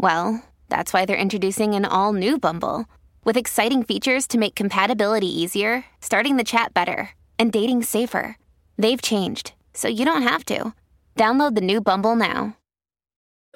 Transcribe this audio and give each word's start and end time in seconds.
well, 0.00 0.42
that's 0.68 0.92
why 0.92 1.04
they're 1.04 1.16
introducing 1.16 1.74
an 1.74 1.84
all 1.84 2.12
new 2.12 2.38
Bumble 2.38 2.86
with 3.24 3.36
exciting 3.36 3.82
features 3.82 4.26
to 4.28 4.38
make 4.38 4.54
compatibility 4.54 5.28
easier, 5.28 5.84
starting 6.00 6.36
the 6.36 6.44
chat 6.44 6.72
better, 6.72 7.10
and 7.38 7.52
dating 7.52 7.82
safer. 7.82 8.36
They've 8.78 9.02
changed 9.02 9.52
so 9.74 9.88
you 9.88 10.04
don't 10.04 10.22
have 10.22 10.44
to. 10.46 10.74
Download 11.16 11.54
the 11.54 11.60
new 11.60 11.80
Bumble 11.80 12.16
now. 12.16 12.56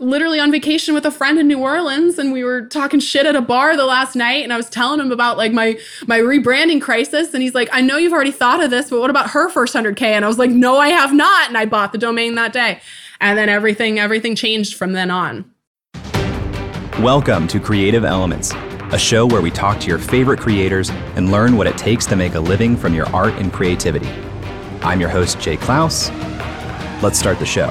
Literally 0.01 0.41
on 0.41 0.51
vacation 0.51 0.93
with 0.93 1.07
a 1.07 1.11
friend 1.13 1.39
in 1.39 1.47
New 1.47 1.61
Orleans, 1.61 2.19
and 2.19 2.33
we 2.33 2.43
were 2.43 2.67
talking 2.67 2.99
shit 2.99 3.27
at 3.27 3.37
a 3.37 3.41
bar 3.41 3.77
the 3.77 3.85
last 3.85 4.17
night, 4.17 4.43
and 4.43 4.53
I 4.53 4.57
was 4.57 4.69
telling 4.69 4.99
him 4.99 5.13
about 5.13 5.37
like 5.37 5.53
my 5.53 5.79
my 6.07 6.19
rebranding 6.19 6.83
crisis, 6.83 7.33
and 7.33 7.45
he's 7.45 7.55
like, 7.55 7.69
"I 7.73 7.81
know 7.81 7.97
you've 7.97 8.13
already 8.13 8.33
thought 8.33 8.63
of 8.63 8.71
this, 8.71 8.91
but 8.91 9.01
what 9.01 9.11
about 9.11 9.31
her 9.31 9.49
first 9.49 9.73
hundred 9.73 9.97
k?" 9.97 10.15
And 10.15 10.25
I 10.25 10.29
was 10.29 10.39
like, 10.39 10.51
"No, 10.51 10.79
I 10.79 10.89
have 10.89 11.13
not," 11.13 11.49
and 11.49 11.57
I 11.57 11.67
bought 11.67 11.93
the 11.93 11.99
domain 11.99 12.35
that 12.35 12.53
day, 12.53 12.81
and 13.21 13.39
then 13.39 13.49
everything 13.49 14.01
everything 14.01 14.35
changed 14.35 14.75
from 14.75 14.95
then 14.95 15.13
on. 15.13 15.45
Welcome 17.01 17.49
to 17.49 17.59
Creative 17.59 18.05
Elements, 18.05 18.53
a 18.93 18.99
show 18.99 19.27
where 19.27 19.43
we 19.43 19.51
talk 19.51 19.81
to 19.81 19.89
your 19.89 19.99
favorite 19.99 20.39
creators 20.39 20.91
and 21.17 21.33
learn 21.33 21.57
what 21.57 21.67
it 21.67 21.77
takes 21.77 22.07
to 22.07 22.15
make 22.15 22.37
a 22.37 22.41
living 22.41 22.77
from 22.77 22.95
your 22.95 23.09
art 23.09 23.35
and 23.35 23.53
creativity. 23.53 24.09
I'm 24.81 25.01
your 25.01 25.09
host, 25.09 25.41
Jay 25.41 25.57
Clouse. 25.57 26.11
Let's 27.03 27.19
start 27.19 27.41
the 27.41 27.47
show. 27.47 27.67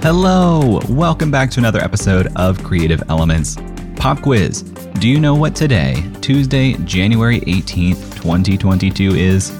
Hello, 0.00 0.80
welcome 0.88 1.32
back 1.32 1.50
to 1.50 1.58
another 1.58 1.80
episode 1.80 2.28
of 2.36 2.62
Creative 2.62 3.02
Elements. 3.08 3.56
Pop 3.98 4.22
quiz. 4.22 4.62
Do 5.00 5.08
you 5.08 5.18
know 5.18 5.34
what 5.34 5.56
today, 5.56 6.08
Tuesday, 6.20 6.74
January 6.84 7.40
18th, 7.40 8.14
2022 8.14 9.16
is? 9.16 9.50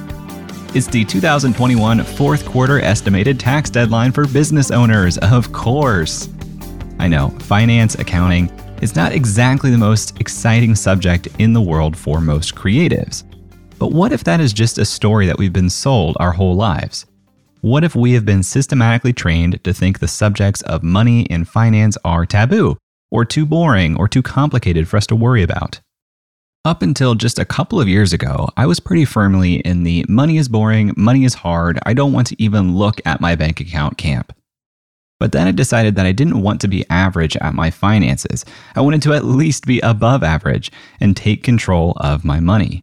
It's 0.77 0.87
the 0.87 1.05
2021 1.05 2.05
fourth 2.05 2.47
quarter 2.47 2.81
estimated 2.81 3.41
tax 3.41 3.69
deadline 3.69 4.13
for 4.13 4.29
business 4.29 4.71
owners, 4.71 5.19
of 5.19 5.53
course. 5.53 6.29
I 7.01 7.09
know, 7.09 7.31
finance, 7.41 7.97
accounting 7.97 8.49
is 8.81 8.95
not 8.95 9.13
exactly 9.13 9.73
the 9.73 9.77
most 9.77 10.21
exciting 10.21 10.77
subject 10.77 11.27
in 11.41 11.53
the 11.53 11.61
world 11.61 11.97
for 11.97 12.21
most 12.21 12.55
creatives. 12.55 13.25
But 13.77 13.91
what 13.91 14.13
if 14.13 14.23
that 14.23 14.41
is 14.41 14.53
just 14.53 14.79
a 14.79 14.85
story 14.85 15.27
that 15.27 15.39
we've 15.39 15.53
been 15.53 15.69
sold 15.69 16.17
our 16.21 16.33
whole 16.33 16.55
lives? 16.55 17.07
What 17.63 17.83
if 17.83 17.97
we 17.97 18.13
have 18.13 18.25
been 18.25 18.45
systematically 18.45 19.13
trained 19.13 19.65
to 19.65 19.73
think 19.73 19.99
the 19.99 20.07
subjects 20.07 20.63
of 20.63 20.85
money 20.85 21.27
and 21.29 21.49
finance 21.49 21.99
are 22.05 22.25
taboo, 22.25 22.77
or 23.11 23.25
too 23.25 23.47
boring, 23.47 23.97
or 23.97 24.09
too 24.09 24.23
complicated 24.23 24.89
for 24.89 24.97
us 24.97 25.07
to 25.07 25.17
worry 25.17 25.43
about? 25.43 25.81
Up 26.65 26.83
until 26.83 27.15
just 27.15 27.39
a 27.39 27.45
couple 27.45 27.81
of 27.81 27.89
years 27.89 28.13
ago, 28.13 28.49
I 28.57 28.67
was 28.67 28.81
pretty 28.81 29.05
firmly 29.05 29.57
in 29.61 29.85
the 29.85 30.05
money 30.09 30.37
is 30.37 30.49
boring, 30.49 30.93
money 30.97 31.25
is 31.25 31.35
hard, 31.35 31.79
I 31.87 31.95
don't 31.95 32.13
want 32.13 32.27
to 32.29 32.43
even 32.43 32.77
look 32.77 33.01
at 33.07 33.21
my 33.21 33.37
bank 33.37 33.61
account 33.61 33.97
camp. 33.97 34.33
But 35.21 35.33
then 35.33 35.49
I 35.49 35.53
decided 35.53 35.97
that 35.97 36.07
I 36.07 36.13
didn't 36.13 36.43
want 36.43 36.61
to 36.61 36.69
be 36.69 36.85
average 36.91 37.37
at 37.39 37.55
my 37.55 37.71
finances. 37.71 38.45
I 38.77 38.83
wanted 38.83 39.03
to 39.03 39.15
at 39.15 39.25
least 39.25 39.67
be 39.67 39.81
above 39.81 40.23
average 40.23 40.71
and 41.01 41.17
take 41.17 41.43
control 41.43 41.97
of 41.97 42.25
my 42.25 42.39
money. 42.39 42.83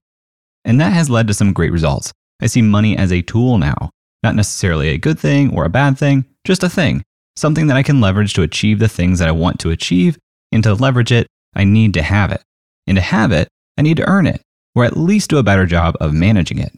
And 0.66 0.82
that 0.82 0.92
has 0.92 1.10
led 1.10 1.28
to 1.28 1.34
some 1.34 1.54
great 1.54 1.72
results. 1.72 2.12
I 2.42 2.48
see 2.48 2.62
money 2.62 2.98
as 2.98 3.12
a 3.12 3.22
tool 3.22 3.58
now, 3.58 3.92
not 4.24 4.36
necessarily 4.36 4.90
a 4.90 4.98
good 4.98 5.20
thing 5.20 5.56
or 5.56 5.64
a 5.64 5.70
bad 5.70 5.98
thing, 5.98 6.26
just 6.44 6.64
a 6.64 6.70
thing, 6.70 7.04
something 7.36 7.68
that 7.68 7.78
I 7.78 7.84
can 7.84 8.02
leverage 8.02 8.34
to 8.34 8.42
achieve 8.42 8.80
the 8.80 8.88
things 8.88 9.20
that 9.20 9.28
I 9.28 9.34
want 9.34 9.60
to 9.62 9.72
achieve. 9.72 10.18
And 10.52 10.64
to 10.64 10.74
leverage 10.74 11.12
it, 11.12 11.28
I 11.54 11.64
need 11.64 11.94
to 11.96 12.02
have 12.02 12.32
it. 12.32 12.42
And 12.88 12.96
to 12.98 13.02
have 13.02 13.32
it, 13.32 13.48
I 13.78 13.82
need 13.82 13.98
to 13.98 14.08
earn 14.08 14.28
it, 14.28 14.42
or 14.74 14.86
at 14.86 14.98
least 14.98 15.30
do 15.30 15.38
a 15.38 15.44
better 15.44 15.66
job 15.66 15.96
of 16.00 16.14
managing 16.14 16.60
it. 16.60 16.72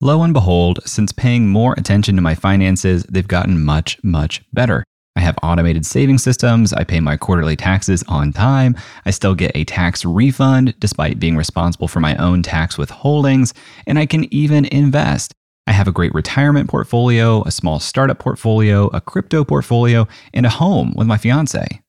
Lo 0.00 0.22
and 0.22 0.32
behold, 0.32 0.80
since 0.84 1.12
paying 1.12 1.48
more 1.48 1.74
attention 1.76 2.16
to 2.16 2.22
my 2.22 2.34
finances, 2.34 3.04
they've 3.04 3.28
gotten 3.28 3.64
much, 3.64 4.02
much 4.02 4.42
better. 4.52 4.82
I 5.14 5.20
have 5.20 5.38
automated 5.42 5.84
saving 5.84 6.18
systems, 6.18 6.72
I 6.72 6.84
pay 6.84 6.98
my 6.98 7.16
quarterly 7.16 7.54
taxes 7.54 8.02
on 8.08 8.32
time, 8.32 8.76
I 9.04 9.10
still 9.10 9.34
get 9.34 9.52
a 9.54 9.64
tax 9.64 10.04
refund 10.04 10.74
despite 10.80 11.20
being 11.20 11.36
responsible 11.36 11.86
for 11.86 12.00
my 12.00 12.16
own 12.16 12.42
tax 12.42 12.76
withholdings, 12.76 13.52
and 13.86 13.98
I 13.98 14.06
can 14.06 14.32
even 14.32 14.64
invest. 14.64 15.34
I 15.66 15.72
have 15.72 15.86
a 15.86 15.92
great 15.92 16.12
retirement 16.14 16.68
portfolio, 16.68 17.42
a 17.44 17.52
small 17.52 17.78
startup 17.78 18.18
portfolio, 18.18 18.88
a 18.88 19.00
crypto 19.00 19.44
portfolio, 19.44 20.08
and 20.34 20.44
a 20.44 20.50
home 20.50 20.92
with 20.96 21.06
my 21.06 21.16
fiance. 21.16 21.80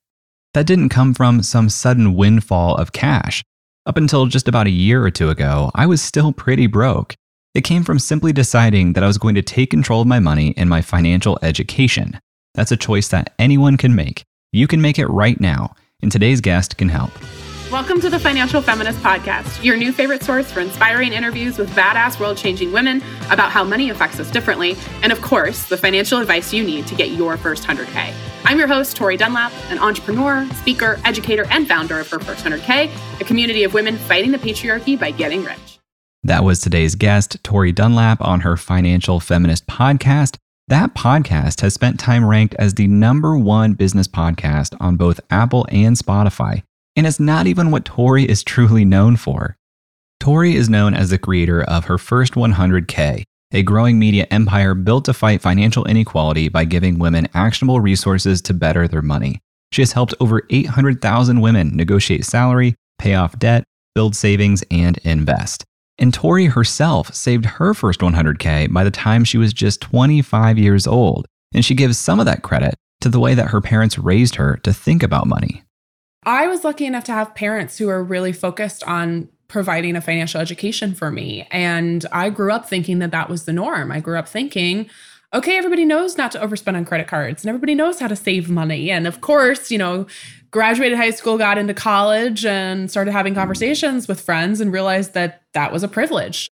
That 0.53 0.67
didn't 0.67 0.89
come 0.89 1.15
from 1.15 1.41
some 1.41 1.69
sudden 1.69 2.13
windfall 2.13 2.75
of 2.75 2.91
cash. 2.91 3.43
Up 3.85 3.97
until 3.97 4.27
just 4.27 4.47
about 4.47 4.67
a 4.67 4.71
year 4.71 5.03
or 5.03 5.09
two 5.09 5.29
ago, 5.29 5.71
I 5.73 5.87
was 5.87 6.01
still 6.01 6.31
pretty 6.31 6.67
broke. 6.67 7.15
It 7.55 7.63
came 7.63 7.83
from 7.83 7.99
simply 7.99 8.31
deciding 8.31 8.93
that 8.93 9.03
I 9.03 9.07
was 9.07 9.17
going 9.17 9.35
to 9.35 9.41
take 9.41 9.71
control 9.71 10.01
of 10.01 10.07
my 10.07 10.19
money 10.19 10.53
and 10.55 10.69
my 10.69 10.81
financial 10.81 11.39
education. 11.41 12.19
That's 12.53 12.71
a 12.71 12.77
choice 12.77 13.07
that 13.09 13.33
anyone 13.39 13.77
can 13.77 13.95
make. 13.95 14.23
You 14.51 14.67
can 14.67 14.81
make 14.81 14.99
it 14.99 15.07
right 15.07 15.39
now, 15.39 15.75
and 16.01 16.11
today's 16.11 16.41
guest 16.41 16.77
can 16.77 16.89
help. 16.89 17.11
Welcome 17.73 17.99
to 18.01 18.09
the 18.11 18.19
Financial 18.19 18.61
Feminist 18.61 18.99
Podcast, 18.99 19.63
your 19.63 19.75
new 19.75 19.91
favorite 19.91 20.21
source 20.21 20.51
for 20.51 20.59
inspiring 20.59 21.11
interviews 21.11 21.57
with 21.57 21.71
badass 21.71 22.19
world 22.19 22.37
changing 22.37 22.71
women 22.71 23.01
about 23.31 23.51
how 23.51 23.63
money 23.63 23.89
affects 23.89 24.19
us 24.19 24.29
differently, 24.29 24.75
and 25.01 25.11
of 25.11 25.19
course, 25.21 25.65
the 25.65 25.75
financial 25.75 26.19
advice 26.19 26.53
you 26.53 26.63
need 26.63 26.85
to 26.85 26.93
get 26.93 27.09
your 27.09 27.35
first 27.35 27.63
100K. 27.63 28.13
I'm 28.45 28.59
your 28.59 28.67
host, 28.67 28.95
Tori 28.95 29.17
Dunlap, 29.17 29.51
an 29.71 29.79
entrepreneur, 29.79 30.47
speaker, 30.51 30.99
educator, 31.03 31.47
and 31.49 31.67
founder 31.67 31.99
of 31.99 32.07
Her 32.11 32.19
First 32.19 32.45
100K, 32.45 32.91
a 33.19 33.23
community 33.23 33.63
of 33.63 33.73
women 33.73 33.97
fighting 33.97 34.29
the 34.29 34.37
patriarchy 34.37 34.97
by 34.97 35.09
getting 35.09 35.43
rich. 35.43 35.79
That 36.21 36.43
was 36.43 36.61
today's 36.61 36.93
guest, 36.93 37.43
Tori 37.43 37.71
Dunlap, 37.71 38.21
on 38.21 38.41
her 38.41 38.55
Financial 38.55 39.19
Feminist 39.19 39.65
Podcast. 39.65 40.37
That 40.67 40.93
podcast 40.93 41.61
has 41.61 41.73
spent 41.73 41.99
time 41.99 42.23
ranked 42.23 42.53
as 42.59 42.75
the 42.75 42.85
number 42.85 43.35
one 43.35 43.73
business 43.73 44.07
podcast 44.07 44.75
on 44.79 44.95
both 44.95 45.19
Apple 45.31 45.65
and 45.71 45.97
Spotify. 45.97 46.61
And 46.95 47.07
it's 47.07 47.19
not 47.19 47.47
even 47.47 47.71
what 47.71 47.85
Tori 47.85 48.29
is 48.29 48.43
truly 48.43 48.85
known 48.85 49.15
for. 49.15 49.57
Tori 50.19 50.55
is 50.55 50.69
known 50.69 50.93
as 50.93 51.09
the 51.09 51.17
creator 51.17 51.63
of 51.63 51.85
her 51.85 51.97
first 51.97 52.33
100K, 52.33 53.23
a 53.51 53.63
growing 53.63 53.99
media 53.99 54.27
empire 54.31 54.73
built 54.73 55.05
to 55.05 55.13
fight 55.13 55.41
financial 55.41 55.85
inequality 55.85 56.49
by 56.49 56.65
giving 56.65 56.99
women 56.99 57.27
actionable 57.33 57.79
resources 57.79 58.41
to 58.43 58.53
better 58.53 58.87
their 58.87 59.01
money. 59.01 59.39
She 59.71 59.81
has 59.81 59.91
helped 59.91 60.13
over 60.19 60.43
800,000 60.49 61.41
women 61.41 61.75
negotiate 61.75 62.25
salary, 62.25 62.75
pay 62.99 63.15
off 63.15 63.37
debt, 63.39 63.63
build 63.95 64.15
savings, 64.15 64.63
and 64.69 64.97
invest. 64.99 65.65
And 65.97 66.13
Tori 66.13 66.45
herself 66.45 67.13
saved 67.13 67.45
her 67.45 67.73
first 67.73 67.99
100K 67.99 68.71
by 68.71 68.83
the 68.83 68.91
time 68.91 69.23
she 69.23 69.37
was 69.37 69.53
just 69.53 69.81
25 69.81 70.57
years 70.57 70.87
old. 70.87 71.25
And 71.53 71.63
she 71.65 71.75
gives 71.75 71.97
some 71.97 72.19
of 72.19 72.25
that 72.25 72.43
credit 72.43 72.75
to 73.01 73.09
the 73.09 73.19
way 73.19 73.33
that 73.35 73.47
her 73.47 73.61
parents 73.61 73.99
raised 73.99 74.35
her 74.35 74.57
to 74.63 74.73
think 74.73 75.03
about 75.03 75.27
money. 75.27 75.63
I 76.25 76.47
was 76.47 76.63
lucky 76.63 76.85
enough 76.85 77.03
to 77.05 77.11
have 77.11 77.35
parents 77.35 77.77
who 77.77 77.89
are 77.89 78.03
really 78.03 78.33
focused 78.33 78.83
on 78.85 79.29
providing 79.47 79.95
a 79.95 80.01
financial 80.01 80.41
education 80.41 80.93
for 80.95 81.11
me. 81.11 81.47
And 81.51 82.05
I 82.11 82.29
grew 82.29 82.51
up 82.51 82.67
thinking 82.67 82.99
that 82.99 83.11
that 83.11 83.29
was 83.29 83.45
the 83.45 83.53
norm. 83.53 83.91
I 83.91 83.99
grew 83.99 84.17
up 84.17 84.27
thinking, 84.27 84.89
okay, 85.33 85.57
everybody 85.57 85.85
knows 85.85 86.17
not 86.17 86.31
to 86.31 86.39
overspend 86.39 86.75
on 86.75 86.85
credit 86.85 87.07
cards 87.07 87.43
and 87.43 87.49
everybody 87.49 87.75
knows 87.75 87.99
how 87.99 88.07
to 88.07 88.15
save 88.15 88.49
money. 88.49 88.89
And 88.89 89.05
of 89.05 89.21
course, 89.21 89.69
you 89.69 89.77
know, 89.77 90.05
graduated 90.51 90.97
high 90.97 91.11
school, 91.11 91.37
got 91.37 91.57
into 91.57 91.73
college, 91.73 92.45
and 92.45 92.89
started 92.89 93.11
having 93.11 93.33
conversations 93.33 94.07
with 94.07 94.21
friends 94.21 94.61
and 94.61 94.71
realized 94.71 95.13
that 95.13 95.43
that 95.53 95.71
was 95.71 95.83
a 95.83 95.87
privilege. 95.87 96.49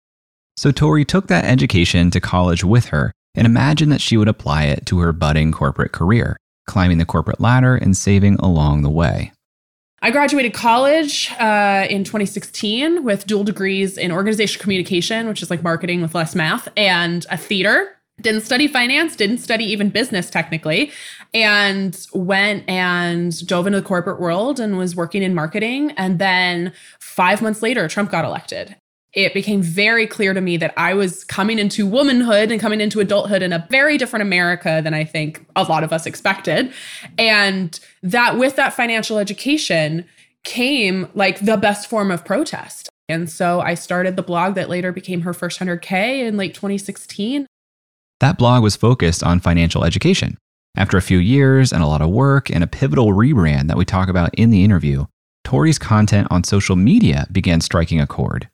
So 0.56 0.72
Tori 0.72 1.06
took 1.06 1.28
that 1.28 1.46
education 1.46 2.10
to 2.12 2.20
college 2.20 2.64
with 2.64 2.88
her 2.88 3.12
and 3.36 3.46
imagined 3.46 3.92
that 3.92 4.02
she 4.02 4.18
would 4.18 4.28
apply 4.28 4.64
it 4.64 4.86
to 4.88 5.00
her 5.00 5.14
budding 5.14 5.52
corporate 5.52 5.92
career, 5.92 6.38
climbing 6.66 6.98
the 6.98 7.06
corporate 7.06 7.40
ladder 7.40 7.76
and 7.76 7.96
saving 7.96 8.36
along 8.36 8.82
the 8.82 8.90
way. 8.90 9.32
I 10.02 10.12
graduated 10.12 10.54
college 10.54 11.32
uh, 11.40 11.88
in 11.90 12.04
2016 12.04 13.04
with 13.04 13.26
dual 13.26 13.44
degrees 13.44 13.98
in 13.98 14.12
organizational 14.12 14.62
communication, 14.62 15.28
which 15.28 15.42
is 15.42 15.50
like 15.50 15.64
marketing 15.64 16.02
with 16.02 16.14
less 16.14 16.36
math, 16.36 16.68
and 16.78 17.26
a 17.32 17.38
theater 17.38 17.98
didn't 18.22 18.42
study 18.42 18.68
finance, 18.68 19.16
didn't 19.16 19.40
study 19.40 19.66
even 19.66 19.90
business 19.90 20.30
technically, 20.30 20.92
and 21.34 22.06
went 22.14 22.68
and 22.68 23.46
dove 23.48 23.68
into 23.68 23.80
the 23.80 23.86
corporate 23.86 24.20
world 24.20 24.60
and 24.60 24.78
was 24.78 24.96
working 24.96 25.22
in 25.22 25.36
marketing. 25.36 25.92
And 25.92 26.20
then 26.20 26.74
five 27.00 27.42
months 27.42 27.62
later, 27.62 27.88
Trump 27.88 28.12
got 28.12 28.26
elected. 28.26 28.76
It 29.14 29.34
became 29.34 29.62
very 29.62 30.06
clear 30.06 30.34
to 30.34 30.42
me 30.42 30.58
that 30.58 30.74
I 30.78 30.94
was 30.94 31.24
coming 31.24 31.60
into 31.60 31.88
womanhood 31.88 32.52
and 32.52 32.60
coming 32.60 32.82
into 32.82 33.00
adulthood 33.00 33.42
in 33.42 33.54
a 33.54 33.66
very 33.72 33.98
different 33.98 34.22
America 34.22 34.82
than 34.84 34.94
I 34.94 35.06
think 35.06 35.46
a 35.56 35.64
lot 35.64 35.84
of 35.84 35.94
us 35.94 36.06
expected. 36.06 36.72
And 37.18 37.80
that 38.04 38.38
with 38.38 38.58
that 38.58 38.74
financial 38.74 39.18
education 39.18 40.06
came 40.44 41.10
like 41.16 41.40
the 41.40 41.58
best 41.58 41.90
form 41.90 42.12
of 42.12 42.26
protest. 42.26 42.90
And 43.10 43.30
so 43.30 43.62
I 43.62 43.74
started 43.74 44.18
the 44.18 44.24
blog 44.24 44.56
that 44.56 44.70
later 44.70 44.92
became 44.92 45.22
her 45.22 45.34
first 45.34 45.60
100K 45.60 46.28
in 46.28 46.38
late 46.38 46.54
2016. 46.54 47.48
That 48.20 48.38
blog 48.38 48.64
was 48.64 48.76
focused 48.76 49.24
on 49.24 49.40
financial 49.40 49.86
education. 49.86 50.38
After 50.76 50.98
a 50.98 51.02
few 51.02 51.18
years 51.18 51.72
and 51.72 51.82
a 51.82 51.88
lot 51.88 52.02
of 52.02 52.10
work 52.10 52.50
and 52.50 52.64
a 52.64 52.68
pivotal 52.68 53.14
rebrand 53.14 53.68
that 53.68 53.78
we 53.78 53.86
talk 53.86 54.10
about 54.10 54.36
in 54.36 54.50
the 54.50 54.64
interview, 54.64 55.06
Tori's 55.44 55.80
content 55.80 56.28
on 56.30 56.44
social 56.44 56.76
media 56.76 57.26
began 57.32 57.62
striking 57.62 58.02
a 58.02 58.08
chord. 58.08 58.50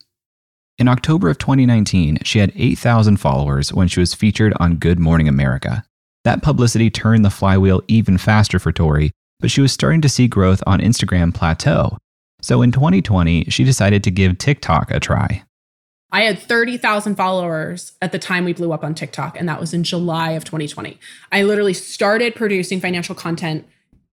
In 0.79 0.87
October 0.87 1.29
of 1.29 1.37
2019, 1.37 2.19
she 2.23 2.39
had 2.39 2.51
8,000 2.55 3.17
followers 3.17 3.71
when 3.71 3.87
she 3.87 3.99
was 3.99 4.15
featured 4.15 4.53
on 4.59 4.77
Good 4.77 4.97
Morning 4.97 5.27
America. 5.27 5.83
That 6.23 6.41
publicity 6.41 6.89
turned 6.89 7.23
the 7.23 7.29
flywheel 7.29 7.83
even 7.87 8.17
faster 8.17 8.57
for 8.57 8.71
Tori, 8.71 9.11
but 9.39 9.51
she 9.51 9.61
was 9.61 9.71
starting 9.71 10.01
to 10.01 10.09
see 10.09 10.27
growth 10.27 10.63
on 10.65 10.79
Instagram 10.79 11.31
plateau. 11.31 11.99
So 12.41 12.63
in 12.63 12.71
2020, 12.71 13.45
she 13.45 13.63
decided 13.63 14.03
to 14.03 14.11
give 14.11 14.39
TikTok 14.39 14.89
a 14.89 14.99
try. 14.99 15.43
I 16.11 16.23
had 16.23 16.39
30,000 16.39 17.15
followers 17.15 17.93
at 18.01 18.11
the 18.11 18.19
time 18.19 18.43
we 18.43 18.53
blew 18.53 18.73
up 18.73 18.83
on 18.83 18.95
TikTok, 18.95 19.37
and 19.39 19.47
that 19.47 19.59
was 19.59 19.75
in 19.75 19.83
July 19.83 20.31
of 20.31 20.43
2020. 20.43 20.99
I 21.31 21.43
literally 21.43 21.73
started 21.73 22.33
producing 22.33 22.79
financial 22.79 23.13
content 23.13 23.67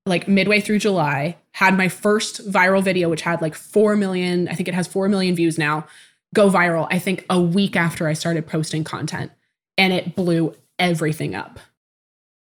like 0.07 0.29
midway 0.29 0.61
through 0.61 0.79
July, 0.79 1.37
had 1.53 1.77
my 1.77 1.89
first 1.89 2.51
viral 2.51 2.83
video, 2.83 3.09
which 3.09 3.23
had 3.23 3.41
like 3.41 3.55
4 3.55 3.97
million, 3.97 4.49
I 4.49 4.55
think 4.55 4.69
it 4.69 4.75
has 4.75 4.87
4 4.87 5.09
million 5.09 5.35
views 5.35 5.59
now, 5.59 5.87
go 6.35 6.51
viral, 6.51 6.87
I 6.91 6.99
think 6.99 7.25
a 7.31 7.41
week 7.41 7.77
after 7.77 8.09
I 8.09 8.13
started 8.13 8.47
posting 8.47 8.85
content, 8.85 9.33
and 9.77 9.93
it 9.93 10.15
blew 10.15 10.55
everything 10.79 11.35
up. 11.35 11.59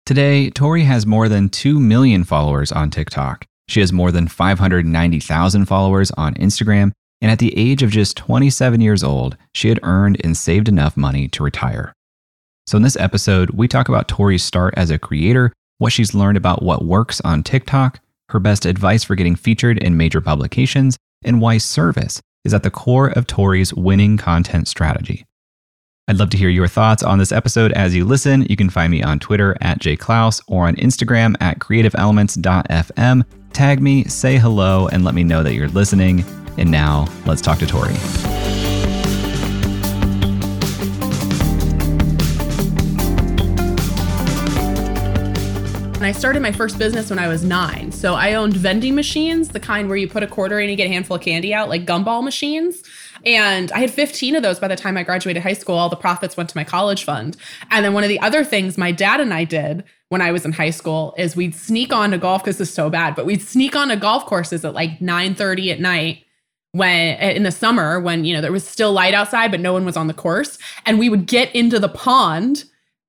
Today, 0.07 0.51
Tori 0.51 0.83
has 0.85 1.07
more 1.07 1.29
than 1.29 1.49
2 1.49 1.81
million 1.81 2.25
followers 2.25 2.71
on 2.73 2.91
TikTok. 2.91 3.47
She 3.69 3.81
has 3.81 3.93
more 3.93 4.13
than 4.13 4.29
590,000 4.29 5.65
followers 5.65 6.11
on 6.13 6.35
Instagram 6.35 6.93
and 7.25 7.31
at 7.31 7.39
the 7.39 7.57
age 7.57 7.83
of 7.83 7.91
just 7.91 8.19
27 8.19 8.83
years 8.83 9.03
old, 9.03 9.39
she 9.55 9.71
had 9.71 9.81
earned 9.83 10.21
and 10.23 10.37
saved 10.37 10.69
enough 10.69 10.95
money 10.95 11.27
to 11.29 11.43
retire. 11.43 11.95
So, 12.67 12.77
in 12.77 12.83
this 12.83 12.97
episode, 12.97 13.49
we 13.53 13.67
talk 13.67 13.89
about 13.89 14.09
Tori's 14.09 14.43
start 14.43 14.75
as 14.77 14.91
a 14.91 14.99
creator, 14.99 15.51
what 15.79 15.95
she's 15.95 16.15
learned 16.15 16.37
about 16.37 16.63
what 16.63 16.85
works 16.85 17.23
on 17.23 17.43
TikTok, 17.43 17.99
her 18.29 18.39
best 18.39 18.67
advice 18.67 19.05
for 19.05 19.15
getting 19.15 19.37
featured 19.37 19.79
in 19.79 19.97
major 19.97 20.21
publications, 20.21 20.99
and 21.25 21.41
why 21.41 21.57
service 21.57 22.21
is 22.45 22.55
at 22.55 22.63
the 22.63 22.71
core 22.71 23.09
of 23.09 23.27
Tori's 23.27 23.73
winning 23.75 24.17
content 24.17 24.69
strategy. 24.69 25.25
I'd 26.07 26.19
love 26.19 26.31
to 26.31 26.37
hear 26.37 26.51
your 26.51 26.69
thoughts 26.69 27.03
on 27.03 27.19
this 27.19 27.33
episode 27.33 27.73
as 27.73 27.95
you 27.95 28.05
listen. 28.05 28.43
You 28.43 28.57
can 28.57 28.69
find 28.69 28.91
me 28.91 29.03
on 29.03 29.19
Twitter 29.19 29.57
at 29.63 29.81
jayclouse 29.81 30.43
or 30.47 30.67
on 30.67 30.77
Instagram 30.77 31.35
at 31.41 31.61
creativeelements.fm. 31.61 33.25
Tag 33.55 33.81
me, 33.81 34.05
say 34.05 34.37
hello, 34.37 34.89
and 34.89 35.05
let 35.05 35.15
me 35.15 35.25
know 35.25 35.43
that 35.43 35.55
you're 35.55 35.69
listening. 35.69 36.25
And 36.59 36.71
now, 36.71 37.09
let's 37.25 37.41
talk 37.41 37.59
to 37.61 37.67
Tori. 37.67 37.95
And 46.05 46.15
I 46.15 46.19
started 46.19 46.43
my 46.43 46.53
first 46.53 46.79
business 46.79 47.09
when 47.09 47.19
I 47.19 47.29
was 47.29 47.45
nine. 47.45 47.91
So 47.91 48.13
I 48.13 48.35
owned 48.35 48.55
vending 48.55 48.95
machines, 48.95 49.49
the 49.49 49.59
kind 49.59 49.89
where 49.89 49.97
you 49.97 50.07
put 50.07 50.23
a 50.23 50.27
quarter 50.27 50.59
in 50.59 50.65
and 50.65 50.71
you 50.71 50.77
get 50.77 50.85
a 50.85 50.93
handful 50.93 51.17
of 51.17 51.23
candy 51.23 51.55
out, 51.55 51.71
like 51.71 51.87
gumball 51.87 52.23
machines. 52.23 52.83
And 53.25 53.73
I 53.73 53.79
had 53.79 53.91
15 53.91 54.37
of 54.37 54.43
those 54.43 54.59
by 54.59 54.69
the 54.69 54.77
time 54.77 54.99
I 54.99 55.03
graduated 55.03 55.43
high 55.43 55.55
school. 55.55 55.77
All 55.77 55.89
the 55.89 55.97
profits 55.97 56.37
went 56.37 56.51
to 56.51 56.59
my 56.59 56.63
college 56.63 57.05
fund. 57.05 57.39
And 57.71 57.83
then 57.83 57.95
one 57.95 58.03
of 58.03 58.11
the 58.11 58.21
other 58.21 58.45
things 58.45 58.77
my 58.77 58.93
dad 58.93 59.19
and 59.19 59.33
I 59.33 59.45
did 59.45 59.83
when 60.11 60.21
I 60.21 60.31
was 60.31 60.45
in 60.45 60.53
high 60.53 60.69
school 60.69 61.15
is 61.17 61.37
we'd 61.37 61.55
sneak 61.55 61.91
on 61.91 62.11
to 62.11 62.19
golf 62.19 62.45
because 62.45 62.61
is 62.61 62.71
so 62.71 62.91
bad, 62.91 63.17
but 63.17 63.25
we'd 63.25 63.41
sneak 63.41 63.75
on 63.75 63.89
to 63.89 63.97
golf 63.97 64.27
courses 64.27 64.63
at 64.63 64.75
like 64.75 65.01
9 65.01 65.35
30 65.35 65.73
at 65.73 65.81
night 65.81 66.23
when 66.73 67.17
eh, 67.17 67.31
in 67.31 67.45
the 67.45 67.51
summer 67.51 67.99
when 67.99 68.27
you 68.27 68.35
know 68.35 68.43
there 68.43 68.53
was 68.53 68.69
still 68.69 68.93
light 68.93 69.15
outside 69.15 69.51
but 69.51 69.61
no 69.61 69.73
one 69.73 69.87
was 69.87 69.97
on 69.97 70.09
the 70.09 70.13
course 70.13 70.59
and 70.85 70.99
we 70.99 71.09
would 71.09 71.27
get 71.27 71.55
into 71.55 71.79
the 71.79 71.89
pond 71.89 72.65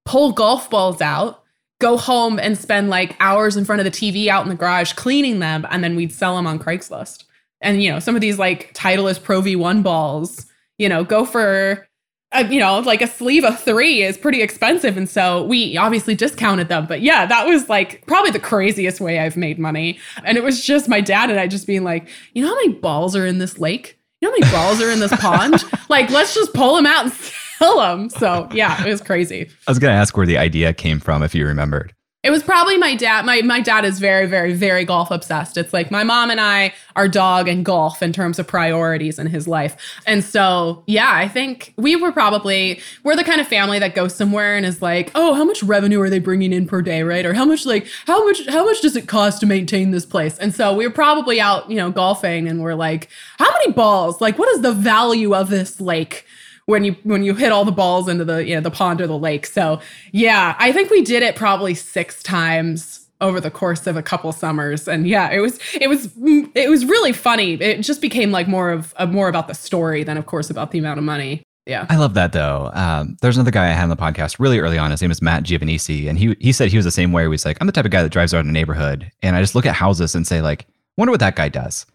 pull 0.05 0.31
golf 0.31 0.69
balls 0.69 1.01
out 1.01 1.44
go 1.79 1.97
home 1.97 2.39
and 2.39 2.57
spend 2.57 2.89
like 2.89 3.15
hours 3.19 3.57
in 3.57 3.65
front 3.65 3.79
of 3.79 3.85
the 3.85 3.91
TV 3.91 4.27
out 4.27 4.43
in 4.43 4.49
the 4.49 4.55
garage 4.55 4.93
cleaning 4.93 5.39
them 5.39 5.65
and 5.69 5.83
then 5.83 5.95
we'd 5.95 6.13
sell 6.13 6.35
them 6.35 6.47
on 6.47 6.59
Craigslist 6.59 7.25
and 7.61 7.83
you 7.83 7.91
know 7.91 7.99
some 7.99 8.15
of 8.15 8.21
these 8.21 8.39
like 8.39 8.73
Titleist 8.73 9.23
Pro 9.23 9.41
V1 9.41 9.83
balls 9.83 10.45
you 10.77 10.87
know 10.87 11.03
go 11.03 11.25
for 11.25 11.87
uh, 12.35 12.43
you 12.49 12.59
know, 12.59 12.79
like 12.79 13.01
a 13.01 13.07
sleeve 13.07 13.45
of 13.45 13.59
three 13.61 14.01
is 14.01 14.17
pretty 14.17 14.41
expensive. 14.41 14.97
And 14.97 15.09
so 15.09 15.43
we 15.43 15.77
obviously 15.77 16.15
discounted 16.15 16.67
them. 16.67 16.85
But 16.85 17.01
yeah, 17.01 17.25
that 17.25 17.47
was 17.47 17.69
like 17.69 18.05
probably 18.07 18.31
the 18.31 18.39
craziest 18.39 18.99
way 18.99 19.19
I've 19.19 19.37
made 19.37 19.57
money. 19.57 19.99
And 20.23 20.37
it 20.37 20.43
was 20.43 20.63
just 20.63 20.89
my 20.89 20.99
dad 21.01 21.29
and 21.29 21.39
I 21.39 21.47
just 21.47 21.65
being 21.65 21.83
like, 21.83 22.09
you 22.33 22.41
know 22.41 22.49
how 22.49 22.55
many 22.55 22.73
balls 22.73 23.15
are 23.15 23.25
in 23.25 23.37
this 23.37 23.57
lake? 23.57 23.97
You 24.19 24.27
know 24.27 24.33
how 24.33 24.39
many 24.39 24.51
balls 24.51 24.81
are 24.81 24.91
in 24.91 24.99
this 24.99 25.15
pond? 25.17 25.63
Like, 25.87 26.09
let's 26.09 26.33
just 26.33 26.51
pull 26.55 26.75
them 26.75 26.87
out 26.87 27.03
and 27.03 27.13
sell 27.57 27.79
them. 27.79 28.09
So 28.09 28.47
yeah, 28.51 28.85
it 28.85 28.89
was 28.89 29.01
crazy. 29.01 29.49
I 29.67 29.71
was 29.71 29.79
going 29.79 29.93
to 29.93 29.97
ask 29.97 30.15
where 30.17 30.27
the 30.27 30.37
idea 30.37 30.73
came 30.73 30.99
from, 30.99 31.23
if 31.23 31.35
you 31.35 31.45
remembered. 31.45 31.93
It 32.25 32.31
was 32.31 32.41
probably 32.41 32.79
my 32.79 32.95
dad. 32.95 33.23
My 33.23 33.43
my 33.43 33.61
dad 33.61 33.85
is 33.85 33.99
very, 33.99 34.25
very, 34.25 34.51
very 34.51 34.83
golf 34.83 35.11
obsessed. 35.11 35.57
It's 35.57 35.73
like 35.73 35.91
my 35.91 36.03
mom 36.03 36.31
and 36.31 36.41
I 36.41 36.73
are 36.95 37.07
dog 37.07 37.47
and 37.47 37.63
golf 37.63 38.01
in 38.01 38.11
terms 38.11 38.39
of 38.39 38.47
priorities 38.47 39.19
in 39.19 39.27
his 39.27 39.47
life. 39.47 39.77
And 40.07 40.23
so, 40.23 40.83
yeah, 40.87 41.11
I 41.11 41.27
think 41.27 41.75
we 41.77 41.95
were 41.95 42.11
probably 42.11 42.81
we're 43.03 43.15
the 43.15 43.23
kind 43.23 43.39
of 43.39 43.47
family 43.47 43.77
that 43.77 43.93
goes 43.93 44.15
somewhere 44.15 44.57
and 44.57 44.65
is 44.65 44.81
like, 44.81 45.11
oh, 45.13 45.35
how 45.35 45.45
much 45.45 45.61
revenue 45.61 46.01
are 46.01 46.09
they 46.09 46.17
bringing 46.17 46.51
in 46.51 46.65
per 46.65 46.81
day, 46.81 47.03
right? 47.03 47.27
Or 47.27 47.35
how 47.35 47.45
much 47.45 47.63
like 47.63 47.85
how 48.07 48.25
much 48.25 48.43
how 48.47 48.65
much 48.65 48.81
does 48.81 48.95
it 48.95 49.07
cost 49.07 49.39
to 49.41 49.45
maintain 49.45 49.91
this 49.91 50.07
place? 50.07 50.35
And 50.39 50.51
so 50.51 50.73
we 50.73 50.87
were 50.87 50.93
probably 50.93 51.39
out, 51.39 51.69
you 51.69 51.75
know, 51.75 51.91
golfing, 51.91 52.47
and 52.47 52.59
we're 52.59 52.73
like, 52.73 53.07
how 53.37 53.51
many 53.51 53.71
balls? 53.71 54.19
Like, 54.19 54.39
what 54.39 54.49
is 54.49 54.61
the 54.61 54.73
value 54.73 55.35
of 55.35 55.51
this 55.51 55.79
lake? 55.79 56.25
When 56.65 56.83
you 56.83 56.95
when 57.03 57.23
you 57.23 57.35
hit 57.35 57.51
all 57.51 57.65
the 57.65 57.71
balls 57.71 58.07
into 58.07 58.25
the 58.25 58.45
you 58.45 58.55
know 58.55 58.61
the 58.61 58.71
pond 58.71 59.01
or 59.01 59.07
the 59.07 59.17
lake. 59.17 59.45
So 59.45 59.79
yeah, 60.11 60.55
I 60.59 60.71
think 60.71 60.89
we 60.89 61.01
did 61.01 61.23
it 61.23 61.35
probably 61.35 61.73
six 61.73 62.21
times 62.23 63.01
over 63.21 63.39
the 63.39 63.51
course 63.51 63.87
of 63.87 63.95
a 63.95 64.03
couple 64.03 64.29
summers 64.33 64.89
and 64.89 65.07
yeah 65.07 65.31
it 65.31 65.39
was 65.39 65.57
it 65.73 65.87
was 65.87 66.09
it 66.53 66.69
was 66.69 66.85
really 66.85 67.13
funny 67.13 67.53
it 67.53 67.81
just 67.81 68.01
became 68.01 68.29
like 68.29 68.45
more 68.45 68.71
of 68.71 68.93
a, 68.97 69.07
more 69.07 69.29
about 69.29 69.47
the 69.47 69.53
story 69.53 70.03
than 70.03 70.17
of 70.17 70.25
course 70.25 70.49
about 70.49 70.71
the 70.71 70.77
amount 70.77 70.97
of 70.97 71.03
money 71.05 71.41
yeah. 71.65 71.87
I 71.89 71.95
love 71.95 72.13
that 72.13 72.31
though. 72.31 72.69
Um, 72.73 73.17
there's 73.21 73.37
another 73.37 73.51
guy 73.51 73.65
I 73.65 73.69
had 73.69 73.83
on 73.83 73.89
the 73.89 73.95
podcast 73.95 74.39
really 74.39 74.59
early 74.59 74.77
on. 74.77 74.91
His 74.91 75.01
name 75.01 75.09
is 75.09 75.21
Matt 75.21 75.43
Giovanisi. 75.43 76.07
And 76.07 76.17
he 76.17 76.35
he 76.39 76.51
said 76.51 76.69
he 76.69 76.77
was 76.77 76.85
the 76.85 76.91
same 76.91 77.11
way. 77.11 77.23
He 77.23 77.27
was 77.27 77.43
like, 77.43 77.57
I'm 77.59 77.67
the 77.67 77.73
type 77.73 77.85
of 77.85 77.91
guy 77.91 78.03
that 78.03 78.11
drives 78.11 78.33
around 78.33 78.47
a 78.47 78.51
neighborhood 78.51 79.11
and 79.23 79.35
I 79.35 79.41
just 79.41 79.55
look 79.55 79.65
at 79.65 79.73
houses 79.73 80.13
and 80.13 80.27
say, 80.27 80.41
like, 80.41 80.67
wonder 80.97 81.11
what 81.11 81.19
that 81.21 81.35
guy 81.35 81.49
does. 81.49 81.85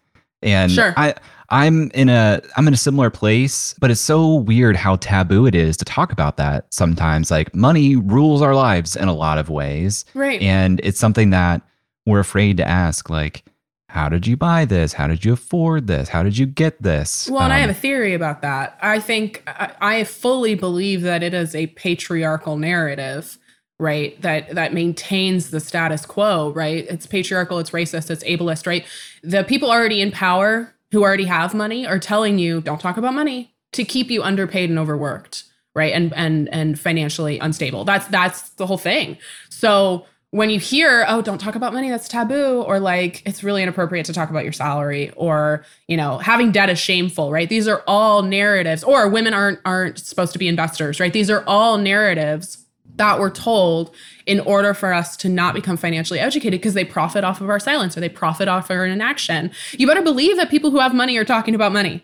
And 0.41 0.71
sure. 0.71 0.93
I 0.97 1.15
I'm 1.51 1.91
in 1.91 2.07
a 2.07 2.41
I'm 2.55 2.67
in 2.67 2.73
a 2.73 2.77
similar 2.77 3.09
place, 3.09 3.75
but 3.79 3.91
it's 3.91 4.01
so 4.01 4.35
weird 4.35 4.77
how 4.77 4.95
taboo 4.95 5.45
it 5.45 5.53
is 5.53 5.75
to 5.77 5.85
talk 5.85 6.13
about 6.13 6.37
that 6.37 6.73
sometimes. 6.73 7.29
Like 7.29 7.53
money 7.53 7.97
rules 7.97 8.41
our 8.41 8.55
lives 8.55 8.95
in 8.95 9.09
a 9.09 9.13
lot 9.13 9.37
of 9.37 9.49
ways. 9.49 10.05
Right. 10.13 10.41
And 10.41 10.79
it's 10.81 10.99
something 10.99 11.29
that 11.31 11.61
we're 12.05 12.21
afraid 12.21 12.57
to 12.57 12.67
ask 12.67 13.09
like 13.09 13.43
how 13.89 14.07
did 14.07 14.25
you 14.25 14.37
buy 14.37 14.63
this? 14.63 14.93
How 14.93 15.07
did 15.07 15.25
you 15.25 15.33
afford 15.33 15.87
this? 15.87 16.07
How 16.07 16.23
did 16.23 16.37
you 16.37 16.45
get 16.45 16.81
this? 16.81 17.29
Well, 17.29 17.39
um, 17.39 17.43
and 17.43 17.53
I 17.53 17.57
have 17.57 17.69
um, 17.69 17.75
a 17.75 17.77
theory 17.77 18.13
about 18.13 18.41
that. 18.41 18.77
I 18.81 19.01
think 19.01 19.43
I, 19.45 19.73
I 19.81 20.03
fully 20.05 20.55
believe 20.55 21.01
that 21.01 21.21
it 21.21 21.33
is 21.33 21.53
a 21.53 21.67
patriarchal 21.67 22.57
narrative 22.57 23.37
right 23.77 24.21
that 24.21 24.53
that 24.55 24.73
maintains 24.73 25.49
the 25.49 25.59
status 25.59 26.05
quo 26.05 26.51
right 26.51 26.85
it's 26.87 27.07
patriarchal 27.07 27.57
it's 27.57 27.71
racist 27.71 28.11
it's 28.11 28.23
ableist 28.25 28.67
right 28.67 28.85
the 29.23 29.43
people 29.43 29.71
already 29.71 30.01
in 30.01 30.11
power 30.11 30.71
who 30.91 31.03
already 31.03 31.25
have 31.25 31.53
money 31.53 31.85
are 31.87 31.99
telling 31.99 32.39
you 32.39 32.61
don't 32.61 32.81
talk 32.81 32.97
about 32.97 33.13
money 33.13 33.53
to 33.71 33.83
keep 33.83 34.11
you 34.11 34.21
underpaid 34.21 34.69
and 34.69 34.77
overworked 34.77 35.45
right? 35.73 35.93
And 35.93 36.13
and 36.13 36.49
and 36.49 36.79
financially 36.79 37.39
unstable. 37.39 37.85
That's 37.85 38.07
that's 38.07 38.49
the 38.51 38.65
whole 38.65 38.77
thing. 38.77 39.17
So 39.49 40.05
when 40.31 40.49
you 40.49 40.59
hear, 40.59 41.03
oh, 41.09 41.21
don't 41.21 41.39
talk 41.39 41.55
about 41.55 41.73
money, 41.73 41.89
that's 41.89 42.07
taboo, 42.07 42.61
or 42.61 42.79
like 42.79 43.21
it's 43.25 43.43
really 43.43 43.63
inappropriate 43.63 44.05
to 44.05 44.13
talk 44.13 44.29
about 44.29 44.43
your 44.43 44.53
salary, 44.53 45.11
or 45.15 45.65
you 45.87 45.97
know, 45.97 46.17
having 46.19 46.51
debt 46.51 46.69
is 46.69 46.79
shameful, 46.79 47.31
right? 47.31 47.49
These 47.49 47.67
are 47.67 47.83
all 47.87 48.21
narratives, 48.21 48.83
or 48.83 49.09
women 49.09 49.33
aren't 49.33 49.59
aren't 49.65 49.99
supposed 49.99 50.33
to 50.33 50.39
be 50.39 50.47
investors, 50.47 50.99
right? 50.99 51.13
These 51.13 51.29
are 51.29 51.43
all 51.47 51.77
narratives 51.77 52.60
that 53.01 53.19
we're 53.19 53.31
told 53.31 53.95
in 54.27 54.39
order 54.41 54.75
for 54.75 54.93
us 54.93 55.17
to 55.17 55.27
not 55.27 55.55
become 55.55 55.75
financially 55.75 56.19
educated 56.19 56.61
because 56.61 56.75
they 56.75 56.85
profit 56.85 57.23
off 57.23 57.41
of 57.41 57.49
our 57.49 57.59
silence 57.59 57.97
or 57.97 57.99
they 57.99 58.09
profit 58.09 58.47
off 58.47 58.69
of 58.69 58.77
our 58.77 58.85
inaction. 58.85 59.49
You 59.71 59.87
better 59.87 60.03
believe 60.03 60.37
that 60.37 60.51
people 60.51 60.69
who 60.69 60.79
have 60.79 60.93
money 60.93 61.17
are 61.17 61.25
talking 61.25 61.55
about 61.55 61.71
money. 61.71 62.03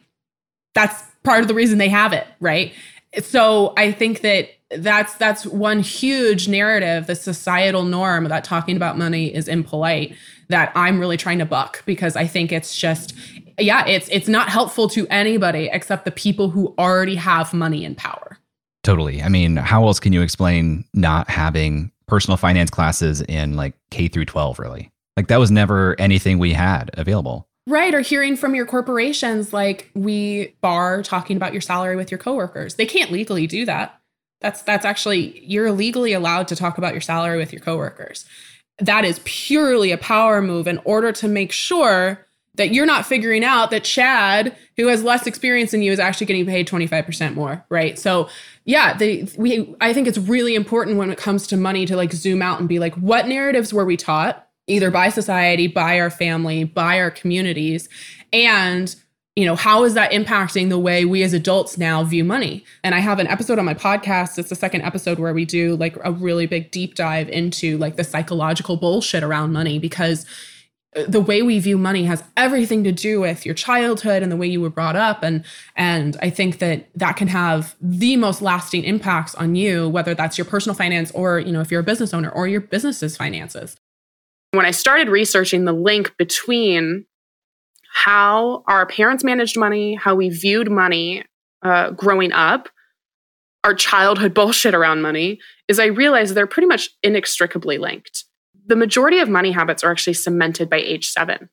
That's 0.74 1.04
part 1.24 1.42
of 1.42 1.48
the 1.48 1.54
reason 1.54 1.78
they 1.78 1.90
have 1.90 2.14
it, 2.14 2.26
right? 2.40 2.74
So 3.22 3.76
I 3.78 3.92
think 3.92 4.22
that 4.22 4.50
that's 4.72 5.14
that's 5.16 5.46
one 5.46 5.80
huge 5.80 6.48
narrative 6.48 7.08
the 7.08 7.16
societal 7.16 7.84
norm 7.84 8.26
that 8.26 8.44
talking 8.44 8.76
about 8.76 8.98
money 8.98 9.34
is 9.34 9.48
impolite 9.48 10.14
that 10.50 10.74
i'm 10.76 11.00
really 11.00 11.16
trying 11.16 11.40
to 11.40 11.46
buck 11.46 11.82
because 11.86 12.18
i 12.18 12.28
think 12.28 12.52
it's 12.52 12.76
just 12.76 13.16
yeah 13.58 13.86
it's 13.86 14.10
it's 14.10 14.28
not 14.28 14.50
helpful 14.50 14.90
to 14.90 15.08
anybody 15.08 15.70
except 15.72 16.04
the 16.04 16.12
people 16.12 16.50
who 16.50 16.76
already 16.78 17.16
have 17.16 17.54
money 17.54 17.86
and 17.86 17.96
power 17.96 18.27
totally 18.88 19.22
i 19.22 19.30
mean 19.30 19.58
how 19.58 19.86
else 19.86 20.00
can 20.00 20.14
you 20.14 20.22
explain 20.22 20.86
not 20.94 21.30
having 21.30 21.92
personal 22.08 22.38
finance 22.38 22.70
classes 22.70 23.22
in 23.24 23.56
like 23.56 23.74
k 23.92 24.08
through 24.08 24.26
12 24.26 24.58
really 24.60 24.90
like 25.18 25.28
that 25.28 25.38
was 25.38 25.52
never 25.52 26.00
anything 26.00 26.40
we 26.40 26.54
had 26.54 26.90
available 26.94 27.48
Right. 27.68 27.94
Or 27.94 28.00
hearing 28.00 28.38
from 28.38 28.56
your 28.56 28.66
corporations, 28.66 29.52
like 29.52 29.92
we 29.94 30.56
bar 30.62 31.04
talking 31.04 31.36
about 31.36 31.52
your 31.52 31.60
salary 31.60 31.98
with 31.98 32.10
your 32.10 32.18
coworkers. 32.18 32.76
They 32.76 32.86
can't 32.86 33.12
legally 33.12 33.46
do 33.46 33.66
that. 33.66 34.00
That's 34.40 34.62
that's 34.62 34.86
actually 34.86 35.44
you're 35.46 35.74
legally 35.74 36.14
allowed 36.14 36.48
to 36.48 36.56
talk 36.56 36.78
about 36.78 36.94
your 36.94 37.02
salary 37.02 37.38
with 37.38 37.52
your 37.52 37.60
coworkers. 37.60 38.26
That 38.80 39.04
is 39.04 39.20
purely 39.26 39.92
a 39.92 39.98
power 39.98 40.42
move 40.42 40.66
in 40.66 40.80
order 40.86 41.12
to 41.12 41.28
make 41.28 41.52
sure 41.52 42.26
that 42.58 42.74
you're 42.74 42.86
not 42.86 43.06
figuring 43.06 43.44
out 43.44 43.70
that 43.72 43.84
Chad, 43.84 44.56
who 44.78 44.88
has 44.88 45.04
less 45.04 45.28
experience 45.28 45.72
than 45.72 45.82
you, 45.82 45.92
is 45.92 46.00
actually 46.00 46.26
getting 46.26 46.46
paid 46.46 46.68
25% 46.68 47.36
more, 47.36 47.66
right? 47.70 47.98
So, 47.98 48.30
yeah, 48.68 48.96
they 48.98 49.26
we 49.38 49.74
I 49.80 49.94
think 49.94 50.10
it's 50.10 50.18
really 50.18 50.54
important 50.54 50.98
when 50.98 51.10
it 51.10 51.18
comes 51.18 51.48
to 51.48 51.58
money 51.58 51.86
to 51.86 51.96
like 51.96 52.12
zoom 52.12 52.42
out 52.42 52.60
and 52.60 52.68
be 52.68 52.80
like, 52.80 52.94
what 52.96 53.26
narratives 53.26 53.74
were 53.74 53.86
we 53.86 53.96
taught, 53.96 54.46
either 54.68 54.92
by 54.92 55.08
society, 55.08 55.68
by 55.68 56.02
our 56.02 56.10
family, 56.10 56.66
by 56.66 57.00
our 57.00 57.10
communities, 57.10 57.88
and 58.34 58.94
you 59.38 59.46
know, 59.46 59.56
how 59.56 59.86
is 59.86 59.94
that 59.94 60.12
impacting 60.12 60.68
the 60.68 60.80
way 60.80 61.06
we 61.06 61.24
as 61.24 61.32
adults 61.32 61.78
now 61.78 62.04
view 62.04 62.26
money? 62.26 62.66
And 62.84 62.94
I 62.94 63.00
have 63.00 63.20
an 63.20 63.28
episode 63.28 63.58
on 63.58 63.66
my 63.66 63.76
podcast. 63.76 64.38
It's 64.38 64.50
the 64.50 64.56
second 64.56 64.82
episode 64.82 65.18
where 65.18 65.34
we 65.34 65.46
do 65.46 65.78
like 65.78 65.96
a 66.04 66.12
really 66.12 66.46
big 66.46 66.72
deep 66.72 66.96
dive 66.96 67.30
into 67.30 67.78
like 67.78 67.96
the 67.96 68.04
psychological 68.04 68.76
bullshit 68.76 69.24
around 69.24 69.54
money 69.54 69.80
because 69.80 70.26
the 71.08 71.22
way 71.22 71.42
we 71.42 71.60
view 71.60 71.78
money 71.78 72.06
has 72.06 72.24
everything 72.36 72.84
to 72.84 72.92
do 72.92 73.20
with 73.20 73.46
your 73.46 73.56
childhood 73.56 74.24
and 74.24 74.32
the 74.32 74.38
way 74.38 74.48
you 74.48 74.62
were 74.62 74.70
brought 74.70 74.96
up 74.96 75.24
and 75.24 75.44
and 75.76 76.18
I 76.22 76.30
think 76.30 76.60
that 76.60 76.90
that 76.96 77.18
can 77.18 77.28
have 77.28 77.76
the 77.82 78.16
most 78.18 78.42
lasting 78.42 78.84
impacts 78.84 79.36
on 79.36 79.56
you 79.56 79.90
whether 79.90 80.14
that's 80.14 80.38
your 80.38 80.46
personal 80.46 80.76
finance 80.76 81.12
or 81.12 81.40
you 81.40 81.52
know 81.52 81.62
if 81.62 81.72
you're 81.72 81.82
a 81.82 81.84
business 81.84 82.14
owner 82.14 82.30
or 82.30 82.48
your 82.48 82.62
business's 82.62 83.18
finances. 83.18 83.78
When 84.52 84.66
I 84.66 84.72
started 84.72 85.10
researching 85.10 85.66
the 85.66 85.74
link 85.74 86.16
between 86.18 87.06
how 87.92 88.64
our 88.68 88.86
parents 88.86 89.24
managed 89.24 89.58
money, 89.58 89.96
how 89.96 90.16
we 90.16 90.30
viewed 90.30 90.70
money 90.70 91.24
uh, 91.64 91.92
growing 91.92 92.32
up, 92.32 92.70
our 93.64 93.74
childhood 93.74 94.34
bullshit 94.34 94.74
around 94.74 95.02
money, 95.02 95.40
is 95.68 95.80
I 95.80 95.88
realized 95.88 96.34
they're 96.34 96.48
pretty 96.48 96.68
much 96.68 96.90
inextricably 97.04 97.78
linked. 97.78 98.24
The 98.68 98.76
majority 98.76 99.20
of 99.20 99.30
money 99.30 99.52
habits 99.52 99.84
are 99.84 99.92
actually 99.92 100.14
cemented 100.14 100.70
by 100.70 100.78
age 100.78 101.10
seven. 101.10 101.50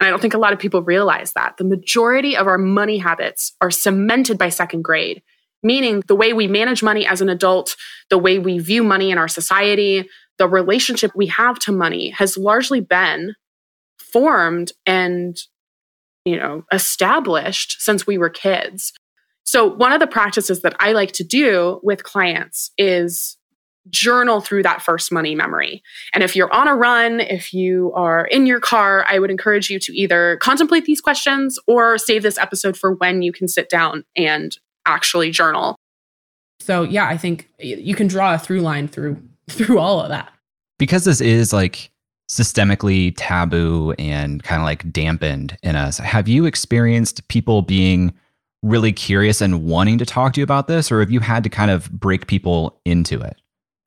And 0.00 0.06
I 0.06 0.10
don't 0.10 0.20
think 0.20 0.34
a 0.34 0.38
lot 0.38 0.52
of 0.52 0.58
people 0.58 0.82
realize 0.82 1.32
that. 1.32 1.56
The 1.56 1.64
majority 1.64 2.36
of 2.36 2.46
our 2.46 2.58
money 2.58 2.98
habits 2.98 3.54
are 3.60 3.70
cemented 3.70 4.38
by 4.38 4.48
second 4.48 4.82
grade, 4.82 5.22
meaning 5.62 6.02
the 6.06 6.16
way 6.16 6.32
we 6.32 6.46
manage 6.46 6.82
money 6.82 7.06
as 7.06 7.20
an 7.20 7.28
adult, 7.28 7.76
the 8.10 8.18
way 8.18 8.38
we 8.38 8.58
view 8.58 8.82
money 8.82 9.10
in 9.10 9.18
our 9.18 9.28
society, 9.28 10.08
the 10.38 10.48
relationship 10.48 11.12
we 11.14 11.26
have 11.26 11.58
to 11.60 11.72
money 11.72 12.10
has 12.10 12.36
largely 12.36 12.80
been 12.80 13.34
formed 13.98 14.72
and 14.86 15.36
you 16.28 16.36
know, 16.36 16.62
established 16.70 17.80
since 17.80 18.06
we 18.06 18.18
were 18.18 18.28
kids. 18.28 18.92
So, 19.44 19.66
one 19.66 19.92
of 19.92 20.00
the 20.00 20.06
practices 20.06 20.60
that 20.60 20.76
I 20.78 20.92
like 20.92 21.12
to 21.12 21.24
do 21.24 21.80
with 21.82 22.04
clients 22.04 22.70
is 22.76 23.37
journal 23.90 24.40
through 24.40 24.62
that 24.62 24.82
first 24.82 25.12
money 25.12 25.34
memory. 25.34 25.82
And 26.14 26.22
if 26.22 26.34
you're 26.36 26.52
on 26.52 26.68
a 26.68 26.74
run, 26.74 27.20
if 27.20 27.52
you 27.52 27.92
are 27.94 28.26
in 28.26 28.46
your 28.46 28.60
car, 28.60 29.04
I 29.08 29.18
would 29.18 29.30
encourage 29.30 29.70
you 29.70 29.78
to 29.80 29.92
either 29.92 30.38
contemplate 30.38 30.84
these 30.84 31.00
questions 31.00 31.58
or 31.66 31.98
save 31.98 32.22
this 32.22 32.38
episode 32.38 32.76
for 32.76 32.94
when 32.94 33.22
you 33.22 33.32
can 33.32 33.48
sit 33.48 33.68
down 33.68 34.04
and 34.16 34.56
actually 34.86 35.30
journal. 35.30 35.76
So, 36.60 36.82
yeah, 36.82 37.06
I 37.06 37.16
think 37.16 37.48
you 37.58 37.94
can 37.94 38.08
draw 38.08 38.34
a 38.34 38.38
through 38.38 38.60
line 38.60 38.88
through 38.88 39.20
through 39.48 39.78
all 39.78 40.00
of 40.00 40.08
that. 40.10 40.32
Because 40.78 41.04
this 41.04 41.20
is 41.20 41.52
like 41.52 41.90
systemically 42.30 43.14
taboo 43.16 43.94
and 43.98 44.42
kind 44.42 44.60
of 44.60 44.66
like 44.66 44.92
dampened 44.92 45.56
in 45.62 45.76
us. 45.76 45.98
Have 45.98 46.28
you 46.28 46.44
experienced 46.44 47.26
people 47.28 47.62
being 47.62 48.12
really 48.62 48.92
curious 48.92 49.40
and 49.40 49.64
wanting 49.64 49.98
to 49.98 50.04
talk 50.04 50.32
to 50.34 50.40
you 50.40 50.44
about 50.44 50.68
this, 50.68 50.90
or 50.90 51.00
have 51.00 51.10
you 51.10 51.20
had 51.20 51.42
to 51.44 51.50
kind 51.50 51.70
of 51.70 51.90
break 51.92 52.26
people 52.26 52.78
into 52.84 53.20
it? 53.20 53.36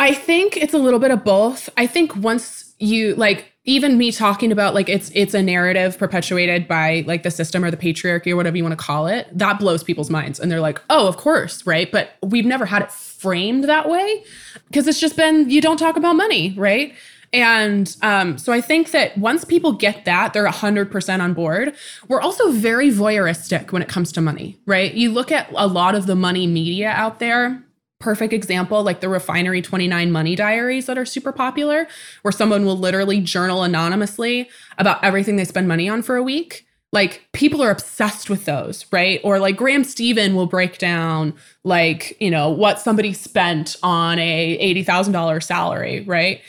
I 0.01 0.15
think 0.15 0.58
it's 0.58 0.74
a 0.74 0.79
little 0.79 1.00
bit 1.00 1.12
of 1.12 1.24
both. 1.24 1.70
I 1.77 1.86
think 1.86 2.15
once 2.15 2.74
you 2.79 3.13
like 3.13 3.53
even 3.65 4.00
me 4.00 4.12
talking 4.12 4.51
about 4.51 4.74
like 4.74 4.89
it's 4.89 5.12
it's 5.13 5.36
a 5.36 5.43
narrative 5.43 6.00
perpetuated 6.00 6.67
by 6.67 7.03
like 7.05 7.22
the 7.22 7.29
system 7.29 7.63
or 7.63 7.70
the 7.70 7.77
patriarchy 7.77 8.31
or 8.31 8.36
whatever 8.36 8.58
you 8.58 8.63
want 8.63 8.75
to 8.77 8.84
call 8.84 9.05
it, 9.05 9.27
that 9.31 9.60
blows 9.60 9.84
people's 9.84 10.10
minds 10.10 10.39
and 10.39 10.51
they're 10.51 10.60
like, 10.60 10.81
"Oh, 10.89 11.08
of 11.08 11.17
course, 11.17 11.67
right?" 11.67 11.91
But 11.91 12.15
we've 12.24 12.48
never 12.48 12.65
had 12.65 12.81
it 12.81 12.91
framed 12.91 13.65
that 13.65 13.88
way 13.88 14.24
because 14.65 14.88
it's 14.88 15.00
just 15.00 15.15
been 15.15 15.51
you 15.51 15.62
don't 15.62 15.77
talk 15.77 15.98
about 15.98 16.15
money, 16.15 16.55
right? 16.58 16.96
And 17.31 17.96
um, 18.01 18.39
so 18.39 18.51
I 18.51 18.60
think 18.60 18.89
that 18.91 19.15
once 19.20 19.46
people 19.46 19.72
get 19.72 20.05
that, 20.05 20.34
they're 20.34 20.48
100% 20.48 21.22
on 21.22 21.34
board. 21.34 21.75
We're 22.08 22.20
also 22.20 22.51
very 22.51 22.89
voyeuristic 22.89 23.72
when 23.72 23.84
it 23.84 23.88
comes 23.88 24.12
to 24.13 24.22
money, 24.22 24.58
right? 24.65 24.93
You 24.93 25.12
look 25.12 25.31
at 25.31 25.50
a 25.55 25.67
lot 25.67 25.93
of 25.93 26.08
the 26.08 26.15
money 26.15 26.48
media 26.48 26.89
out 26.89 27.20
there. 27.20 27.63
Perfect 28.01 28.34
example, 28.34 28.84
like 28.84 29.00
the 29.00 29.10
Refinery 29.10 29.62
29 29.62 30.12
Money 30.12 30.36
Diaries 30.36 30.88
that 30.88 30.98
are 30.98 31.05
super 31.05 31.31
popular, 31.31 31.88
where 32.24 32.31
someone 32.31 32.65
will 32.65 32.77
literally 32.77 33.22
journal 33.22 33.63
anonymously 33.63 34.50
about 34.77 35.03
everything 35.03 35.38
they 35.38 35.46
spend 35.46 35.67
money 35.67 35.88
on 35.88 36.01
for 36.01 36.15
a 36.15 36.24
week 36.24 36.65
like 36.93 37.25
people 37.31 37.63
are 37.63 37.72
obsessed 37.72 38.29
with 38.29 38.43
those, 38.43 38.86
right? 38.91 39.22
Or 39.24 39.39
like 39.39 39.55
Graham 39.55 39.86
Stephan 39.86 40.36
will 40.36 40.46
break 40.46 40.77
down 40.77 41.34
like, 41.63 42.17
you 42.20 42.29
know, 42.29 42.50
what 42.50 42.81
somebody 42.81 43.13
spent 43.13 43.77
on 43.81 44.20
a 44.20 44.58
$80,000 44.84 45.41
salary, 45.41 46.01
right? 46.01 46.41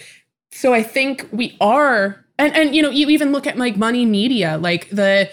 so 0.53 0.75
I 0.75 0.83
think 0.83 1.27
we 1.33 1.57
are, 1.61 2.25
and 2.39 2.55
and 2.55 2.75
you 2.75 2.83
know, 2.83 2.91
you 2.91 3.09
even 3.09 3.33
look 3.33 3.47
at 3.47 3.57
like 3.57 3.77
money 3.77 4.07
media, 4.07 4.59
like 4.59 4.89
the 4.91 5.31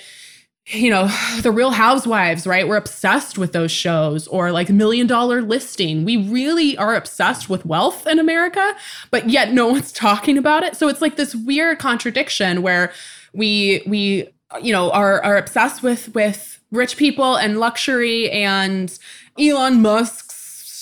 you 0.74 0.90
know, 0.90 1.08
the 1.42 1.52
real 1.52 1.72
housewives, 1.72 2.46
right? 2.46 2.68
We're 2.68 2.78
obsessed 2.78 3.38
with 3.38 3.54
those 3.54 3.72
shows 3.72 4.28
or 4.28 4.52
like 4.52 4.70
million 4.70 5.08
dollar 5.08 5.42
listing. 5.42 6.06
We 6.06 6.18
really 6.18 6.78
are 6.78 6.96
obsessed 6.96 7.50
with 7.50 7.66
wealth 7.66 8.08
in 8.08 8.20
America, 8.20 8.76
but 9.12 9.30
yet 9.30 9.52
no 9.54 9.68
one's 9.72 9.92
talking 9.92 10.38
about 10.38 10.64
it. 10.64 10.76
So 10.76 10.88
it's 10.88 11.02
like 11.02 11.16
this 11.16 11.36
weird 11.36 11.80
contradiction 11.80 12.62
where 12.62 12.92
we 13.34 13.84
we 13.86 14.28
you 14.62 14.74
know 14.74 14.92
are 14.92 15.22
are 15.24 15.38
obsessed 15.38 15.84
with 15.84 16.14
with 16.16 16.60
rich 16.72 16.98
people 16.98 17.36
and 17.36 17.60
luxury 17.60 18.30
and 18.32 18.98
Elon 19.40 19.82
Musk's 19.82 20.36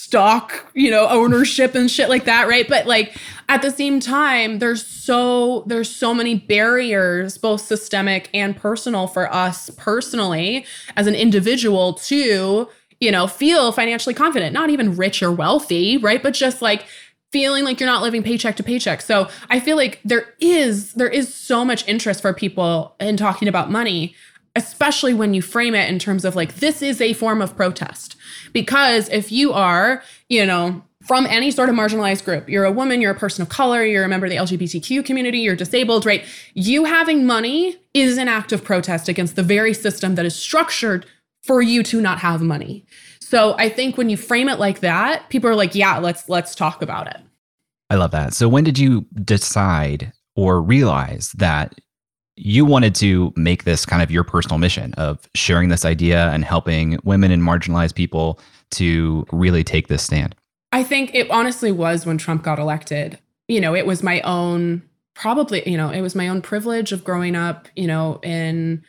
stock, 0.08 0.66
you 0.74 0.90
know, 0.90 1.06
ownership 1.08 1.74
and 1.74 1.90
shit 1.90 2.08
like 2.08 2.24
that, 2.24 2.48
right? 2.48 2.66
But 2.66 2.86
like 2.86 3.16
at 3.48 3.62
the 3.62 3.70
same 3.70 3.98
time 4.00 4.58
there's 4.58 4.86
so 4.86 5.64
there's 5.66 5.94
so 5.94 6.12
many 6.14 6.34
barriers 6.34 7.38
both 7.38 7.60
systemic 7.60 8.28
and 8.34 8.56
personal 8.56 9.06
for 9.06 9.32
us 9.32 9.70
personally 9.76 10.64
as 10.96 11.06
an 11.06 11.14
individual 11.14 11.94
to 11.94 12.68
you 13.00 13.10
know 13.10 13.26
feel 13.26 13.72
financially 13.72 14.14
confident 14.14 14.52
not 14.52 14.70
even 14.70 14.96
rich 14.96 15.22
or 15.22 15.32
wealthy 15.32 15.96
right? 15.96 16.22
But 16.22 16.34
just 16.34 16.62
like 16.62 16.86
feeling 17.30 17.64
like 17.64 17.78
you're 17.78 17.88
not 17.88 18.02
living 18.02 18.22
paycheck 18.22 18.56
to 18.56 18.62
paycheck. 18.62 19.02
So 19.02 19.28
i 19.50 19.60
feel 19.60 19.76
like 19.76 20.00
there 20.04 20.34
is 20.40 20.94
there 20.94 21.08
is 21.08 21.32
so 21.32 21.64
much 21.64 21.86
interest 21.86 22.22
for 22.22 22.32
people 22.32 22.96
in 23.00 23.16
talking 23.16 23.48
about 23.48 23.70
money 23.70 24.14
especially 24.56 25.14
when 25.14 25.34
you 25.34 25.42
frame 25.42 25.74
it 25.74 25.88
in 25.88 25.98
terms 26.00 26.24
of 26.24 26.34
like 26.34 26.56
this 26.56 26.82
is 26.82 27.00
a 27.00 27.12
form 27.12 27.40
of 27.40 27.54
protest. 27.56 28.16
Because 28.52 29.08
if 29.10 29.30
you 29.30 29.52
are 29.52 30.02
you 30.28 30.44
know 30.44 30.82
from 31.08 31.26
any 31.26 31.50
sort 31.50 31.70
of 31.70 31.74
marginalized 31.74 32.22
group. 32.26 32.50
You're 32.50 32.66
a 32.66 32.70
woman, 32.70 33.00
you're 33.00 33.12
a 33.12 33.18
person 33.18 33.40
of 33.40 33.48
color, 33.48 33.82
you're 33.82 34.04
a 34.04 34.08
member 34.08 34.26
of 34.26 34.30
the 34.30 34.36
LGBTQ 34.36 35.06
community, 35.06 35.38
you're 35.38 35.56
disabled, 35.56 36.04
right? 36.04 36.22
You 36.52 36.84
having 36.84 37.24
money 37.24 37.76
is 37.94 38.18
an 38.18 38.28
act 38.28 38.52
of 38.52 38.62
protest 38.62 39.08
against 39.08 39.34
the 39.34 39.42
very 39.42 39.72
system 39.72 40.16
that 40.16 40.26
is 40.26 40.36
structured 40.36 41.06
for 41.42 41.62
you 41.62 41.82
to 41.84 42.02
not 42.02 42.18
have 42.18 42.42
money. 42.42 42.84
So 43.20 43.56
I 43.58 43.70
think 43.70 43.96
when 43.96 44.10
you 44.10 44.18
frame 44.18 44.50
it 44.50 44.58
like 44.58 44.80
that, 44.80 45.28
people 45.30 45.48
are 45.48 45.54
like, 45.54 45.74
yeah, 45.74 45.96
let's 45.96 46.28
let's 46.28 46.54
talk 46.54 46.82
about 46.82 47.06
it. 47.06 47.16
I 47.88 47.94
love 47.94 48.10
that. 48.10 48.34
So 48.34 48.46
when 48.46 48.64
did 48.64 48.78
you 48.78 49.06
decide 49.24 50.12
or 50.36 50.60
realize 50.60 51.32
that 51.32 51.74
you 52.36 52.66
wanted 52.66 52.94
to 52.96 53.32
make 53.34 53.64
this 53.64 53.86
kind 53.86 54.02
of 54.02 54.10
your 54.10 54.24
personal 54.24 54.58
mission 54.58 54.92
of 54.94 55.26
sharing 55.34 55.70
this 55.70 55.86
idea 55.86 56.28
and 56.30 56.44
helping 56.44 56.98
women 57.02 57.30
and 57.30 57.42
marginalized 57.42 57.94
people 57.94 58.38
to 58.72 59.26
really 59.32 59.64
take 59.64 59.88
this 59.88 60.02
stand? 60.02 60.34
I 60.72 60.84
think 60.84 61.14
it 61.14 61.30
honestly 61.30 61.72
was 61.72 62.04
when 62.04 62.18
Trump 62.18 62.42
got 62.42 62.58
elected. 62.58 63.18
You 63.46 63.60
know, 63.60 63.74
it 63.74 63.86
was 63.86 64.02
my 64.02 64.20
own 64.22 64.82
probably, 65.14 65.68
you 65.68 65.76
know, 65.76 65.90
it 65.90 66.00
was 66.00 66.14
my 66.14 66.28
own 66.28 66.42
privilege 66.42 66.92
of 66.92 67.04
growing 67.04 67.34
up, 67.34 67.68
you 67.74 67.86
know, 67.86 68.20
in 68.22 68.84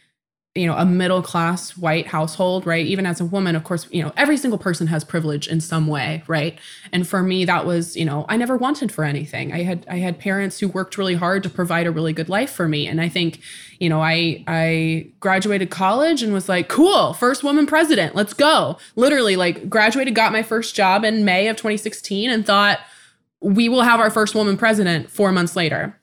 you 0.60 0.68
know 0.68 0.76
a 0.76 0.86
middle 0.86 1.22
class 1.22 1.78
white 1.78 2.08
household 2.08 2.66
right? 2.66 2.86
Even 2.86 3.06
as 3.06 3.22
a 3.22 3.26
woman 3.26 3.56
of 3.56 3.64
course 3.64 3.88
you 3.92 4.04
know 4.04 4.12
every 4.18 4.36
single 4.36 4.60
person 4.60 4.88
has 4.88 5.04
privilege 5.04 5.48
in 5.48 5.62
some 5.62 5.88
way 5.88 6.24
right? 6.28 6.60
And 6.92 7.08
for 7.08 7.24
me 7.24 7.46
that 7.46 7.66
was 7.66 7.96
you 7.96 8.06
know 8.06 8.26
i 8.28 8.36
never 8.36 8.58
wanted 8.58 8.92
for 8.92 9.04
anything. 9.06 9.54
I 9.54 9.64
had 9.64 9.86
i 9.90 9.98
had 9.98 10.20
parents 10.20 10.60
who 10.60 10.68
worked 10.68 10.98
really 10.98 11.16
hard 11.16 11.44
to 11.44 11.50
provide 11.50 11.88
a 11.88 11.92
really 11.92 12.14
good 12.14 12.30
life 12.30 12.52
for 12.52 12.68
me. 12.68 12.88
And 12.88 13.00
i 13.00 13.08
think 13.08 13.40
you 13.80 13.88
know 13.88 14.02
i 14.02 14.44
i 14.48 15.08
graduated 15.22 15.70
college 15.70 16.22
and 16.22 16.34
was 16.34 16.50
like 16.50 16.68
cool 16.68 17.14
first 17.14 17.44
woman 17.44 17.66
president 17.66 18.16
let's 18.16 18.34
go. 18.34 18.78
Literally 18.96 19.36
like 19.36 19.70
graduated 19.70 20.14
got 20.14 20.34
my 20.34 20.44
first 20.44 20.76
job 20.76 21.06
in 21.06 21.24
may 21.24 21.48
of 21.48 21.56
2016 21.56 22.30
and 22.30 22.46
thought 22.46 22.80
we 23.42 23.70
will 23.70 23.84
have 23.84 24.02
our 24.02 24.10
first 24.10 24.36
woman 24.36 24.58
president 24.58 25.10
4 25.10 25.32
months 25.32 25.56
later 25.56 25.99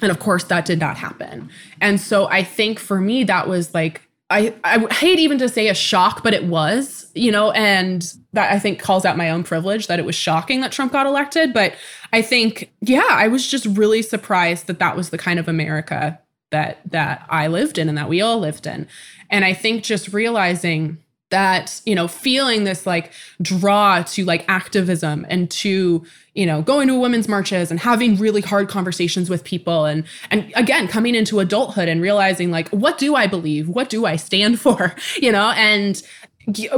and 0.00 0.10
of 0.10 0.18
course, 0.18 0.44
that 0.44 0.64
did 0.64 0.78
not 0.78 0.96
happen. 0.96 1.50
And 1.80 2.00
so 2.00 2.28
I 2.28 2.42
think 2.42 2.78
for 2.78 3.00
me, 3.00 3.24
that 3.24 3.48
was 3.48 3.74
like, 3.74 4.02
I, 4.30 4.54
I 4.64 4.78
hate 4.94 5.18
even 5.18 5.36
to 5.38 5.48
say 5.48 5.68
a 5.68 5.74
shock, 5.74 6.22
but 6.22 6.32
it 6.32 6.44
was, 6.44 7.10
you 7.14 7.30
know, 7.30 7.50
and 7.50 8.10
that 8.32 8.50
I 8.50 8.58
think 8.58 8.80
calls 8.80 9.04
out 9.04 9.18
my 9.18 9.28
own 9.28 9.44
privilege 9.44 9.88
that 9.88 9.98
it 9.98 10.06
was 10.06 10.14
shocking 10.14 10.62
that 10.62 10.72
Trump 10.72 10.92
got 10.92 11.06
elected. 11.06 11.52
But 11.52 11.74
I 12.14 12.22
think, 12.22 12.72
yeah, 12.80 13.06
I 13.10 13.28
was 13.28 13.46
just 13.46 13.66
really 13.66 14.00
surprised 14.00 14.68
that 14.68 14.78
that 14.78 14.96
was 14.96 15.10
the 15.10 15.18
kind 15.18 15.38
of 15.38 15.48
America 15.48 16.18
that 16.50 16.80
that 16.90 17.26
I 17.28 17.48
lived 17.48 17.76
in 17.76 17.88
and 17.88 17.98
that 17.98 18.08
we 18.08 18.22
all 18.22 18.38
lived 18.38 18.66
in. 18.66 18.88
And 19.28 19.44
I 19.44 19.52
think 19.52 19.84
just 19.84 20.14
realizing 20.14 20.98
that 21.32 21.80
you 21.86 21.94
know 21.94 22.06
feeling 22.06 22.64
this 22.64 22.86
like 22.86 23.10
draw 23.40 24.02
to 24.02 24.24
like 24.24 24.44
activism 24.48 25.26
and 25.30 25.50
to 25.50 26.04
you 26.34 26.44
know 26.44 26.60
going 26.60 26.86
to 26.86 26.94
women's 26.94 27.26
marches 27.26 27.70
and 27.70 27.80
having 27.80 28.16
really 28.16 28.42
hard 28.42 28.68
conversations 28.68 29.30
with 29.30 29.42
people 29.42 29.86
and 29.86 30.04
and 30.30 30.52
again 30.54 30.86
coming 30.86 31.14
into 31.14 31.40
adulthood 31.40 31.88
and 31.88 32.02
realizing 32.02 32.50
like 32.50 32.68
what 32.68 32.98
do 32.98 33.16
i 33.16 33.26
believe? 33.26 33.66
What 33.68 33.88
do 33.88 34.04
i 34.04 34.14
stand 34.14 34.60
for? 34.64 34.94
You 35.16 35.32
know 35.32 35.50
and 35.56 36.00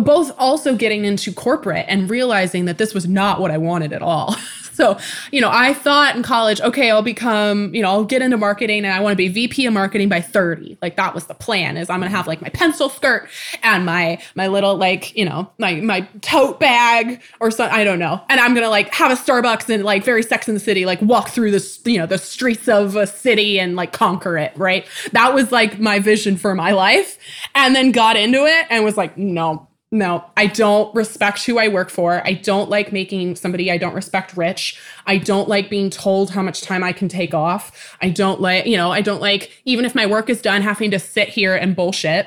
both 0.02 0.30
also 0.38 0.76
getting 0.76 1.04
into 1.04 1.32
corporate 1.32 1.86
and 1.88 2.08
realizing 2.08 2.66
that 2.66 2.78
this 2.78 2.92
was 2.92 3.08
not 3.08 3.40
what 3.40 3.50
i 3.50 3.56
wanted 3.56 3.94
at 3.94 4.02
all 4.02 4.36
so, 4.76 4.98
you 5.30 5.40
know, 5.40 5.50
I 5.52 5.72
thought 5.72 6.16
in 6.16 6.22
college, 6.22 6.60
okay, 6.60 6.90
I'll 6.90 7.02
become, 7.02 7.74
you 7.74 7.82
know, 7.82 7.88
I'll 7.88 8.04
get 8.04 8.22
into 8.22 8.36
marketing 8.36 8.84
and 8.84 8.92
I 8.92 9.00
want 9.00 9.12
to 9.12 9.16
be 9.16 9.28
VP 9.28 9.66
of 9.66 9.72
marketing 9.72 10.08
by 10.08 10.20
30. 10.20 10.78
Like 10.82 10.96
that 10.96 11.14
was 11.14 11.26
the 11.26 11.34
plan 11.34 11.76
is 11.76 11.88
I'm 11.88 12.00
going 12.00 12.10
to 12.10 12.16
have 12.16 12.26
like 12.26 12.42
my 12.42 12.48
pencil 12.48 12.88
skirt 12.88 13.28
and 13.62 13.86
my 13.86 14.20
my 14.34 14.48
little 14.48 14.76
like, 14.76 15.16
you 15.16 15.24
know, 15.24 15.50
my 15.58 15.74
my 15.76 16.02
tote 16.20 16.58
bag 16.58 17.22
or 17.40 17.50
something, 17.50 17.74
I 17.74 17.84
don't 17.84 17.98
know. 17.98 18.20
And 18.28 18.40
I'm 18.40 18.54
going 18.54 18.64
to 18.64 18.70
like 18.70 18.92
have 18.94 19.10
a 19.10 19.14
Starbucks 19.14 19.72
and 19.72 19.84
like 19.84 20.04
very 20.04 20.22
sex 20.22 20.48
in 20.48 20.54
the 20.54 20.60
city, 20.60 20.86
like 20.86 21.00
walk 21.00 21.28
through 21.28 21.52
the, 21.52 21.78
you 21.84 21.98
know, 21.98 22.06
the 22.06 22.18
streets 22.18 22.68
of 22.68 22.96
a 22.96 23.06
city 23.06 23.60
and 23.60 23.76
like 23.76 23.92
conquer 23.92 24.36
it, 24.36 24.56
right? 24.56 24.86
That 25.12 25.34
was 25.34 25.52
like 25.52 25.78
my 25.78 25.98
vision 26.00 26.36
for 26.36 26.54
my 26.54 26.72
life. 26.72 27.18
And 27.54 27.74
then 27.74 27.92
got 27.92 28.16
into 28.16 28.44
it 28.44 28.66
and 28.70 28.84
was 28.84 28.96
like, 28.96 29.16
no, 29.16 29.68
no, 29.94 30.24
I 30.36 30.48
don't 30.48 30.92
respect 30.92 31.44
who 31.44 31.56
I 31.56 31.68
work 31.68 31.88
for. 31.88 32.20
I 32.26 32.32
don't 32.32 32.68
like 32.68 32.92
making 32.92 33.36
somebody 33.36 33.70
I 33.70 33.78
don't 33.78 33.94
respect 33.94 34.36
rich. 34.36 34.76
I 35.06 35.18
don't 35.18 35.48
like 35.48 35.70
being 35.70 35.88
told 35.88 36.30
how 36.30 36.42
much 36.42 36.62
time 36.62 36.82
I 36.82 36.92
can 36.92 37.06
take 37.06 37.32
off. 37.32 37.96
I 38.02 38.10
don't 38.10 38.40
like, 38.40 38.66
you 38.66 38.76
know, 38.76 38.90
I 38.90 39.02
don't 39.02 39.20
like, 39.20 39.52
even 39.64 39.84
if 39.84 39.94
my 39.94 40.04
work 40.04 40.28
is 40.28 40.42
done, 40.42 40.62
having 40.62 40.90
to 40.90 40.98
sit 40.98 41.28
here 41.28 41.54
and 41.54 41.76
bullshit. 41.76 42.26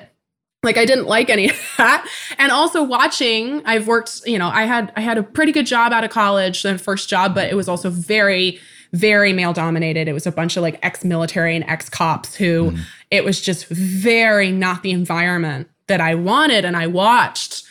Like 0.64 0.78
I 0.78 0.86
didn't 0.86 1.08
like 1.08 1.30
any 1.30 1.50
of 1.50 1.74
that. 1.78 2.08
And 2.38 2.54
also 2.54 2.84
watching, 2.84 3.62
I've 3.66 3.86
worked, 3.86 4.22
you 4.26 4.40
know, 4.40 4.48
I 4.48 4.64
had 4.64 4.94
I 4.96 5.02
had 5.02 5.18
a 5.18 5.24
pretty 5.24 5.52
good 5.52 5.66
job 5.66 5.92
out 5.92 6.06
of 6.06 6.10
college, 6.10 6.64
the 6.64 6.78
first 6.78 7.10
job, 7.10 7.36
but 7.36 7.52
it 7.52 7.56
was 7.56 7.68
also 7.68 7.90
very 7.90 8.62
very 8.94 9.34
male 9.34 9.52
dominated. 9.52 10.08
It 10.08 10.14
was 10.14 10.26
a 10.26 10.32
bunch 10.32 10.56
of 10.56 10.64
like 10.64 10.80
ex-military 10.82 11.58
and 11.58 11.66
ex-cops 11.66 12.36
who 12.36 12.72
mm. 12.72 12.80
it 13.12 13.26
was 13.26 13.42
just 13.42 13.68
very 13.68 14.54
not 14.54 14.84
the 14.84 14.92
environment 14.92 15.68
that 15.88 16.02
I 16.02 16.16
wanted. 16.16 16.66
And 16.66 16.76
I 16.76 16.88
watched 16.88 17.64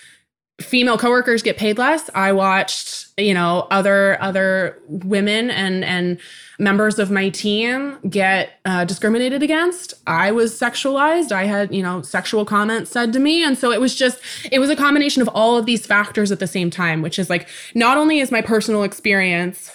female 0.61 0.97
coworkers 0.97 1.43
get 1.43 1.59
paid 1.59 1.77
less. 1.77 2.09
I 2.15 2.33
watched, 2.33 3.09
you 3.19 3.35
know, 3.35 3.67
other 3.71 4.21
other 4.23 4.79
women 4.89 5.51
and 5.51 5.85
and 5.85 6.19
members 6.59 6.99
of 6.99 7.11
my 7.11 7.29
team 7.29 7.99
get 8.09 8.53
uh, 8.65 8.85
discriminated 8.87 9.43
against. 9.43 9.93
I 10.07 10.33
was 10.33 10.59
sexualized. 10.59 11.31
I 11.31 11.45
had, 11.45 11.75
you 11.75 11.83
know, 11.83 12.01
sexual 12.01 12.47
comments 12.47 12.91
said 12.91 13.13
to 13.13 13.19
me, 13.19 13.45
and 13.45 13.59
so 13.59 13.71
it 13.71 13.81
was 13.81 13.95
just 13.95 14.19
it 14.51 14.59
was 14.59 14.71
a 14.71 14.77
combination 14.77 15.21
of 15.21 15.29
all 15.29 15.59
of 15.59 15.67
these 15.67 15.85
factors 15.87 16.33
at 16.33 16.39
the 16.39 16.47
same 16.47 16.71
time, 16.71 17.03
which 17.03 17.19
is 17.19 17.29
like 17.29 17.49
not 17.75 17.99
only 17.99 18.21
is 18.21 18.33
my 18.33 18.41
personal 18.41 18.83
experience, 18.83 19.71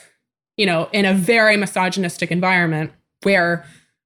you 0.58 0.66
know, 0.66 0.90
in 0.92 1.06
a 1.06 1.14
very 1.14 1.58
misogynistic 1.58 2.32
environment 2.32 2.92
where 3.22 3.66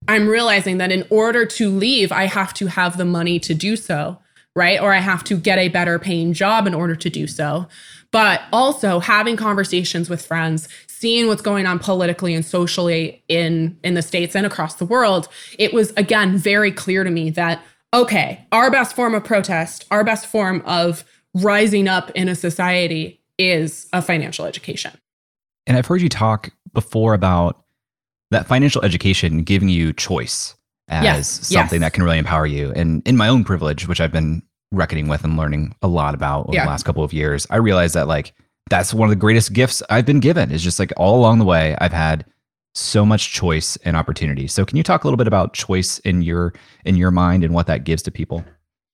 I'm 0.09 0.27
realizing 0.27 0.77
that 0.79 0.91
in 0.91 1.05
order 1.09 1.45
to 1.45 1.69
leave, 1.69 2.11
I 2.11 2.25
have 2.25 2.53
to 2.55 2.67
have 2.67 2.97
the 2.97 3.05
money 3.05 3.39
to 3.39 3.53
do 3.53 3.77
so 3.77 4.19
right? 4.55 4.79
Or 4.79 4.93
I 4.93 4.99
have 4.99 5.23
to 5.25 5.37
get 5.37 5.57
a 5.59 5.67
better 5.69 5.99
paying 5.99 6.33
job 6.33 6.67
in 6.67 6.73
order 6.73 6.95
to 6.95 7.09
do 7.09 7.27
so. 7.27 7.67
But 8.11 8.41
also 8.53 8.99
having 8.99 9.35
conversations 9.35 10.09
with 10.09 10.25
friends, 10.25 10.69
seeing 10.87 11.27
what's 11.27 11.41
going 11.41 11.65
on 11.65 11.79
politically 11.79 12.33
and 12.33 12.45
socially 12.45 13.23
in 13.27 13.77
in 13.83 13.93
the 13.93 14.01
states 14.01 14.35
and 14.35 14.45
across 14.45 14.75
the 14.75 14.85
world, 14.85 15.27
it 15.59 15.73
was 15.73 15.91
again 15.97 16.37
very 16.37 16.71
clear 16.71 17.03
to 17.03 17.11
me 17.11 17.29
that 17.31 17.61
okay, 17.93 18.45
our 18.51 18.69
best 18.69 18.95
form 18.95 19.13
of 19.13 19.23
protest, 19.23 19.85
our 19.91 20.03
best 20.03 20.25
form 20.25 20.61
of 20.65 21.05
rising 21.33 21.87
up 21.87 22.09
in 22.11 22.29
a 22.29 22.35
society 22.35 23.21
is 23.37 23.87
a 23.93 24.01
financial 24.01 24.45
education. 24.45 24.91
And 25.67 25.77
I've 25.77 25.85
heard 25.85 26.01
you 26.01 26.09
talk 26.09 26.51
before 26.73 27.13
about 27.13 27.63
that 28.31 28.47
financial 28.47 28.83
education 28.83 29.43
giving 29.43 29.69
you 29.69 29.93
choice 29.93 30.55
as 30.87 31.03
yes, 31.03 31.29
something 31.47 31.81
yes. 31.81 31.87
that 31.87 31.93
can 31.93 32.03
really 32.03 32.17
empower 32.17 32.45
you. 32.45 32.71
And 32.75 33.01
in 33.07 33.17
my 33.17 33.27
own 33.27 33.43
privilege, 33.43 33.87
which 33.87 33.99
I've 33.99 34.11
been 34.11 34.43
reckoning 34.71 35.07
with 35.07 35.23
and 35.23 35.37
learning 35.37 35.75
a 35.81 35.87
lot 35.87 36.13
about 36.13 36.47
over 36.47 36.53
yeah. 36.53 36.65
the 36.65 36.69
last 36.69 36.83
couple 36.83 37.03
of 37.03 37.13
years, 37.13 37.47
I 37.49 37.57
realized 37.57 37.95
that 37.95 38.07
like 38.07 38.33
that's 38.69 38.93
one 38.93 39.07
of 39.07 39.11
the 39.11 39.19
greatest 39.19 39.53
gifts 39.53 39.83
I've 39.89 40.05
been 40.05 40.19
given 40.19 40.51
is 40.51 40.63
just 40.63 40.79
like 40.79 40.91
all 40.97 41.17
along 41.19 41.39
the 41.39 41.45
way, 41.45 41.75
I've 41.79 41.93
had 41.93 42.25
so 42.73 43.05
much 43.05 43.31
choice 43.31 43.77
and 43.77 43.95
opportunity. 43.95 44.47
So 44.47 44.65
can 44.65 44.77
you 44.77 44.83
talk 44.83 45.03
a 45.03 45.07
little 45.07 45.17
bit 45.17 45.27
about 45.27 45.53
choice 45.53 45.99
in 45.99 46.21
your 46.21 46.53
in 46.83 46.95
your 46.95 47.11
mind 47.11 47.43
and 47.43 47.53
what 47.53 47.67
that 47.67 47.83
gives 47.83 48.03
to 48.03 48.11
people? 48.11 48.43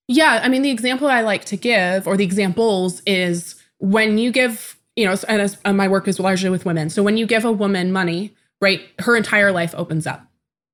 Yeah, 0.08 0.40
I 0.42 0.48
mean 0.48 0.62
the 0.62 0.70
example 0.70 1.08
I 1.08 1.22
like 1.22 1.44
to 1.46 1.56
give 1.56 2.06
or 2.06 2.16
the 2.16 2.24
examples 2.24 3.02
is 3.06 3.60
when 3.78 4.18
you 4.18 4.30
give, 4.30 4.78
you 4.94 5.06
know, 5.06 5.16
and 5.28 5.42
as, 5.42 5.58
my 5.64 5.88
work 5.88 6.06
is 6.06 6.20
largely 6.20 6.50
with 6.50 6.64
women. 6.64 6.90
So 6.90 7.02
when 7.02 7.16
you 7.16 7.26
give 7.26 7.44
a 7.44 7.52
woman 7.52 7.92
money, 7.92 8.34
right, 8.60 8.80
her 9.00 9.16
entire 9.16 9.50
life 9.52 9.74
opens 9.76 10.06
up 10.06 10.26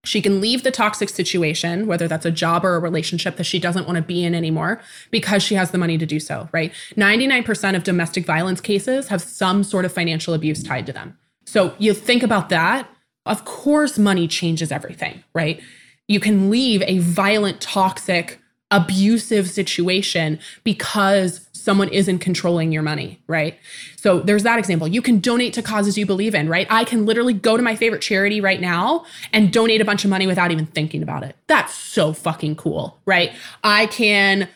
she 0.08 0.22
can 0.22 0.40
leave 0.40 0.62
the 0.62 0.70
toxic 0.70 1.10
situation, 1.10 1.86
whether 1.86 2.08
that's 2.08 2.24
a 2.24 2.30
job 2.30 2.64
or 2.64 2.76
a 2.76 2.78
relationship 2.78 3.36
that 3.36 3.44
she 3.44 3.58
doesn't 3.58 3.84
want 3.84 3.96
to 3.96 4.02
be 4.02 4.24
in 4.24 4.34
anymore, 4.34 4.80
because 5.10 5.42
she 5.42 5.54
has 5.54 5.70
the 5.70 5.76
money 5.76 5.98
to 5.98 6.06
do 6.06 6.18
so, 6.18 6.48
right? 6.50 6.72
99% 6.96 7.76
of 7.76 7.84
domestic 7.84 8.24
violence 8.24 8.62
cases 8.62 9.08
have 9.08 9.20
some 9.20 9.62
sort 9.62 9.84
of 9.84 9.92
financial 9.92 10.32
abuse 10.32 10.62
tied 10.62 10.86
to 10.86 10.94
them. 10.94 11.18
So 11.44 11.74
you 11.78 11.92
think 11.92 12.22
about 12.22 12.48
that. 12.48 12.88
Of 13.26 13.44
course, 13.44 13.98
money 13.98 14.26
changes 14.26 14.72
everything, 14.72 15.22
right? 15.34 15.60
You 16.06 16.20
can 16.20 16.48
leave 16.48 16.82
a 16.86 17.00
violent, 17.00 17.60
toxic, 17.60 18.40
abusive 18.70 19.50
situation 19.50 20.38
because 20.64 21.47
someone 21.68 21.90
isn't 21.90 22.20
controlling 22.20 22.72
your 22.72 22.80
money, 22.82 23.20
right? 23.26 23.58
So 23.96 24.20
there's 24.20 24.42
that 24.44 24.58
example. 24.58 24.88
You 24.88 25.02
can 25.02 25.18
donate 25.18 25.52
to 25.52 25.60
causes 25.60 25.98
you 25.98 26.06
believe 26.06 26.34
in, 26.34 26.48
right? 26.48 26.66
I 26.70 26.84
can 26.84 27.04
literally 27.04 27.34
go 27.34 27.58
to 27.58 27.62
my 27.62 27.76
favorite 27.76 28.00
charity 28.00 28.40
right 28.40 28.58
now 28.58 29.04
and 29.34 29.52
donate 29.52 29.82
a 29.82 29.84
bunch 29.84 30.02
of 30.02 30.08
money 30.08 30.26
without 30.26 30.50
even 30.50 30.64
thinking 30.64 31.02
about 31.02 31.24
it. 31.24 31.36
That's 31.46 31.74
so 31.74 32.14
fucking 32.14 32.56
cool, 32.56 32.98
right? 33.04 33.32
I 33.62 33.84
can 33.84 34.48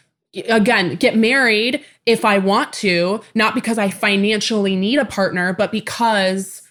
again 0.49 0.95
get 0.95 1.15
married 1.15 1.85
if 2.07 2.25
I 2.25 2.39
want 2.39 2.73
to, 2.75 3.21
not 3.35 3.55
because 3.55 3.77
I 3.77 3.91
financially 3.91 4.75
need 4.75 4.99
a 4.99 5.05
partner, 5.05 5.53
but 5.53 5.71
because 5.71 6.63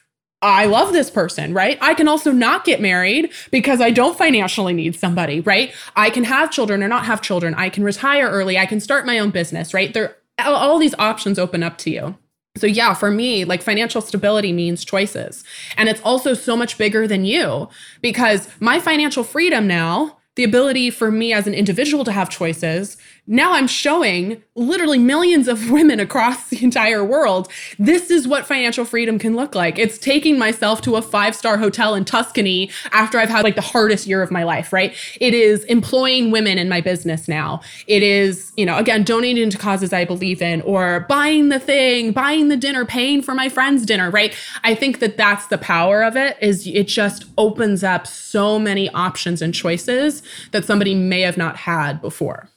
I 0.41 0.65
love 0.65 0.91
this 0.91 1.11
person, 1.11 1.53
right? 1.53 1.77
I 1.81 1.93
can 1.93 2.07
also 2.07 2.31
not 2.31 2.65
get 2.65 2.81
married 2.81 3.31
because 3.51 3.79
I 3.79 3.91
don't 3.91 4.17
financially 4.17 4.73
need 4.73 4.95
somebody, 4.95 5.41
right? 5.41 5.71
I 5.95 6.09
can 6.09 6.23
have 6.23 6.49
children 6.49 6.81
or 6.81 6.87
not 6.87 7.05
have 7.05 7.21
children. 7.21 7.53
I 7.53 7.69
can 7.69 7.83
retire 7.83 8.27
early. 8.27 8.57
I 8.57 8.65
can 8.65 8.79
start 8.79 9.05
my 9.05 9.19
own 9.19 9.29
business, 9.29 9.71
right? 9.71 9.93
There 9.93 10.15
all 10.39 10.79
these 10.79 10.95
options 10.97 11.37
open 11.37 11.63
up 11.63 11.77
to 11.79 11.89
you. 11.89 12.17
So, 12.57 12.67
yeah, 12.67 12.93
for 12.93 13.11
me, 13.11 13.45
like 13.45 13.61
financial 13.61 14.01
stability 14.01 14.51
means 14.51 14.83
choices. 14.83 15.43
And 15.77 15.87
it's 15.87 16.01
also 16.01 16.33
so 16.33 16.57
much 16.57 16.77
bigger 16.77 17.07
than 17.07 17.23
you 17.23 17.69
because 18.01 18.49
my 18.59 18.79
financial 18.79 19.23
freedom 19.23 19.67
now 19.67 20.17
the 20.35 20.43
ability 20.43 20.89
for 20.89 21.11
me 21.11 21.33
as 21.33 21.45
an 21.45 21.53
individual 21.53 22.05
to 22.05 22.11
have 22.11 22.29
choices. 22.29 22.97
Now 23.27 23.53
I'm 23.53 23.67
showing 23.67 24.43
literally 24.55 24.97
millions 24.97 25.47
of 25.47 25.71
women 25.71 25.99
across 25.99 26.49
the 26.49 26.63
entire 26.63 27.03
world 27.03 27.49
this 27.79 28.11
is 28.11 28.27
what 28.27 28.45
financial 28.45 28.85
freedom 28.85 29.17
can 29.17 29.35
look 29.35 29.55
like. 29.55 29.79
It's 29.79 29.97
taking 29.97 30.37
myself 30.37 30.81
to 30.81 30.95
a 30.95 31.01
five 31.01 31.35
star 31.35 31.57
hotel 31.57 31.95
in 31.95 32.05
Tuscany 32.05 32.69
after 32.91 33.17
I've 33.17 33.29
had 33.29 33.43
like 33.43 33.55
the 33.55 33.61
hardest 33.61 34.07
year 34.07 34.21
of 34.21 34.31
my 34.31 34.43
life, 34.43 34.73
right? 34.73 34.95
It 35.19 35.33
is 35.33 35.63
employing 35.65 36.31
women 36.31 36.57
in 36.57 36.69
my 36.69 36.81
business 36.81 37.27
now. 37.27 37.61
It 37.87 38.03
is, 38.03 38.51
you 38.57 38.65
know, 38.65 38.77
again, 38.77 39.03
donating 39.03 39.49
to 39.49 39.57
causes 39.57 39.93
I 39.93 40.05
believe 40.05 40.41
in 40.41 40.61
or 40.61 41.05
buying 41.09 41.49
the 41.49 41.59
thing, 41.59 42.11
buying 42.11 42.49
the 42.49 42.57
dinner, 42.57 42.85
paying 42.85 43.21
for 43.21 43.33
my 43.33 43.49
friend's 43.49 43.85
dinner, 43.85 44.09
right? 44.11 44.35
I 44.63 44.75
think 44.75 44.99
that 44.99 45.17
that's 45.17 45.47
the 45.47 45.57
power 45.57 46.03
of 46.03 46.15
it 46.15 46.37
is 46.41 46.67
it 46.67 46.87
just 46.87 47.25
opens 47.37 47.83
up 47.83 48.05
so 48.07 48.59
many 48.59 48.89
options 48.89 49.41
and 49.41 49.53
choices 49.53 50.21
that 50.51 50.65
somebody 50.65 50.95
may 50.95 51.21
have 51.21 51.37
not 51.37 51.57
had 51.57 52.01
before. 52.01 52.50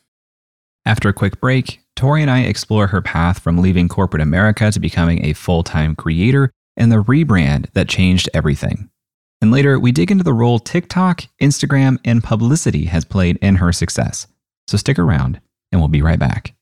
After 0.86 1.08
a 1.08 1.14
quick 1.14 1.40
break, 1.40 1.80
Tori 1.96 2.20
and 2.20 2.30
I 2.30 2.40
explore 2.40 2.88
her 2.88 3.00
path 3.00 3.38
from 3.38 3.58
leaving 3.58 3.88
corporate 3.88 4.22
America 4.22 4.70
to 4.70 4.78
becoming 4.78 5.24
a 5.24 5.32
full 5.32 5.62
time 5.62 5.96
creator 5.96 6.50
and 6.76 6.92
the 6.92 7.02
rebrand 7.02 7.70
that 7.72 7.88
changed 7.88 8.28
everything. 8.34 8.90
And 9.40 9.50
later, 9.50 9.78
we 9.78 9.92
dig 9.92 10.10
into 10.10 10.24
the 10.24 10.32
role 10.32 10.58
TikTok, 10.58 11.24
Instagram, 11.40 11.98
and 12.04 12.22
publicity 12.22 12.86
has 12.86 13.04
played 13.04 13.38
in 13.40 13.56
her 13.56 13.72
success. 13.72 14.26
So 14.68 14.76
stick 14.76 14.98
around, 14.98 15.40
and 15.72 15.80
we'll 15.80 15.88
be 15.88 16.02
right 16.02 16.18
back. 16.18 16.54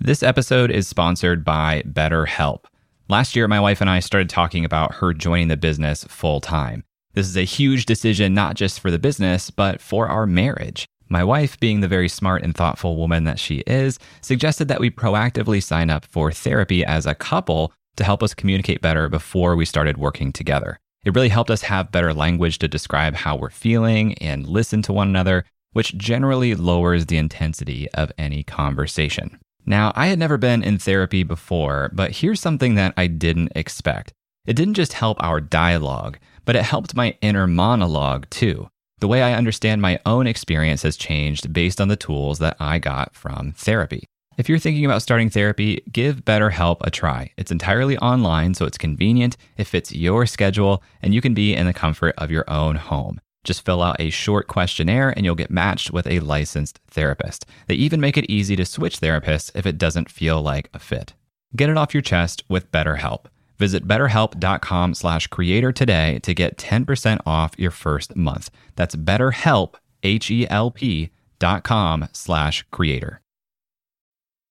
This 0.00 0.22
episode 0.22 0.70
is 0.70 0.88
sponsored 0.88 1.44
by 1.44 1.82
BetterHelp. 1.86 2.64
Last 3.08 3.36
year, 3.36 3.46
my 3.46 3.60
wife 3.60 3.80
and 3.80 3.90
I 3.90 4.00
started 4.00 4.30
talking 4.30 4.64
about 4.64 4.94
her 4.96 5.12
joining 5.12 5.48
the 5.48 5.56
business 5.56 6.04
full 6.04 6.40
time. 6.40 6.84
This 7.12 7.28
is 7.28 7.36
a 7.36 7.44
huge 7.44 7.86
decision, 7.86 8.34
not 8.34 8.56
just 8.56 8.80
for 8.80 8.90
the 8.90 8.98
business, 8.98 9.50
but 9.50 9.80
for 9.80 10.08
our 10.08 10.26
marriage. 10.26 10.86
My 11.08 11.22
wife, 11.22 11.60
being 11.60 11.80
the 11.80 11.88
very 11.88 12.08
smart 12.08 12.42
and 12.42 12.54
thoughtful 12.54 12.96
woman 12.96 13.24
that 13.24 13.38
she 13.38 13.58
is, 13.66 13.98
suggested 14.20 14.68
that 14.68 14.80
we 14.80 14.90
proactively 14.90 15.62
sign 15.62 15.90
up 15.90 16.04
for 16.06 16.32
therapy 16.32 16.84
as 16.84 17.06
a 17.06 17.14
couple 17.14 17.72
to 17.96 18.04
help 18.04 18.22
us 18.22 18.34
communicate 18.34 18.80
better 18.80 19.08
before 19.08 19.54
we 19.54 19.64
started 19.64 19.98
working 19.98 20.32
together. 20.32 20.78
It 21.04 21.14
really 21.14 21.28
helped 21.28 21.50
us 21.50 21.62
have 21.62 21.92
better 21.92 22.14
language 22.14 22.58
to 22.58 22.68
describe 22.68 23.14
how 23.14 23.36
we're 23.36 23.50
feeling 23.50 24.14
and 24.14 24.46
listen 24.46 24.82
to 24.82 24.92
one 24.92 25.08
another, 25.08 25.44
which 25.72 25.96
generally 25.96 26.54
lowers 26.54 27.06
the 27.06 27.18
intensity 27.18 27.90
of 27.90 28.10
any 28.16 28.42
conversation. 28.42 29.38
Now, 29.66 29.92
I 29.94 30.06
had 30.06 30.18
never 30.18 30.38
been 30.38 30.62
in 30.62 30.78
therapy 30.78 31.22
before, 31.22 31.90
but 31.92 32.12
here's 32.12 32.40
something 32.40 32.74
that 32.74 32.94
I 32.96 33.06
didn't 33.06 33.52
expect. 33.54 34.12
It 34.46 34.56
didn't 34.56 34.74
just 34.74 34.94
help 34.94 35.22
our 35.22 35.40
dialogue, 35.40 36.18
but 36.44 36.56
it 36.56 36.64
helped 36.64 36.94
my 36.94 37.16
inner 37.20 37.46
monologue 37.46 38.28
too. 38.30 38.68
The 38.98 39.08
way 39.08 39.22
I 39.22 39.34
understand 39.34 39.82
my 39.82 39.98
own 40.06 40.26
experience 40.26 40.82
has 40.82 40.96
changed 40.96 41.52
based 41.52 41.80
on 41.80 41.88
the 41.88 41.96
tools 41.96 42.38
that 42.38 42.56
I 42.60 42.78
got 42.78 43.14
from 43.14 43.52
therapy. 43.52 44.04
If 44.36 44.48
you're 44.48 44.58
thinking 44.58 44.84
about 44.84 45.02
starting 45.02 45.30
therapy, 45.30 45.82
give 45.92 46.24
BetterHelp 46.24 46.78
a 46.80 46.90
try. 46.90 47.30
It's 47.36 47.52
entirely 47.52 47.96
online, 47.98 48.54
so 48.54 48.64
it's 48.64 48.78
convenient, 48.78 49.36
it 49.56 49.66
fits 49.68 49.92
your 49.92 50.26
schedule, 50.26 50.82
and 51.02 51.14
you 51.14 51.20
can 51.20 51.34
be 51.34 51.54
in 51.54 51.66
the 51.66 51.72
comfort 51.72 52.14
of 52.18 52.30
your 52.30 52.48
own 52.48 52.76
home. 52.76 53.20
Just 53.44 53.64
fill 53.64 53.82
out 53.82 54.00
a 54.00 54.10
short 54.10 54.48
questionnaire 54.48 55.10
and 55.10 55.24
you'll 55.24 55.34
get 55.34 55.50
matched 55.50 55.92
with 55.92 56.06
a 56.06 56.20
licensed 56.20 56.80
therapist. 56.90 57.46
They 57.68 57.74
even 57.74 58.00
make 58.00 58.16
it 58.16 58.30
easy 58.30 58.56
to 58.56 58.64
switch 58.64 59.00
therapists 59.00 59.52
if 59.54 59.66
it 59.66 59.78
doesn't 59.78 60.10
feel 60.10 60.42
like 60.42 60.70
a 60.72 60.78
fit. 60.78 61.12
Get 61.54 61.68
it 61.68 61.76
off 61.76 61.94
your 61.94 62.00
chest 62.00 62.42
with 62.48 62.72
BetterHelp. 62.72 63.26
Visit 63.58 63.86
betterhelp.com 63.86 64.94
slash 64.94 65.26
creator 65.28 65.72
today 65.72 66.18
to 66.22 66.34
get 66.34 66.58
10% 66.58 67.20
off 67.26 67.54
your 67.56 67.70
first 67.70 68.16
month. 68.16 68.50
That's 68.76 68.96
betterhelp, 68.96 69.74
H-E-L-P 70.02 71.10
dot 71.38 71.64
com 71.64 72.08
slash 72.12 72.64
creator. 72.70 73.20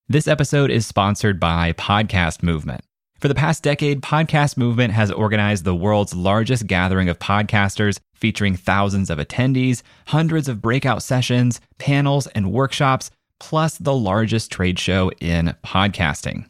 This 0.09 0.27
episode 0.27 0.69
is 0.69 0.85
sponsored 0.85 1.39
by 1.39 1.73
Podcast 1.73 2.43
Movement. 2.43 2.81
For 3.19 3.29
the 3.29 3.35
past 3.35 3.63
decade, 3.63 4.01
Podcast 4.01 4.57
Movement 4.57 4.93
has 4.93 5.09
organized 5.09 5.63
the 5.63 5.73
world's 5.73 6.13
largest 6.13 6.67
gathering 6.67 7.07
of 7.07 7.19
podcasters 7.19 7.99
featuring 8.13 8.55
thousands 8.57 9.09
of 9.09 9.17
attendees, 9.17 9.81
hundreds 10.07 10.49
of 10.49 10.61
breakout 10.61 11.01
sessions, 11.03 11.61
panels, 11.77 12.27
and 12.27 12.51
workshops, 12.51 13.11
plus 13.39 13.77
the 13.77 13.95
largest 13.95 14.51
trade 14.51 14.77
show 14.77 15.09
in 15.21 15.55
podcasting. 15.63 16.49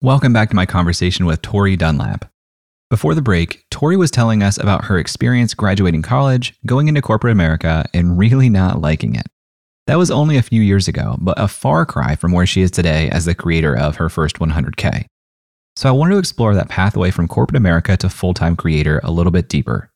Welcome 0.00 0.32
back 0.32 0.48
to 0.50 0.54
my 0.54 0.64
conversation 0.64 1.26
with 1.26 1.42
Tori 1.42 1.74
Dunlap. 1.74 2.30
Before 2.88 3.16
the 3.16 3.20
break, 3.20 3.64
Tori 3.68 3.96
was 3.96 4.12
telling 4.12 4.44
us 4.44 4.56
about 4.56 4.84
her 4.84 4.96
experience 4.96 5.54
graduating 5.54 6.02
college, 6.02 6.54
going 6.64 6.86
into 6.86 7.02
corporate 7.02 7.32
America, 7.32 7.84
and 7.92 8.16
really 8.16 8.48
not 8.48 8.80
liking 8.80 9.16
it. 9.16 9.26
That 9.88 9.98
was 9.98 10.12
only 10.12 10.36
a 10.36 10.42
few 10.42 10.62
years 10.62 10.86
ago, 10.86 11.16
but 11.20 11.36
a 11.36 11.48
far 11.48 11.84
cry 11.84 12.14
from 12.14 12.30
where 12.30 12.46
she 12.46 12.62
is 12.62 12.70
today 12.70 13.10
as 13.10 13.24
the 13.24 13.34
creator 13.34 13.76
of 13.76 13.96
her 13.96 14.08
first 14.08 14.38
100K. 14.38 15.06
So 15.74 15.88
I 15.88 15.92
wanted 15.92 16.12
to 16.12 16.20
explore 16.20 16.54
that 16.54 16.68
pathway 16.68 17.10
from 17.10 17.26
corporate 17.26 17.56
America 17.56 17.96
to 17.96 18.08
full 18.08 18.34
time 18.34 18.54
creator 18.54 19.00
a 19.02 19.10
little 19.10 19.32
bit 19.32 19.48
deeper. 19.48 19.90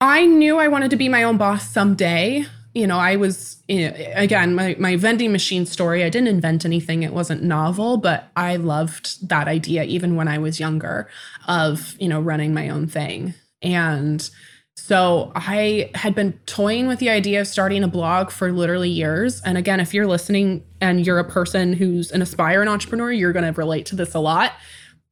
I 0.00 0.26
knew 0.26 0.58
I 0.58 0.66
wanted 0.66 0.90
to 0.90 0.96
be 0.96 1.08
my 1.08 1.22
own 1.22 1.36
boss 1.36 1.70
someday 1.70 2.44
you 2.78 2.86
know, 2.86 2.98
I 2.98 3.16
was 3.16 3.60
again 3.68 4.54
my 4.54 4.76
my 4.78 4.94
vending 4.94 5.32
machine 5.32 5.66
story. 5.66 6.04
I 6.04 6.10
didn't 6.10 6.28
invent 6.28 6.64
anything; 6.64 7.02
it 7.02 7.12
wasn't 7.12 7.42
novel, 7.42 7.96
but 7.96 8.28
I 8.36 8.54
loved 8.54 9.28
that 9.28 9.48
idea 9.48 9.82
even 9.82 10.14
when 10.14 10.28
I 10.28 10.38
was 10.38 10.60
younger 10.60 11.08
of 11.48 11.96
you 11.98 12.08
know 12.08 12.20
running 12.20 12.54
my 12.54 12.68
own 12.68 12.86
thing. 12.86 13.34
And 13.62 14.30
so 14.76 15.32
I 15.34 15.90
had 15.96 16.14
been 16.14 16.34
toying 16.46 16.86
with 16.86 17.00
the 17.00 17.10
idea 17.10 17.40
of 17.40 17.48
starting 17.48 17.82
a 17.82 17.88
blog 17.88 18.30
for 18.30 18.52
literally 18.52 18.90
years. 18.90 19.42
And 19.44 19.58
again, 19.58 19.80
if 19.80 19.92
you're 19.92 20.06
listening 20.06 20.64
and 20.80 21.04
you're 21.04 21.18
a 21.18 21.28
person 21.28 21.72
who's 21.72 22.12
an 22.12 22.22
aspiring 22.22 22.68
entrepreneur, 22.68 23.10
you're 23.10 23.32
going 23.32 23.52
to 23.52 23.60
relate 23.60 23.86
to 23.86 23.96
this 23.96 24.14
a 24.14 24.20
lot. 24.20 24.52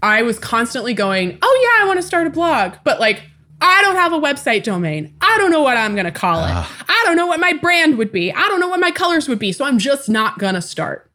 I 0.00 0.22
was 0.22 0.38
constantly 0.38 0.94
going, 0.94 1.36
"Oh 1.42 1.60
yeah, 1.62 1.84
I 1.84 1.88
want 1.88 2.00
to 2.00 2.06
start 2.06 2.28
a 2.28 2.30
blog," 2.30 2.76
but 2.84 3.00
like 3.00 3.24
I 3.66 3.82
don't 3.82 3.96
have 3.96 4.12
a 4.12 4.18
website 4.18 4.62
domain. 4.62 5.14
I 5.20 5.36
don't 5.38 5.50
know 5.50 5.62
what 5.62 5.76
I'm 5.76 5.94
going 5.94 6.06
to 6.06 6.12
call 6.12 6.44
it. 6.44 6.50
Uh, 6.50 6.64
I 6.88 7.02
don't 7.04 7.16
know 7.16 7.26
what 7.26 7.40
my 7.40 7.52
brand 7.52 7.98
would 7.98 8.12
be. 8.12 8.32
I 8.32 8.42
don't 8.42 8.60
know 8.60 8.68
what 8.68 8.80
my 8.80 8.90
colors 8.90 9.28
would 9.28 9.38
be. 9.38 9.52
So 9.52 9.64
I'm 9.64 9.78
just 9.78 10.08
not 10.08 10.38
going 10.38 10.54
to 10.54 10.62
start. 10.62 11.10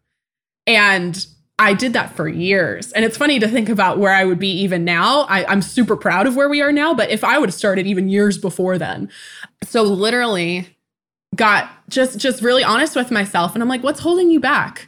And 0.67 1.25
I 1.57 1.73
did 1.73 1.93
that 1.93 2.15
for 2.15 2.27
years. 2.27 2.91
And 2.91 3.05
it's 3.05 3.17
funny 3.17 3.39
to 3.39 3.47
think 3.47 3.69
about 3.69 3.99
where 3.99 4.13
I 4.13 4.25
would 4.25 4.39
be 4.39 4.49
even 4.61 4.83
now. 4.83 5.21
I, 5.21 5.51
am 5.51 5.61
super 5.61 5.95
proud 5.95 6.27
of 6.27 6.35
where 6.35 6.49
we 6.49 6.61
are 6.61 6.71
now, 6.71 6.93
but 6.93 7.09
if 7.09 7.23
I 7.23 7.37
would 7.37 7.49
have 7.49 7.55
started 7.55 7.87
even 7.87 8.09
years 8.09 8.37
before 8.37 8.77
then. 8.77 9.09
So 9.63 9.83
literally 9.83 10.75
got 11.35 11.69
just 11.87 12.17
just 12.19 12.41
really 12.41 12.63
honest 12.63 12.95
with 12.95 13.11
myself. 13.11 13.53
And 13.53 13.63
I'm 13.63 13.69
like, 13.69 13.83
what's 13.83 13.99
holding 14.01 14.29
you 14.29 14.39
back? 14.39 14.87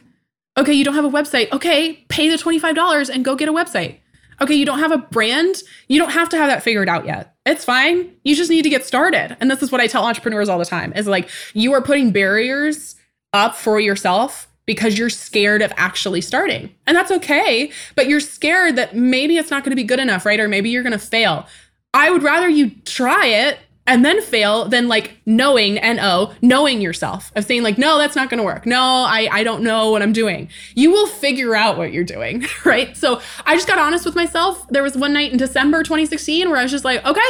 Okay, 0.58 0.72
you 0.72 0.84
don't 0.84 0.94
have 0.94 1.04
a 1.04 1.10
website. 1.10 1.50
Okay, 1.52 2.04
pay 2.08 2.28
the 2.28 2.36
$25 2.36 3.08
and 3.08 3.24
go 3.24 3.36
get 3.36 3.48
a 3.48 3.52
website. 3.52 3.98
Okay, 4.40 4.54
you 4.54 4.66
don't 4.66 4.80
have 4.80 4.92
a 4.92 4.98
brand. 4.98 5.62
You 5.88 5.98
don't 5.98 6.10
have 6.10 6.28
to 6.30 6.36
have 6.36 6.50
that 6.50 6.62
figured 6.62 6.88
out 6.88 7.06
yet 7.06 7.33
It's 7.46 7.64
fine. 7.64 8.10
You 8.24 8.34
just 8.34 8.50
need 8.50 8.62
to 8.62 8.70
get 8.70 8.84
started. 8.84 9.36
And 9.40 9.50
this 9.50 9.62
is 9.62 9.70
what 9.70 9.80
I 9.80 9.86
tell 9.86 10.04
entrepreneurs 10.04 10.48
all 10.48 10.58
the 10.58 10.64
time 10.64 10.92
is 10.94 11.06
like, 11.06 11.28
you 11.52 11.72
are 11.74 11.82
putting 11.82 12.10
barriers 12.10 12.96
up 13.32 13.54
for 13.54 13.78
yourself 13.80 14.48
because 14.66 14.98
you're 14.98 15.10
scared 15.10 15.60
of 15.60 15.72
actually 15.76 16.22
starting. 16.22 16.74
And 16.86 16.96
that's 16.96 17.10
okay, 17.10 17.70
but 17.96 18.08
you're 18.08 18.20
scared 18.20 18.76
that 18.76 18.96
maybe 18.96 19.36
it's 19.36 19.50
not 19.50 19.62
going 19.62 19.72
to 19.72 19.76
be 19.76 19.84
good 19.84 20.00
enough, 20.00 20.24
right? 20.24 20.40
Or 20.40 20.48
maybe 20.48 20.70
you're 20.70 20.82
going 20.82 20.92
to 20.92 20.98
fail. 20.98 21.46
I 21.92 22.10
would 22.10 22.22
rather 22.22 22.48
you 22.48 22.70
try 22.84 23.26
it 23.26 23.58
and 23.86 24.04
then 24.04 24.20
fail 24.22 24.66
than 24.66 24.88
like 24.88 25.16
knowing 25.26 25.74
no 25.74 26.32
knowing 26.40 26.80
yourself 26.80 27.30
of 27.36 27.44
saying 27.44 27.62
like 27.62 27.78
no 27.78 27.98
that's 27.98 28.16
not 28.16 28.30
going 28.30 28.38
to 28.38 28.44
work. 28.44 28.66
No 28.66 28.80
I, 28.80 29.28
I 29.30 29.44
don't 29.44 29.62
know 29.62 29.90
what 29.90 30.02
i'm 30.02 30.12
doing. 30.12 30.48
You 30.74 30.90
will 30.90 31.06
figure 31.06 31.54
out 31.54 31.76
what 31.76 31.92
you're 31.92 32.04
doing 32.04 32.46
right? 32.64 32.96
So 32.96 33.20
i 33.46 33.54
just 33.54 33.68
got 33.68 33.78
honest 33.78 34.04
with 34.04 34.14
myself. 34.14 34.66
There 34.68 34.82
was 34.82 34.96
one 34.96 35.12
night 35.12 35.32
in 35.32 35.38
december 35.38 35.82
2016 35.82 36.48
where 36.48 36.58
i 36.58 36.62
was 36.62 36.72
just 36.72 36.84
like 36.84 37.04
okay 37.04 37.20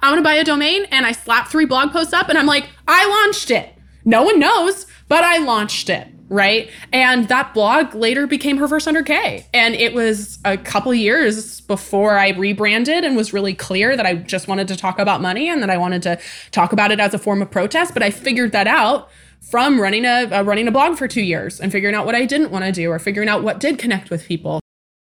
i'm 0.00 0.12
going 0.12 0.22
to 0.22 0.22
buy 0.22 0.34
a 0.34 0.44
domain 0.44 0.84
and 0.90 1.06
i 1.06 1.12
slapped 1.12 1.50
three 1.50 1.66
blog 1.66 1.90
posts 1.90 2.12
up 2.12 2.28
and 2.28 2.38
i'm 2.38 2.46
like 2.46 2.68
i 2.86 3.08
launched 3.08 3.50
it. 3.50 3.74
No 4.04 4.22
one 4.22 4.38
knows 4.38 4.86
but 5.08 5.24
i 5.24 5.38
launched 5.38 5.88
it 5.88 6.08
right? 6.28 6.70
And 6.92 7.28
that 7.28 7.54
blog 7.54 7.94
later 7.94 8.26
became 8.26 8.56
her 8.58 8.68
first 8.68 8.86
100K. 8.86 9.46
And 9.52 9.74
it 9.74 9.94
was 9.94 10.38
a 10.44 10.56
couple 10.56 10.94
years 10.94 11.60
before 11.62 12.18
I 12.18 12.30
rebranded 12.30 13.04
and 13.04 13.16
was 13.16 13.32
really 13.32 13.54
clear 13.54 13.96
that 13.96 14.06
I 14.06 14.14
just 14.14 14.48
wanted 14.48 14.68
to 14.68 14.76
talk 14.76 14.98
about 14.98 15.20
money 15.20 15.48
and 15.48 15.62
that 15.62 15.70
I 15.70 15.76
wanted 15.76 16.02
to 16.02 16.18
talk 16.50 16.72
about 16.72 16.90
it 16.90 17.00
as 17.00 17.14
a 17.14 17.18
form 17.18 17.42
of 17.42 17.50
protest. 17.50 17.94
But 17.94 18.02
I 18.02 18.10
figured 18.10 18.52
that 18.52 18.66
out 18.66 19.10
from 19.40 19.78
running 19.78 20.06
a 20.06 20.42
running 20.42 20.66
a 20.66 20.72
blog 20.72 20.96
for 20.96 21.06
two 21.06 21.22
years 21.22 21.60
and 21.60 21.70
figuring 21.70 21.94
out 21.94 22.06
what 22.06 22.14
I 22.14 22.24
didn't 22.24 22.50
want 22.50 22.64
to 22.64 22.72
do 22.72 22.90
or 22.90 22.98
figuring 22.98 23.28
out 23.28 23.42
what 23.42 23.60
did 23.60 23.78
connect 23.78 24.08
with 24.08 24.26
people. 24.26 24.60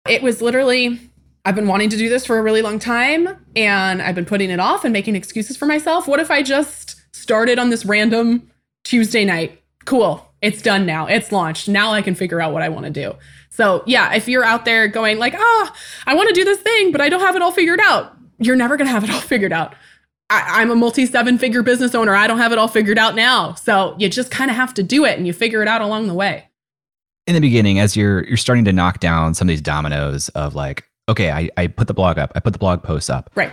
It 0.06 0.22
was 0.22 0.42
literally 0.42 1.00
I've 1.44 1.54
been 1.54 1.68
wanting 1.68 1.88
to 1.90 1.96
do 1.96 2.10
this 2.10 2.26
for 2.26 2.38
a 2.38 2.42
really 2.42 2.60
long 2.60 2.78
time 2.78 3.28
and 3.56 4.02
I've 4.02 4.14
been 4.14 4.26
putting 4.26 4.50
it 4.50 4.60
off 4.60 4.84
and 4.84 4.92
making 4.92 5.16
excuses 5.16 5.56
for 5.56 5.64
myself. 5.64 6.06
What 6.06 6.20
if 6.20 6.30
I 6.30 6.42
just 6.42 7.00
started 7.16 7.58
on 7.58 7.70
this 7.70 7.86
random 7.86 8.50
Tuesday 8.84 9.24
night? 9.24 9.62
Cool 9.86 10.27
it's 10.40 10.62
done 10.62 10.86
now. 10.86 11.06
It's 11.06 11.32
launched. 11.32 11.68
Now 11.68 11.92
I 11.92 12.02
can 12.02 12.14
figure 12.14 12.40
out 12.40 12.52
what 12.52 12.62
I 12.62 12.68
want 12.68 12.86
to 12.86 12.92
do. 12.92 13.14
So, 13.50 13.82
yeah, 13.86 14.14
if 14.14 14.28
you're 14.28 14.44
out 14.44 14.64
there 14.64 14.86
going 14.86 15.18
like, 15.18 15.34
"Oh, 15.36 15.72
I 16.06 16.14
want 16.14 16.28
to 16.28 16.34
do 16.34 16.44
this 16.44 16.60
thing, 16.60 16.92
but 16.92 17.00
I 17.00 17.08
don't 17.08 17.20
have 17.20 17.34
it 17.34 17.42
all 17.42 17.52
figured 17.52 17.80
out." 17.82 18.16
You're 18.38 18.56
never 18.56 18.76
going 18.76 18.86
to 18.86 18.92
have 18.92 19.02
it 19.02 19.10
all 19.10 19.20
figured 19.34 19.52
out. 19.52 19.74
I, 20.30 20.62
am 20.62 20.70
a 20.70 20.76
multi 20.76 21.06
seven 21.06 21.38
figure 21.38 21.62
business 21.62 21.94
owner. 21.94 22.14
I 22.14 22.26
don't 22.26 22.38
have 22.38 22.52
it 22.52 22.58
all 22.58 22.68
figured 22.68 22.98
out 22.98 23.16
now. 23.16 23.54
So, 23.54 23.96
you 23.98 24.08
just 24.08 24.30
kind 24.30 24.50
of 24.50 24.56
have 24.56 24.74
to 24.74 24.82
do 24.82 25.04
it 25.04 25.18
and 25.18 25.26
you 25.26 25.32
figure 25.32 25.60
it 25.60 25.68
out 25.68 25.82
along 25.82 26.06
the 26.06 26.14
way. 26.14 26.48
In 27.26 27.34
the 27.34 27.40
beginning, 27.40 27.80
as 27.80 27.96
you're 27.96 28.24
you're 28.24 28.36
starting 28.36 28.64
to 28.66 28.72
knock 28.72 29.00
down 29.00 29.34
some 29.34 29.48
of 29.48 29.50
these 29.50 29.60
dominoes 29.60 30.28
of 30.30 30.54
like, 30.54 30.84
okay, 31.08 31.32
I, 31.32 31.50
I 31.56 31.66
put 31.66 31.88
the 31.88 31.94
blog 31.94 32.16
up, 32.18 32.30
I 32.36 32.40
put 32.40 32.52
the 32.52 32.58
blog 32.60 32.84
post 32.84 33.10
up. 33.10 33.28
Right. 33.34 33.52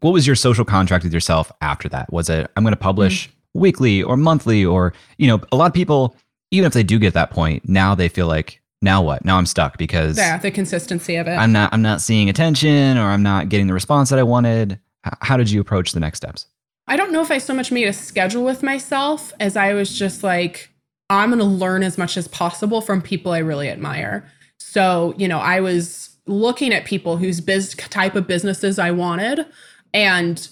What 0.00 0.12
was 0.12 0.26
your 0.26 0.36
social 0.36 0.66
contract 0.66 1.02
with 1.02 1.14
yourself 1.14 1.50
after 1.62 1.88
that? 1.88 2.12
Was 2.12 2.28
it 2.28 2.50
I'm 2.56 2.62
going 2.62 2.74
to 2.74 2.76
publish 2.76 3.28
mm-hmm. 3.28 3.60
weekly 3.60 4.02
or 4.02 4.18
monthly 4.18 4.66
or 4.66 4.92
you 5.16 5.28
know, 5.28 5.40
a 5.50 5.56
lot 5.56 5.66
of 5.66 5.72
people 5.72 6.14
even 6.50 6.66
if 6.66 6.72
they 6.72 6.82
do 6.82 6.98
get 6.98 7.14
that 7.14 7.30
point, 7.30 7.68
now 7.68 7.94
they 7.94 8.08
feel 8.08 8.26
like 8.26 8.60
now 8.82 9.02
what? 9.02 9.24
Now 9.24 9.38
I'm 9.38 9.46
stuck 9.46 9.78
because 9.78 10.18
yeah, 10.18 10.38
the 10.38 10.50
consistency 10.50 11.16
of 11.16 11.26
it. 11.26 11.32
I'm 11.32 11.52
not 11.52 11.72
I'm 11.72 11.82
not 11.82 12.00
seeing 12.00 12.28
attention 12.28 12.98
or 12.98 13.06
I'm 13.06 13.22
not 13.22 13.48
getting 13.48 13.66
the 13.66 13.74
response 13.74 14.10
that 14.10 14.18
I 14.18 14.22
wanted. 14.22 14.78
How 15.20 15.36
did 15.36 15.50
you 15.50 15.60
approach 15.60 15.92
the 15.92 16.00
next 16.00 16.18
steps? 16.18 16.46
I 16.88 16.96
don't 16.96 17.12
know 17.12 17.22
if 17.22 17.30
I 17.30 17.38
so 17.38 17.54
much 17.54 17.72
made 17.72 17.88
a 17.88 17.92
schedule 17.92 18.44
with 18.44 18.62
myself 18.62 19.32
as 19.40 19.56
I 19.56 19.72
was 19.74 19.96
just 19.96 20.22
like 20.22 20.70
I'm 21.10 21.30
going 21.30 21.38
to 21.38 21.44
learn 21.44 21.82
as 21.82 21.98
much 21.98 22.16
as 22.16 22.28
possible 22.28 22.80
from 22.80 23.00
people 23.00 23.32
I 23.32 23.38
really 23.38 23.68
admire. 23.68 24.28
So, 24.58 25.14
you 25.16 25.28
know, 25.28 25.38
I 25.38 25.60
was 25.60 26.16
looking 26.26 26.72
at 26.72 26.84
people 26.84 27.16
whose 27.16 27.40
biz 27.40 27.74
type 27.74 28.16
of 28.16 28.26
businesses 28.26 28.78
I 28.78 28.90
wanted 28.90 29.46
and 29.94 30.48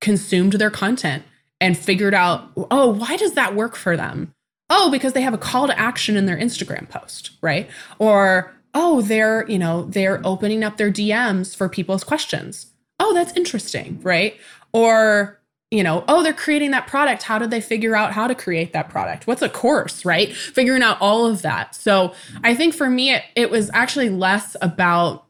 consumed 0.00 0.54
their 0.54 0.70
content 0.70 1.22
and 1.60 1.78
figured 1.78 2.14
out, 2.14 2.50
oh, 2.56 2.88
why 2.88 3.16
does 3.16 3.34
that 3.34 3.54
work 3.54 3.76
for 3.76 3.96
them? 3.96 4.34
Oh, 4.72 4.90
because 4.90 5.12
they 5.12 5.20
have 5.20 5.34
a 5.34 5.38
call 5.38 5.66
to 5.66 5.78
action 5.78 6.16
in 6.16 6.24
their 6.24 6.36
Instagram 6.36 6.88
post, 6.88 7.32
right? 7.42 7.68
Or, 7.98 8.54
oh, 8.72 9.02
they're, 9.02 9.46
you 9.48 9.58
know, 9.58 9.82
they're 9.84 10.20
opening 10.24 10.64
up 10.64 10.78
their 10.78 10.90
DMs 10.90 11.54
for 11.54 11.68
people's 11.68 12.02
questions. 12.02 12.72
Oh, 12.98 13.12
that's 13.12 13.36
interesting, 13.36 14.00
right? 14.02 14.34
Or, 14.72 15.38
you 15.70 15.82
know, 15.82 16.04
oh, 16.08 16.22
they're 16.22 16.32
creating 16.32 16.70
that 16.70 16.86
product. 16.86 17.22
How 17.22 17.38
did 17.38 17.50
they 17.50 17.60
figure 17.60 17.94
out 17.94 18.12
how 18.12 18.26
to 18.26 18.34
create 18.34 18.72
that 18.72 18.88
product? 18.88 19.26
What's 19.26 19.42
a 19.42 19.48
course, 19.50 20.06
right? 20.06 20.34
Figuring 20.34 20.82
out 20.82 20.96
all 21.02 21.26
of 21.26 21.42
that. 21.42 21.74
So 21.74 22.14
I 22.42 22.54
think 22.54 22.74
for 22.74 22.88
me, 22.88 23.12
it, 23.12 23.22
it 23.36 23.50
was 23.50 23.70
actually 23.74 24.08
less 24.08 24.56
about 24.62 25.26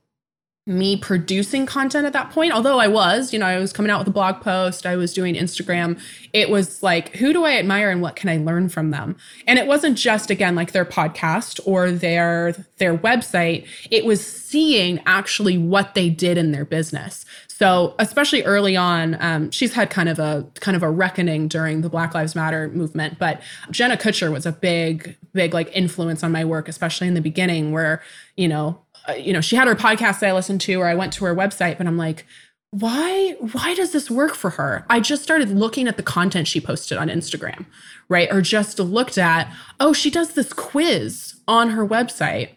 me 0.66 0.96
producing 0.96 1.66
content 1.66 2.07
at 2.07 2.12
that 2.12 2.31
point 2.31 2.53
although 2.53 2.79
i 2.79 2.87
was 2.87 3.33
you 3.33 3.38
know 3.38 3.46
i 3.46 3.59
was 3.59 3.72
coming 3.72 3.90
out 3.90 3.98
with 3.98 4.07
a 4.07 4.12
blog 4.12 4.40
post 4.40 4.87
i 4.87 4.94
was 4.94 5.12
doing 5.12 5.35
instagram 5.35 6.01
it 6.33 6.51
was 6.51 6.85
like 6.85 7.09
who 7.16 7.33
do 7.33 7.44
i 7.44 7.57
admire 7.57 7.90
and 7.90 8.01
what 8.01 8.14
can 8.14 8.29
i 8.29 8.37
learn 8.37 8.68
from 8.68 8.90
them? 8.90 9.16
And 9.46 9.59
it 9.59 9.66
wasn't 9.66 9.96
just 9.96 10.31
again 10.31 10.55
like 10.55 10.72
their 10.72 10.85
podcast 10.85 11.61
or 11.64 11.90
their 11.90 12.53
their 12.79 12.96
website 12.96 13.66
it 13.90 14.05
was 14.05 14.25
seeing 14.25 15.01
actually 15.07 15.59
what 15.59 15.94
they 15.94 16.11
did 16.11 16.38
in 16.38 16.53
their 16.53 16.64
business. 16.64 17.25
So 17.48 17.94
especially 17.98 18.42
early 18.42 18.77
on 18.77 19.16
um, 19.20 19.51
she's 19.51 19.75
had 19.75 19.90
kind 19.90 20.09
of 20.09 20.18
a 20.18 20.46
kind 20.61 20.77
of 20.77 20.83
a 20.83 20.90
reckoning 20.90 21.48
during 21.48 21.83
the 21.83 21.88
black 21.88 22.14
lives 22.14 22.35
matter 22.35 22.68
movement 22.70 23.18
but 23.18 23.40
jenna 23.70 23.96
kutcher 23.96 24.33
was 24.33 24.46
a 24.46 24.53
big 24.53 25.16
big 25.33 25.55
like 25.55 25.70
influence 25.75 26.25
on 26.25 26.33
my 26.33 26.44
work 26.44 26.68
especially 26.68 27.07
in 27.07 27.14
the 27.14 27.20
beginning 27.20 27.70
where 27.70 28.03
you 28.37 28.48
know 28.48 28.81
Uh, 29.09 29.12
you 29.12 29.33
know, 29.33 29.41
she 29.41 29.57
had 29.57 29.69
her 29.69 29.75
podcast 29.75 30.21
that 30.21 30.31
I 30.31 30.33
listened 30.33 30.61
to, 30.62 30.75
or 30.77 30.87
I 30.87 30.95
went 30.95 31.12
to 31.15 31.25
her 31.25 31.35
website, 31.35 31.79
but 31.79 31.87
I'm 31.87 31.97
like, 31.97 32.27
why 32.73 33.37
why 33.53 33.75
does 33.75 33.93
this 33.93 34.11
work 34.11 34.35
for 34.35 34.51
her? 34.51 34.87
I 34.88 34.99
just 35.01 35.23
started 35.23 35.51
looking 35.51 35.88
at 35.88 35.99
the 35.99 36.03
content 36.03 36.49
she 36.49 36.61
posted 36.61 36.97
on 36.97 37.09
instagram 37.09 37.67
right? 38.09 38.33
Or 38.33 38.41
just 38.41 38.79
looked 38.79 39.19
at 39.19 39.53
oh 39.79 39.93
she 39.93 40.11
does 40.11 40.33
this 40.33 40.55
quiz 40.55 41.35
on 41.47 41.71
her 41.71 41.87
website 41.87 42.57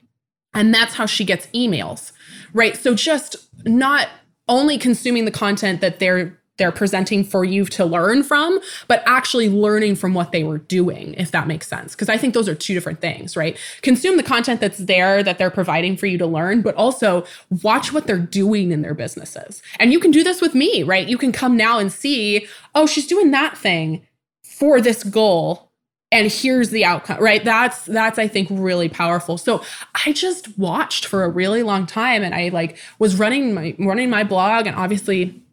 and 0.53 0.73
that's 0.73 0.93
how 0.93 1.05
she 1.05 1.25
gets 1.25 1.47
emails 1.47 2.13
right? 2.53 2.77
So 2.77 2.95
just 2.95 3.35
not 3.65 4.07
only 4.47 4.77
consuming 4.77 5.25
the 5.25 5.31
content 5.31 5.81
that 5.81 5.99
they're 5.99 6.39
they're 6.57 6.71
presenting 6.71 7.23
for 7.23 7.43
you 7.43 7.65
to 7.65 7.85
learn 7.85 8.23
from, 8.23 8.59
but 8.87 9.03
actually 9.05 9.49
learning 9.49 9.95
from 9.95 10.13
what 10.13 10.31
they 10.31 10.43
were 10.43 10.59
doing, 10.59 11.13
if 11.15 11.31
that 11.31 11.47
makes 11.47 11.67
sense. 11.67 11.93
Because 11.93 12.09
I 12.09 12.17
think 12.17 12.33
those 12.33 12.47
are 12.47 12.55
two 12.55 12.73
different 12.73 13.01
things, 13.01 13.35
right? 13.35 13.57
Consume 13.81 14.17
the 14.17 14.23
content 14.23 14.61
that's 14.61 14.77
there 14.77 15.21
that 15.21 15.37
they're 15.37 15.51
providing 15.51 15.97
for 15.97 16.05
you 16.05 16.17
to 16.17 16.25
learn, 16.25 16.61
but 16.61 16.75
also 16.75 17.25
watch 17.61 17.91
what 17.91 18.07
they're 18.07 18.17
doing 18.17 18.71
in 18.71 18.81
their 18.81 18.93
businesses. 18.93 19.61
And 19.79 19.91
you 19.91 19.99
can 19.99 20.11
do 20.11 20.23
this 20.23 20.41
with 20.41 20.55
me, 20.55 20.83
right? 20.83 21.07
You 21.07 21.17
can 21.17 21.31
come 21.31 21.57
now 21.57 21.77
and 21.79 21.91
see, 21.91 22.47
oh, 22.73 22.87
she's 22.87 23.07
doing 23.07 23.31
that 23.31 23.57
thing 23.57 24.07
for 24.43 24.79
this 24.79 25.03
goal 25.03 25.71
and 26.11 26.31
here's 26.31 26.69
the 26.69 26.85
outcome 26.85 27.21
right 27.21 27.43
that's 27.43 27.83
that's 27.85 28.19
i 28.19 28.27
think 28.27 28.47
really 28.51 28.87
powerful 28.87 29.37
so 29.37 29.63
i 30.05 30.13
just 30.13 30.57
watched 30.57 31.05
for 31.05 31.23
a 31.23 31.29
really 31.29 31.63
long 31.63 31.85
time 31.85 32.23
and 32.23 32.33
i 32.35 32.49
like 32.49 32.77
was 32.99 33.17
running 33.17 33.53
my 33.53 33.75
running 33.79 34.09
my 34.09 34.23
blog 34.23 34.67
and 34.67 34.75
obviously 34.75 35.43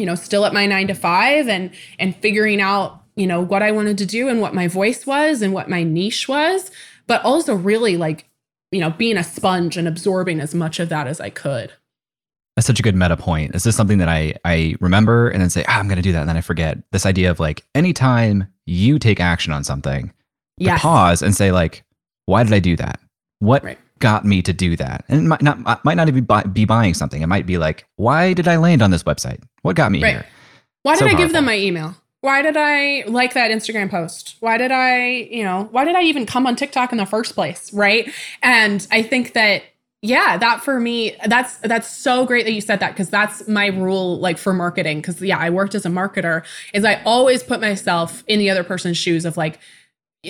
you 0.00 0.06
know, 0.06 0.14
still 0.14 0.46
at 0.46 0.54
my 0.54 0.66
nine 0.66 0.86
to 0.88 0.94
five 0.94 1.46
and 1.46 1.70
and 1.98 2.16
figuring 2.16 2.60
out, 2.60 3.04
you 3.16 3.26
know, 3.26 3.40
what 3.40 3.62
I 3.62 3.70
wanted 3.70 3.98
to 3.98 4.06
do 4.06 4.28
and 4.28 4.40
what 4.40 4.54
my 4.54 4.66
voice 4.66 5.06
was 5.06 5.42
and 5.42 5.52
what 5.52 5.68
my 5.68 5.82
niche 5.82 6.26
was, 6.26 6.70
but 7.06 7.22
also 7.22 7.54
really 7.54 7.98
like, 7.98 8.26
you 8.72 8.80
know, 8.80 8.90
being 8.90 9.18
a 9.18 9.24
sponge 9.24 9.76
and 9.76 9.86
absorbing 9.86 10.40
as 10.40 10.54
much 10.54 10.80
of 10.80 10.88
that 10.88 11.06
as 11.06 11.20
I 11.20 11.28
could. 11.28 11.72
That's 12.56 12.66
such 12.66 12.80
a 12.80 12.82
good 12.82 12.96
meta 12.96 13.16
point. 13.16 13.54
Is 13.54 13.62
this 13.62 13.76
something 13.76 13.98
that 13.98 14.08
I 14.08 14.34
I 14.44 14.74
remember 14.80 15.28
and 15.28 15.42
then 15.42 15.50
say, 15.50 15.64
ah, 15.68 15.78
I'm 15.78 15.86
gonna 15.86 16.02
do 16.02 16.12
that, 16.12 16.20
and 16.20 16.28
then 16.28 16.38
I 16.38 16.40
forget. 16.40 16.78
This 16.92 17.04
idea 17.04 17.30
of 17.30 17.38
like 17.38 17.62
anytime 17.74 18.48
you 18.64 18.98
take 18.98 19.20
action 19.20 19.52
on 19.52 19.64
something, 19.64 20.12
yes. 20.56 20.80
pause 20.80 21.22
and 21.22 21.34
say, 21.34 21.52
like, 21.52 21.84
why 22.24 22.42
did 22.42 22.54
I 22.54 22.58
do 22.58 22.74
that? 22.76 23.00
What 23.38 23.62
right 23.62 23.78
got 24.00 24.24
me 24.24 24.42
to 24.42 24.52
do 24.52 24.76
that? 24.76 25.04
And 25.08 25.24
it 25.24 25.28
might 25.28 25.42
not 25.42 25.84
might 25.84 25.94
not 25.94 26.08
even 26.08 26.24
buy, 26.24 26.42
be 26.42 26.64
buying 26.64 26.94
something. 26.94 27.22
It 27.22 27.26
might 27.26 27.46
be 27.46 27.58
like, 27.58 27.86
why 27.96 28.32
did 28.32 28.48
I 28.48 28.56
land 28.56 28.82
on 28.82 28.90
this 28.90 29.04
website? 29.04 29.42
What 29.62 29.76
got 29.76 29.92
me 29.92 30.02
right. 30.02 30.12
here? 30.12 30.26
Why 30.82 30.94
did 30.94 30.98
so 30.98 31.04
I 31.06 31.08
powerful. 31.10 31.26
give 31.26 31.32
them 31.32 31.44
my 31.44 31.56
email? 31.56 31.94
Why 32.22 32.42
did 32.42 32.56
I 32.56 33.04
like 33.06 33.32
that 33.34 33.50
Instagram 33.50 33.90
post? 33.90 34.36
Why 34.40 34.58
did 34.58 34.70
I, 34.72 35.06
you 35.30 35.42
know, 35.42 35.68
why 35.70 35.84
did 35.84 35.94
I 35.94 36.02
even 36.02 36.26
come 36.26 36.46
on 36.46 36.54
TikTok 36.54 36.92
in 36.92 36.98
the 36.98 37.06
first 37.06 37.34
place, 37.34 37.72
right? 37.72 38.10
And 38.42 38.86
I 38.90 39.02
think 39.02 39.32
that 39.32 39.62
yeah, 40.02 40.38
that 40.38 40.62
for 40.62 40.80
me, 40.80 41.14
that's 41.26 41.58
that's 41.58 41.88
so 41.94 42.24
great 42.24 42.46
that 42.46 42.52
you 42.52 42.62
said 42.62 42.80
that 42.80 42.92
because 42.92 43.10
that's 43.10 43.46
my 43.46 43.66
rule 43.66 44.18
like 44.18 44.38
for 44.38 44.54
marketing 44.54 44.98
because 44.98 45.20
yeah, 45.20 45.38
I 45.38 45.50
worked 45.50 45.74
as 45.74 45.84
a 45.84 45.90
marketer 45.90 46.42
is 46.72 46.84
I 46.86 47.02
always 47.04 47.42
put 47.42 47.60
myself 47.60 48.24
in 48.26 48.38
the 48.38 48.48
other 48.48 48.64
person's 48.64 48.96
shoes 48.96 49.26
of 49.26 49.36
like 49.36 49.58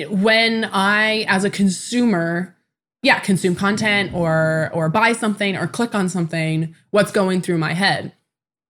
when 0.08 0.64
I 0.72 1.24
as 1.28 1.44
a 1.44 1.50
consumer 1.50 2.56
yeah, 3.02 3.18
consume 3.20 3.54
content 3.54 4.12
or 4.14 4.70
or 4.72 4.88
buy 4.88 5.12
something 5.12 5.56
or 5.56 5.66
click 5.66 5.94
on 5.94 6.08
something, 6.08 6.74
what's 6.90 7.12
going 7.12 7.40
through 7.40 7.58
my 7.58 7.72
head. 7.72 8.12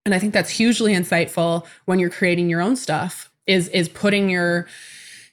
And 0.05 0.15
I 0.15 0.19
think 0.19 0.33
that's 0.33 0.51
hugely 0.51 0.95
insightful 0.95 1.67
when 1.85 1.99
you're 1.99 2.11
creating 2.11 2.49
your 2.49 2.61
own 2.61 2.77
stuff 2.77 3.31
is 3.47 3.69
is 3.69 3.89
putting 3.89 4.31
your 4.31 4.67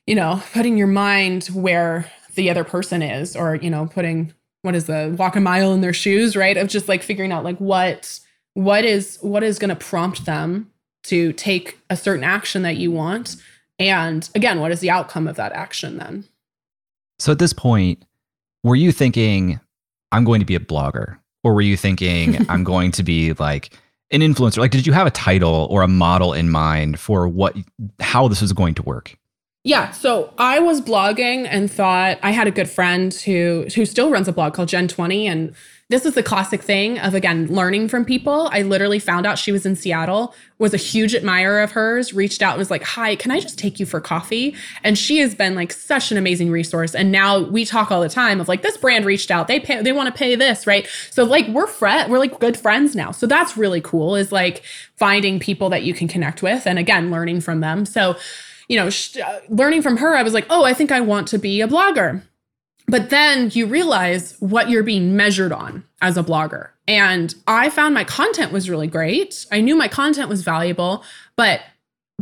you 0.06 0.16
know, 0.16 0.42
putting 0.54 0.78
your 0.78 0.88
mind 0.88 1.48
where 1.48 2.10
the 2.36 2.50
other 2.50 2.64
person 2.64 3.02
is 3.02 3.36
or 3.36 3.56
you 3.56 3.70
know, 3.70 3.88
putting 3.88 4.34
what 4.62 4.76
is 4.76 4.86
the 4.86 5.16
walk 5.18 5.36
a 5.36 5.40
mile 5.40 5.74
in 5.74 5.82
their 5.82 5.94
shoes, 5.94 6.36
right? 6.36 6.58
Of 6.58 6.68
just 6.68 6.88
like 6.88 7.04
figuring 7.04 7.32
out 7.32 7.44
like 7.44 7.58
what 7.58 8.20
what 8.54 8.86
is 8.86 9.18
what 9.22 9.44
is 9.44 9.60
going 9.60 9.70
to 9.70 9.76
prompt 9.76 10.26
them 10.26 10.72
to 11.04 11.32
take 11.34 11.80
a 11.90 11.96
certain 11.96 12.24
action 12.24 12.64
that 12.64 12.78
you 12.78 12.92
want. 12.92 13.36
And 13.80 14.28
again, 14.34 14.60
what 14.60 14.72
is 14.72 14.80
the 14.80 14.90
outcome 14.90 15.28
of 15.28 15.36
that 15.36 15.54
action 15.54 15.98
then? 15.98 16.26
So 17.20 17.32
at 17.32 17.40
this 17.40 17.54
point, 17.54 18.04
were 18.68 18.76
you 18.76 18.92
thinking, 18.92 19.60
I'm 20.12 20.24
going 20.24 20.40
to 20.40 20.46
be 20.46 20.56
a 20.56 20.60
blogger? 20.60 21.18
Or 21.44 21.54
were 21.54 21.62
you 21.62 21.78
thinking, 21.78 22.46
I'm 22.50 22.64
going 22.64 22.92
to 22.94 23.04
be 23.04 23.34
like 23.34 23.74
an 24.12 24.22
influencer? 24.22 24.58
Like, 24.58 24.72
did 24.72 24.86
you 24.86 24.94
have 24.94 25.08
a 25.08 25.12
title 25.12 25.68
or 25.70 25.82
a 25.82 25.88
model 25.88 26.34
in 26.34 26.50
mind 26.50 27.00
for 27.00 27.28
what, 27.28 27.56
how 28.00 28.28
this 28.28 28.42
was 28.42 28.54
going 28.54 28.76
to 28.76 28.84
work? 28.84 29.18
Yeah, 29.64 29.92
so 29.92 30.34
I 30.38 30.60
was 30.60 30.80
blogging 30.80 31.46
and 31.50 31.70
thought 31.70 32.20
I 32.24 32.32
had 32.32 32.48
a 32.48 32.52
good 32.52 32.70
friend 32.70 33.14
who 33.14 33.66
who 33.76 33.86
still 33.86 34.10
runs 34.10 34.30
a 34.30 34.32
blog 34.32 34.54
called 34.54 34.70
Gen 34.70 34.88
20 34.88 35.28
and 35.28 35.54
this 35.90 36.06
is 36.06 36.16
the 36.16 36.24
classic 36.24 36.62
thing 36.62 37.00
of 37.00 37.14
again 37.14 37.48
learning 37.48 37.88
from 37.88 38.04
people. 38.04 38.50
I 38.52 38.62
literally 38.62 39.00
found 39.00 39.26
out 39.26 39.38
she 39.38 39.54
was 39.54 39.66
in 39.66 39.76
Seattle, 39.76 40.36
was 40.58 40.74
a 40.74 40.78
huge 40.78 41.16
admirer 41.16 41.62
of 41.62 41.72
hers, 41.72 42.14
reached 42.14 42.42
out, 42.42 42.58
was 42.58 42.70
like, 42.70 42.84
"Hi, 42.84 43.16
can 43.16 43.32
I 43.32 43.40
just 43.40 43.58
take 43.58 43.80
you 43.80 43.86
for 43.86 44.02
coffee?" 44.02 44.54
And 44.84 44.98
she 44.98 45.20
has 45.20 45.34
been 45.34 45.56
like 45.56 45.72
such 45.72 46.12
an 46.12 46.18
amazing 46.18 46.52
resource. 46.52 46.94
And 46.94 47.10
now 47.12 47.40
we 47.40 47.64
talk 47.64 47.90
all 47.90 48.02
the 48.02 48.10
time 48.10 48.42
of 48.42 48.50
like 48.50 48.64
this 48.64 48.76
brand 48.76 49.06
reached 49.06 49.32
out, 49.32 49.48
they 49.48 49.62
pay, 49.62 49.82
they 49.82 49.94
want 49.94 50.14
to 50.14 50.18
pay 50.18 50.36
this, 50.36 50.68
right? 50.68 50.88
So 51.10 51.24
like 51.24 51.48
we're 51.48 51.68
friend, 51.68 52.12
we're 52.12 52.20
like 52.20 52.38
good 52.40 52.58
friends 52.58 52.94
now. 52.94 53.12
So 53.12 53.26
that's 53.26 53.56
really 53.56 53.82
cool. 53.82 54.16
Is 54.16 54.32
like 54.32 54.64
finding 54.98 55.40
people 55.40 55.70
that 55.70 55.84
you 55.84 55.94
can 55.94 56.10
connect 56.10 56.42
with, 56.44 56.68
and 56.68 56.78
again 56.78 57.12
learning 57.12 57.42
from 57.42 57.62
them. 57.62 57.86
So 57.86 58.18
you 58.68 58.76
know, 58.76 58.90
sh- 58.90 59.18
uh, 59.18 59.40
learning 59.48 59.82
from 59.82 59.98
her, 59.98 60.16
I 60.16 60.24
was 60.24 60.34
like, 60.34 60.46
oh, 60.50 60.66
I 60.66 60.74
think 60.74 60.92
I 60.92 61.00
want 61.00 61.30
to 61.30 61.38
be 61.38 61.62
a 61.62 61.68
blogger. 61.68 62.24
But 62.88 63.10
then 63.10 63.52
you 63.54 63.66
realize 63.66 64.36
what 64.40 64.70
you're 64.70 64.84
being 64.84 65.16
measured 65.16 65.52
on 65.52 65.84
as 66.02 66.18
a 66.18 66.24
blogger. 66.24 66.70
And 66.88 67.36
I 67.46 67.70
found 67.70 67.94
my 67.94 68.06
content 68.06 68.54
was 68.54 68.70
really 68.70 68.88
great. 68.88 69.46
I 69.52 69.60
knew 69.60 69.76
my 69.76 69.90
content 69.90 70.30
was 70.30 70.42
valuable, 70.42 71.04
but 71.36 71.62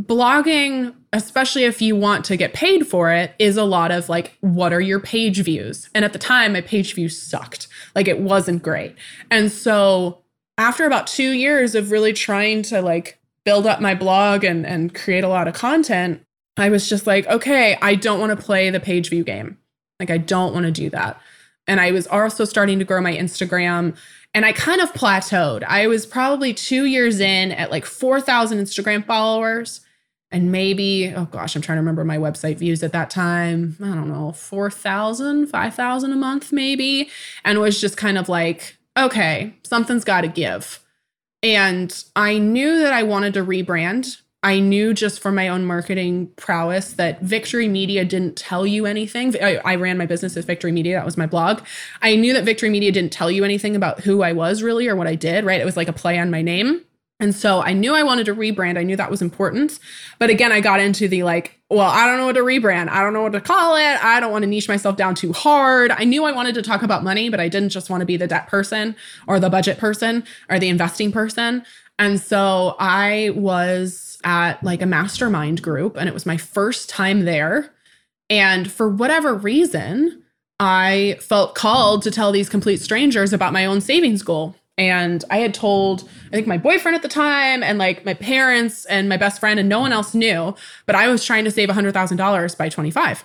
blogging, 0.00 0.94
especially 1.12 1.64
if 1.64 1.80
you 1.80 1.94
want 1.94 2.24
to 2.26 2.36
get 2.36 2.52
paid 2.52 2.86
for 2.86 3.12
it, 3.12 3.34
is 3.38 3.56
a 3.56 3.64
lot 3.64 3.92
of 3.92 4.08
like, 4.08 4.36
what 4.40 4.72
are 4.72 4.80
your 4.80 5.00
page 5.00 5.40
views? 5.42 5.88
And 5.94 6.04
at 6.04 6.12
the 6.12 6.18
time, 6.18 6.52
my 6.52 6.60
page 6.60 6.94
views 6.94 7.20
sucked. 7.20 7.68
Like, 7.94 8.08
it 8.08 8.20
wasn't 8.20 8.62
great. 8.62 8.94
And 9.30 9.50
so, 9.50 10.22
after 10.58 10.84
about 10.84 11.06
two 11.06 11.30
years 11.30 11.74
of 11.74 11.90
really 11.90 12.12
trying 12.12 12.62
to 12.62 12.80
like 12.80 13.18
build 13.44 13.66
up 13.66 13.80
my 13.80 13.94
blog 13.94 14.42
and, 14.42 14.66
and 14.66 14.94
create 14.94 15.22
a 15.22 15.28
lot 15.28 15.48
of 15.48 15.54
content, 15.54 16.22
I 16.56 16.70
was 16.70 16.88
just 16.88 17.06
like, 17.06 17.26
okay, 17.26 17.78
I 17.80 17.94
don't 17.94 18.20
want 18.20 18.38
to 18.38 18.44
play 18.44 18.68
the 18.70 18.80
page 18.80 19.10
view 19.10 19.22
game. 19.22 19.58
Like, 19.98 20.10
I 20.10 20.18
don't 20.18 20.52
want 20.52 20.66
to 20.66 20.72
do 20.72 20.90
that. 20.90 21.20
And 21.66 21.80
I 21.80 21.90
was 21.90 22.06
also 22.06 22.44
starting 22.44 22.78
to 22.78 22.84
grow 22.84 23.00
my 23.00 23.16
Instagram 23.16 23.96
and 24.34 24.44
I 24.44 24.52
kind 24.52 24.80
of 24.82 24.92
plateaued. 24.92 25.64
I 25.64 25.86
was 25.86 26.04
probably 26.04 26.52
two 26.52 26.84
years 26.84 27.20
in 27.20 27.52
at 27.52 27.70
like 27.70 27.86
4,000 27.86 28.58
Instagram 28.58 29.04
followers 29.04 29.80
and 30.30 30.52
maybe, 30.52 31.12
oh 31.16 31.24
gosh, 31.24 31.56
I'm 31.56 31.62
trying 31.62 31.76
to 31.76 31.80
remember 31.80 32.04
my 32.04 32.18
website 32.18 32.58
views 32.58 32.82
at 32.82 32.92
that 32.92 33.08
time. 33.08 33.76
I 33.80 33.94
don't 33.94 34.08
know, 34.08 34.32
4,000, 34.32 35.46
5,000 35.46 36.12
a 36.12 36.16
month 36.16 36.52
maybe. 36.52 37.08
And 37.44 37.60
was 37.60 37.80
just 37.80 37.96
kind 37.96 38.18
of 38.18 38.28
like, 38.28 38.76
okay, 38.96 39.54
something's 39.62 40.04
got 40.04 40.20
to 40.20 40.28
give. 40.28 40.80
And 41.42 42.04
I 42.14 42.38
knew 42.38 42.78
that 42.80 42.92
I 42.92 43.04
wanted 43.04 43.34
to 43.34 43.44
rebrand 43.44 44.20
I 44.42 44.60
knew 44.60 44.94
just 44.94 45.20
from 45.20 45.34
my 45.34 45.48
own 45.48 45.64
marketing 45.64 46.28
prowess 46.36 46.92
that 46.94 47.22
Victory 47.22 47.68
Media 47.68 48.04
didn't 48.04 48.36
tell 48.36 48.66
you 48.66 48.86
anything. 48.86 49.34
I, 49.42 49.56
I, 49.64 49.74
ran 49.76 49.98
my 49.98 50.06
business 50.06 50.36
as 50.36 50.44
Victory 50.44 50.72
Media, 50.72 50.96
that 50.96 51.04
was 51.04 51.16
my 51.16 51.26
blog. 51.26 51.62
I 52.02 52.14
knew 52.16 52.32
that 52.34 52.44
Victory 52.44 52.70
Media 52.70 52.92
didn't 52.92 53.12
tell 53.12 53.30
you 53.30 53.44
anything 53.44 53.74
about 53.74 54.00
who 54.00 54.22
I 54.22 54.32
was 54.32 54.62
really 54.62 54.86
or 54.86 54.94
what 54.94 55.08
I 55.08 55.14
did, 55.14 55.44
right? 55.44 55.60
It 55.60 55.64
was 55.64 55.76
like 55.76 55.88
a 55.88 55.92
play 55.92 56.18
on 56.18 56.30
my 56.30 56.42
name. 56.42 56.82
And 57.18 57.34
so 57.34 57.62
I 57.62 57.72
knew 57.72 57.94
I 57.94 58.02
wanted 58.02 58.26
to 58.26 58.34
rebrand. 58.34 58.76
I 58.76 58.82
knew 58.82 58.96
that 58.96 59.10
was 59.10 59.22
important. 59.22 59.78
But 60.18 60.28
again, 60.28 60.52
I 60.52 60.60
got 60.60 60.80
into 60.80 61.08
the 61.08 61.22
like, 61.22 61.58
well, 61.70 61.88
I 61.88 62.06
don't 62.06 62.18
know 62.18 62.26
what 62.26 62.34
to 62.34 62.42
rebrand. 62.42 62.90
I 62.90 63.02
don't 63.02 63.14
know 63.14 63.22
what 63.22 63.32
to 63.32 63.40
call 63.40 63.74
it. 63.74 64.04
I 64.04 64.20
don't 64.20 64.30
want 64.30 64.42
to 64.42 64.48
niche 64.48 64.68
myself 64.68 64.96
down 64.96 65.14
too 65.14 65.32
hard. 65.32 65.90
I 65.92 66.04
knew 66.04 66.24
I 66.24 66.32
wanted 66.32 66.54
to 66.56 66.62
talk 66.62 66.82
about 66.82 67.02
money, 67.02 67.30
but 67.30 67.40
I 67.40 67.48
didn't 67.48 67.70
just 67.70 67.88
want 67.88 68.02
to 68.02 68.06
be 68.06 68.18
the 68.18 68.26
debt 68.26 68.48
person 68.48 68.94
or 69.26 69.40
the 69.40 69.48
budget 69.48 69.78
person 69.78 70.24
or 70.50 70.58
the 70.58 70.68
investing 70.68 71.10
person. 71.10 71.64
And 71.98 72.20
so 72.20 72.76
I 72.78 73.30
was 73.34 74.05
at 74.26 74.62
like 74.62 74.82
a 74.82 74.86
mastermind 74.86 75.62
group 75.62 75.96
and 75.96 76.08
it 76.08 76.12
was 76.12 76.26
my 76.26 76.36
first 76.36 76.90
time 76.90 77.24
there. 77.24 77.72
And 78.28 78.70
for 78.70 78.88
whatever 78.88 79.32
reason, 79.32 80.24
I 80.58 81.16
felt 81.20 81.54
called 81.54 82.02
to 82.02 82.10
tell 82.10 82.32
these 82.32 82.48
complete 82.48 82.80
strangers 82.80 83.32
about 83.32 83.52
my 83.52 83.64
own 83.64 83.80
savings 83.80 84.22
goal. 84.22 84.56
And 84.76 85.24
I 85.30 85.38
had 85.38 85.54
told, 85.54 86.08
I 86.26 86.30
think 86.30 86.46
my 86.46 86.58
boyfriend 86.58 86.96
at 86.96 87.02
the 87.02 87.08
time 87.08 87.62
and 87.62 87.78
like 87.78 88.04
my 88.04 88.14
parents 88.14 88.84
and 88.86 89.08
my 89.08 89.16
best 89.16 89.40
friend, 89.40 89.58
and 89.58 89.68
no 89.68 89.80
one 89.80 89.92
else 89.92 90.12
knew, 90.12 90.54
but 90.84 90.96
I 90.96 91.08
was 91.08 91.24
trying 91.24 91.44
to 91.44 91.50
save 91.50 91.70
$100,000 91.70 92.58
by 92.58 92.68
25 92.68 93.24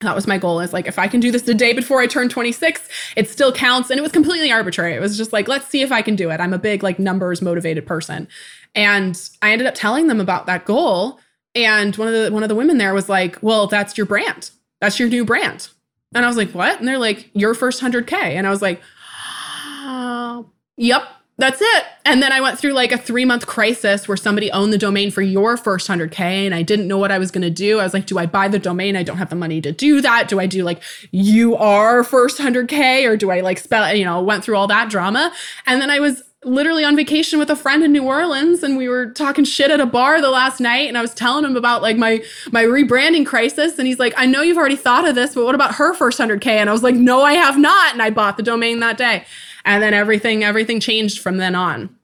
that 0.00 0.14
was 0.14 0.26
my 0.26 0.38
goal 0.38 0.60
is 0.60 0.72
like 0.72 0.86
if 0.86 0.98
i 0.98 1.08
can 1.08 1.20
do 1.20 1.30
this 1.30 1.42
the 1.42 1.54
day 1.54 1.72
before 1.72 2.00
i 2.00 2.06
turn 2.06 2.28
26 2.28 2.88
it 3.16 3.28
still 3.28 3.52
counts. 3.52 3.90
And 3.90 3.98
it 3.98 4.02
was 4.02 4.12
completely 4.12 4.52
arbitrary. 4.52 4.94
It 4.94 5.00
was 5.00 5.16
just 5.16 5.32
like 5.32 5.48
let's 5.48 5.66
see 5.66 5.82
if 5.82 5.90
i 5.90 6.02
can 6.02 6.16
do 6.16 6.30
it. 6.30 6.40
I'm 6.40 6.52
a 6.52 6.58
big 6.58 6.82
like 6.82 6.98
numbers 6.98 7.42
motivated 7.42 7.86
person. 7.86 8.28
And 8.74 9.20
i 9.42 9.50
ended 9.50 9.66
up 9.66 9.74
telling 9.74 10.06
them 10.06 10.20
about 10.20 10.46
that 10.46 10.64
goal. 10.64 11.18
And 11.54 11.96
one 11.96 12.08
of 12.08 12.14
the 12.14 12.30
one 12.32 12.42
of 12.42 12.48
the 12.48 12.54
women 12.54 12.78
there 12.78 12.94
was 12.94 13.08
like 13.08 13.38
well 13.42 13.66
that's 13.66 13.96
your 13.96 14.06
brand. 14.06 14.50
That's 14.80 15.00
your 15.00 15.08
new 15.08 15.24
brand. 15.24 15.68
And 16.14 16.24
i 16.24 16.28
was 16.28 16.36
like 16.36 16.52
what? 16.52 16.78
And 16.78 16.86
they're 16.86 16.98
like 16.98 17.30
your 17.34 17.54
first 17.54 17.82
100k 17.82 18.12
and 18.12 18.46
i 18.46 18.50
was 18.50 18.62
like 18.62 18.80
oh, 19.66 20.50
yep 20.76 21.02
that's 21.38 21.60
it. 21.62 21.84
And 22.04 22.20
then 22.20 22.32
I 22.32 22.40
went 22.40 22.58
through 22.58 22.72
like 22.72 22.90
a 22.90 22.98
three 22.98 23.24
month 23.24 23.46
crisis 23.46 24.08
where 24.08 24.16
somebody 24.16 24.50
owned 24.50 24.72
the 24.72 24.78
domain 24.78 25.12
for 25.12 25.22
your 25.22 25.56
first 25.56 25.88
100K 25.88 26.20
and 26.20 26.54
I 26.54 26.62
didn't 26.62 26.88
know 26.88 26.98
what 26.98 27.12
I 27.12 27.18
was 27.18 27.30
going 27.30 27.42
to 27.42 27.50
do. 27.50 27.78
I 27.78 27.84
was 27.84 27.94
like, 27.94 28.06
do 28.06 28.18
I 28.18 28.26
buy 28.26 28.48
the 28.48 28.58
domain? 28.58 28.96
I 28.96 29.04
don't 29.04 29.18
have 29.18 29.30
the 29.30 29.36
money 29.36 29.60
to 29.60 29.70
do 29.70 30.00
that. 30.00 30.26
Do 30.26 30.40
I 30.40 30.46
do 30.46 30.64
like 30.64 30.82
you 31.12 31.54
are 31.56 32.02
first 32.02 32.38
100K 32.38 33.08
or 33.08 33.16
do 33.16 33.30
I 33.30 33.40
like 33.40 33.58
spell, 33.58 33.94
you 33.94 34.04
know, 34.04 34.20
went 34.20 34.42
through 34.42 34.56
all 34.56 34.66
that 34.66 34.90
drama. 34.90 35.32
And 35.64 35.80
then 35.80 35.90
I 35.90 36.00
was 36.00 36.24
literally 36.44 36.84
on 36.84 36.96
vacation 36.96 37.38
with 37.38 37.50
a 37.50 37.56
friend 37.56 37.84
in 37.84 37.92
New 37.92 38.04
Orleans 38.04 38.62
and 38.62 38.76
we 38.76 38.88
were 38.88 39.10
talking 39.10 39.44
shit 39.44 39.70
at 39.70 39.80
a 39.80 39.86
bar 39.86 40.20
the 40.20 40.30
last 40.30 40.60
night 40.60 40.88
and 40.88 40.96
I 40.96 41.02
was 41.02 41.12
telling 41.12 41.44
him 41.44 41.56
about 41.56 41.82
like 41.82 41.96
my 41.96 42.22
my 42.52 42.62
rebranding 42.62 43.26
crisis 43.26 43.76
and 43.76 43.88
he's 43.88 43.98
like 43.98 44.14
I 44.16 44.24
know 44.24 44.42
you've 44.42 44.56
already 44.56 44.76
thought 44.76 45.06
of 45.06 45.16
this 45.16 45.34
but 45.34 45.44
what 45.44 45.56
about 45.56 45.74
her 45.74 45.94
first 45.94 46.20
100k 46.20 46.46
and 46.46 46.70
I 46.70 46.72
was 46.72 46.84
like 46.84 46.94
no 46.94 47.22
I 47.22 47.32
have 47.32 47.58
not 47.58 47.92
and 47.92 48.00
I 48.00 48.10
bought 48.10 48.36
the 48.36 48.44
domain 48.44 48.78
that 48.80 48.96
day 48.96 49.24
and 49.68 49.82
then 49.82 49.94
everything 49.94 50.42
everything 50.42 50.80
changed 50.80 51.20
from 51.20 51.36
then 51.36 51.54
on 51.54 51.94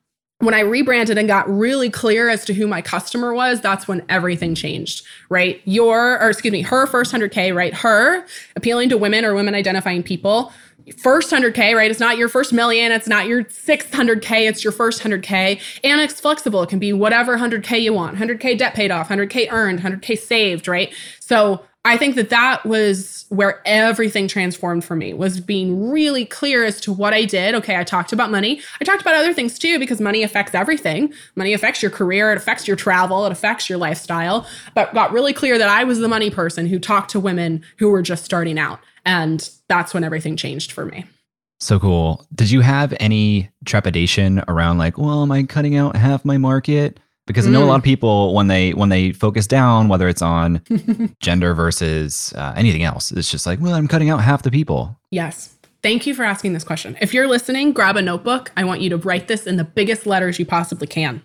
when 0.40 0.54
I 0.54 0.60
rebranded 0.60 1.16
and 1.16 1.26
got 1.28 1.48
really 1.48 1.90
clear 1.90 2.28
as 2.28 2.44
to 2.46 2.54
who 2.54 2.66
my 2.66 2.82
customer 2.82 3.32
was, 3.32 3.60
that's 3.60 3.88
when 3.88 4.04
everything 4.08 4.54
changed, 4.54 5.04
right? 5.30 5.60
Your, 5.64 6.20
or 6.20 6.28
excuse 6.28 6.52
me, 6.52 6.62
her 6.62 6.86
first 6.86 7.12
100K, 7.14 7.54
right? 7.54 7.72
Her 7.72 8.26
appealing 8.56 8.88
to 8.90 8.98
women 8.98 9.24
or 9.24 9.34
women 9.34 9.54
identifying 9.54 10.02
people. 10.02 10.52
First 10.98 11.32
100K, 11.32 11.74
right? 11.74 11.90
It's 11.90 12.00
not 12.00 12.18
your 12.18 12.28
first 12.28 12.52
million. 12.52 12.92
It's 12.92 13.08
not 13.08 13.26
your 13.26 13.48
sixth 13.48 13.90
100K. 13.92 14.48
It's 14.48 14.62
your 14.62 14.72
first 14.72 15.02
100K. 15.02 15.60
And 15.82 16.00
it's 16.00 16.20
flexible. 16.20 16.62
It 16.62 16.68
can 16.68 16.78
be 16.78 16.92
whatever 16.92 17.38
100K 17.38 17.80
you 17.80 17.94
want 17.94 18.18
100K 18.18 18.58
debt 18.58 18.74
paid 18.74 18.90
off, 18.90 19.08
100K 19.08 19.50
earned, 19.50 19.80
100K 19.80 20.18
saved, 20.18 20.68
right? 20.68 20.92
So 21.20 21.64
I 21.86 21.98
think 21.98 22.14
that 22.16 22.30
that 22.30 22.64
was 22.64 23.26
where 23.28 23.60
everything 23.66 24.26
transformed 24.26 24.84
for 24.84 24.96
me 24.96 25.12
was 25.12 25.38
being 25.38 25.90
really 25.90 26.24
clear 26.24 26.64
as 26.64 26.80
to 26.82 26.92
what 26.92 27.12
I 27.12 27.26
did. 27.26 27.54
Okay, 27.56 27.76
I 27.76 27.84
talked 27.84 28.12
about 28.12 28.30
money. 28.30 28.62
I 28.80 28.84
talked 28.84 29.02
about 29.02 29.16
other 29.16 29.34
things 29.34 29.58
too 29.58 29.78
because 29.78 30.00
money 30.00 30.22
affects 30.22 30.54
everything. 30.54 31.12
Money 31.36 31.52
affects 31.52 31.82
your 31.82 31.90
career, 31.90 32.32
it 32.32 32.38
affects 32.38 32.66
your 32.66 32.76
travel, 32.76 33.26
it 33.26 33.32
affects 33.32 33.68
your 33.68 33.76
lifestyle. 33.76 34.46
But 34.74 34.94
got 34.94 35.12
really 35.12 35.34
clear 35.34 35.58
that 35.58 35.68
I 35.68 35.84
was 35.84 35.98
the 35.98 36.08
money 36.08 36.30
person 36.30 36.66
who 36.66 36.78
talked 36.78 37.10
to 37.10 37.20
women 37.20 37.62
who 37.76 37.90
were 37.90 38.02
just 38.02 38.24
starting 38.24 38.58
out. 38.58 38.80
And 39.04 39.48
that's 39.68 39.92
when 39.92 40.04
everything 40.04 40.36
changed 40.36 40.72
for 40.72 40.86
me. 40.86 41.04
So 41.60 41.78
cool. 41.78 42.26
Did 42.34 42.50
you 42.50 42.62
have 42.62 42.94
any 42.98 43.50
trepidation 43.66 44.42
around 44.48 44.78
like, 44.78 44.96
well, 44.96 45.22
am 45.22 45.32
I 45.32 45.42
cutting 45.42 45.76
out 45.76 45.96
half 45.96 46.24
my 46.24 46.38
market? 46.38 46.98
Because 47.26 47.44
mm. 47.44 47.48
I 47.48 47.52
know 47.52 47.64
a 47.64 47.66
lot 47.66 47.76
of 47.76 47.82
mm. 47.82 47.84
people 47.86 48.34
when 48.34 48.48
they 48.48 48.72
when 48.72 48.88
they 48.88 49.12
focus 49.12 49.46
down, 49.46 49.88
whether 49.88 50.08
it's 50.08 50.22
on 50.22 50.62
gender 51.20 51.54
versus 51.54 52.32
uh, 52.36 52.54
anything 52.56 52.82
else, 52.82 53.12
it's 53.12 53.30
just 53.30 53.46
like, 53.46 53.60
well, 53.60 53.74
I'm 53.74 53.88
cutting 53.88 54.10
out 54.10 54.18
half 54.18 54.42
the 54.42 54.50
people. 54.50 54.98
Yes. 55.10 55.54
Thank 55.82 56.06
you 56.06 56.14
for 56.14 56.24
asking 56.24 56.54
this 56.54 56.64
question. 56.64 56.96
If 57.02 57.12
you're 57.12 57.28
listening, 57.28 57.72
grab 57.72 57.96
a 57.96 58.02
notebook. 58.02 58.50
I 58.56 58.64
want 58.64 58.80
you 58.80 58.88
to 58.90 58.96
write 58.96 59.28
this 59.28 59.46
in 59.46 59.56
the 59.56 59.64
biggest 59.64 60.06
letters 60.06 60.38
you 60.38 60.46
possibly 60.46 60.86
can. 60.86 61.22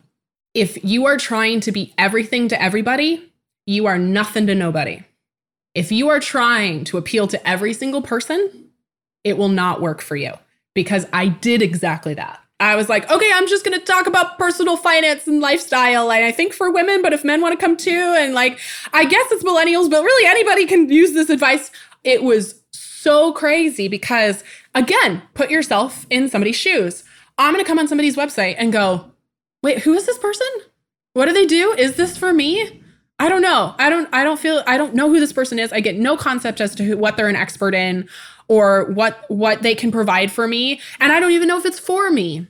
If 0.54 0.84
you 0.84 1.06
are 1.06 1.16
trying 1.18 1.62
to 1.62 1.72
be 1.72 1.94
everything 1.98 2.50
to 2.50 2.62
everybody, 2.62 3.32
you 3.66 3.86
are 3.86 3.98
nothing 3.98 4.48
to 4.48 4.56
nobody. 4.56 5.04
If 5.76 5.92
you 5.92 6.10
are 6.10 6.20
trying 6.20 6.84
to 6.86 6.98
appeal 6.98 7.28
to 7.28 7.48
every 7.48 7.74
single 7.74 8.02
person, 8.02 8.70
it 9.24 9.38
will 9.38 9.50
not 9.50 9.80
work 9.80 10.02
for 10.02 10.16
you 10.16 10.34
because 10.74 11.06
I 11.14 11.28
did 11.28 11.62
exactly 11.62 12.16
that. 12.16 12.42
I 12.60 12.76
was 12.76 12.90
like, 12.90 13.10
okay, 13.10 13.32
I'm 13.34 13.48
just 13.48 13.64
going 13.64 13.80
to 13.80 13.86
talk 13.86 14.06
about 14.06 14.38
personal 14.38 14.76
finance 14.76 15.28
and 15.28 15.40
lifestyle. 15.40 16.12
And 16.12 16.26
I 16.26 16.32
think 16.32 16.54
for 16.54 16.70
women, 16.70 17.02
but 17.02 17.14
if 17.14 17.24
men 17.24 17.42
want 17.42 17.58
to 17.58 17.66
come 17.66 17.78
too, 17.78 18.16
and 18.18 18.34
like, 18.34 18.60
I 18.92 19.06
guess 19.06 19.32
it's 19.32 19.44
millennials, 19.44 19.90
but 19.90 20.04
really 20.04 20.28
anybody 20.28 20.66
can 20.66 20.90
use 20.90 21.14
this 21.14 21.30
advice. 21.30 21.72
It 22.04 22.24
was 22.24 22.62
so 22.72 23.32
crazy 23.32 23.88
because, 23.88 24.44
again, 24.76 25.22
put 25.34 25.50
yourself 25.50 26.06
in 26.10 26.28
somebody's 26.28 26.58
shoes. 26.58 27.04
I'm 27.38 27.54
going 27.54 27.64
to 27.64 27.68
come 27.68 27.80
on 27.80 27.88
somebody's 27.88 28.18
website 28.18 28.56
and 28.58 28.74
go, 28.74 29.10
wait, 29.64 29.80
who 29.80 29.94
is 29.94 30.06
this 30.06 30.18
person? 30.18 30.48
What 31.14 31.26
do 31.26 31.34
they 31.34 31.46
do? 31.46 31.74
Is 31.74 31.96
this 31.96 32.18
for 32.18 32.34
me? 32.34 32.82
I 33.20 33.28
don't 33.28 33.42
know. 33.42 33.76
I 33.78 33.90
don't 33.90 34.08
I 34.14 34.24
don't 34.24 34.40
feel 34.40 34.64
I 34.66 34.78
don't 34.78 34.96
know 34.96 35.10
who 35.10 35.20
this 35.20 35.34
person 35.34 35.60
is. 35.60 35.74
I 35.74 35.82
get 35.82 35.98
no 35.98 36.16
concept 36.16 36.62
as 36.62 36.74
to 36.76 36.84
who, 36.84 36.98
what 36.98 37.18
they're 37.18 37.28
an 37.28 37.36
expert 37.36 37.76
in 37.76 38.08
or 38.50 38.86
what 38.92 39.24
what 39.30 39.62
they 39.62 39.76
can 39.76 39.92
provide 39.92 40.32
for 40.32 40.48
me, 40.48 40.82
and 41.00 41.14
I 41.14 41.22
don't 41.22 41.32
even 41.32 41.48
know 41.48 41.58
if 41.58 41.66
it's 41.66 41.80
for 41.80 42.12
me. 42.12 42.48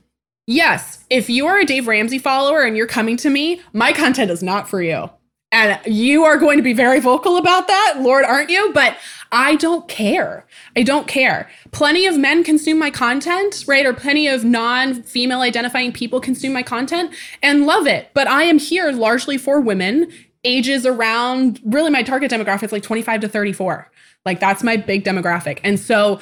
Yes, 0.47 1.06
if 1.12 1.30
you 1.30 1.45
are 1.45 1.60
a 1.60 1.66
Dave 1.66 1.88
Ramsey 1.88 2.18
follower 2.18 2.64
and 2.64 2.76
you're 2.76 2.88
coming 2.88 3.18
to 3.18 3.30
me, 3.30 3.62
my 3.72 3.93
content 3.93 4.32
is 4.32 4.41
not 4.41 4.68
for 4.68 4.82
you. 4.82 5.12
And 5.52 5.80
you 5.86 6.24
are 6.24 6.38
going 6.38 6.58
to 6.58 6.64
be 6.64 6.74
very 6.74 7.00
vocal 7.00 7.38
about 7.38 7.68
that, 7.68 7.97
Lord, 8.00 8.24
aren't 8.24 8.50
you? 8.50 8.72
But 8.74 8.97
I 9.32 9.56
don't 9.56 9.88
care. 9.88 10.45
I 10.76 10.84
don't 10.84 11.08
care. 11.08 11.50
Plenty 11.72 12.06
of 12.06 12.18
men 12.18 12.43
consume 12.43 12.80
my 12.80 12.91
content, 12.91 13.64
right? 13.68 13.86
Or 13.86 13.93
plenty 13.93 14.28
of 14.28 14.43
non 14.43 15.04
female 15.04 15.41
identifying 15.41 15.91
people 15.91 16.20
consume 16.20 16.54
my 16.54 16.64
content 16.64 17.14
and 17.41 17.66
love 17.66 17.88
it. 17.88 18.10
But 18.14 18.28
I 18.28 18.43
am 18.43 18.60
here 18.60 18.91
largely 18.91 19.38
for 19.38 19.60
women, 19.60 20.12
ages 20.44 20.86
around 20.86 21.60
really 21.66 21.90
my 21.90 22.04
target 22.04 22.32
demographic 22.32 22.64
is 22.64 22.72
like 22.72 22.84
25 22.84 23.22
to 23.22 23.30
34. 23.30 23.90
Like 24.26 24.40
that's 24.40 24.64
my 24.64 24.78
big 24.78 25.04
demographic. 25.04 25.60
And 25.64 25.80
so, 25.80 26.20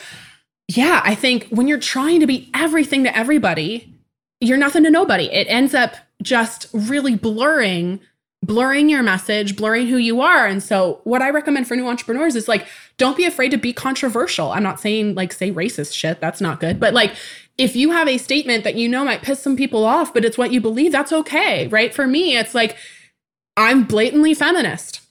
yeah, 0.67 1.01
I 1.03 1.15
think 1.15 1.47
when 1.49 1.67
you're 1.67 1.79
trying 1.79 2.19
to 2.19 2.27
be 2.27 2.49
everything 2.53 3.03
to 3.03 3.17
everybody, 3.17 3.93
you're 4.39 4.57
nothing 4.57 4.83
to 4.83 4.91
nobody. 4.91 5.25
It 5.25 5.45
ends 5.45 5.73
up 5.73 5.95
just 6.21 6.67
really 6.73 7.15
blurring 7.15 7.99
blurring 8.43 8.87
your 8.87 9.03
message, 9.03 9.55
blurring 9.55 9.87
who 9.87 9.97
you 9.97 10.21
are. 10.21 10.45
And 10.45 10.61
so, 10.61 11.01
what 11.03 11.21
I 11.21 11.29
recommend 11.29 11.67
for 11.67 11.75
new 11.75 11.87
entrepreneurs 11.87 12.35
is 12.35 12.47
like, 12.47 12.67
don't 12.97 13.17
be 13.17 13.25
afraid 13.25 13.49
to 13.49 13.57
be 13.57 13.73
controversial. 13.73 14.51
I'm 14.51 14.63
not 14.63 14.79
saying 14.79 15.15
like 15.15 15.33
say 15.33 15.51
racist 15.51 15.93
shit, 15.93 16.19
that's 16.19 16.41
not 16.41 16.59
good. 16.59 16.79
But 16.79 16.93
like, 16.93 17.13
if 17.57 17.75
you 17.75 17.91
have 17.91 18.07
a 18.07 18.17
statement 18.17 18.63
that 18.63 18.75
you 18.75 18.87
know 18.87 19.03
might 19.03 19.23
piss 19.23 19.41
some 19.41 19.55
people 19.55 19.83
off, 19.83 20.13
but 20.13 20.23
it's 20.23 20.37
what 20.37 20.51
you 20.51 20.61
believe, 20.61 20.91
that's 20.91 21.11
okay. 21.11 21.67
Right. 21.67 21.93
For 21.93 22.07
me, 22.07 22.37
it's 22.37 22.53
like, 22.53 22.77
I'm 23.57 23.83
blatantly 23.85 24.35
feminist. 24.35 25.01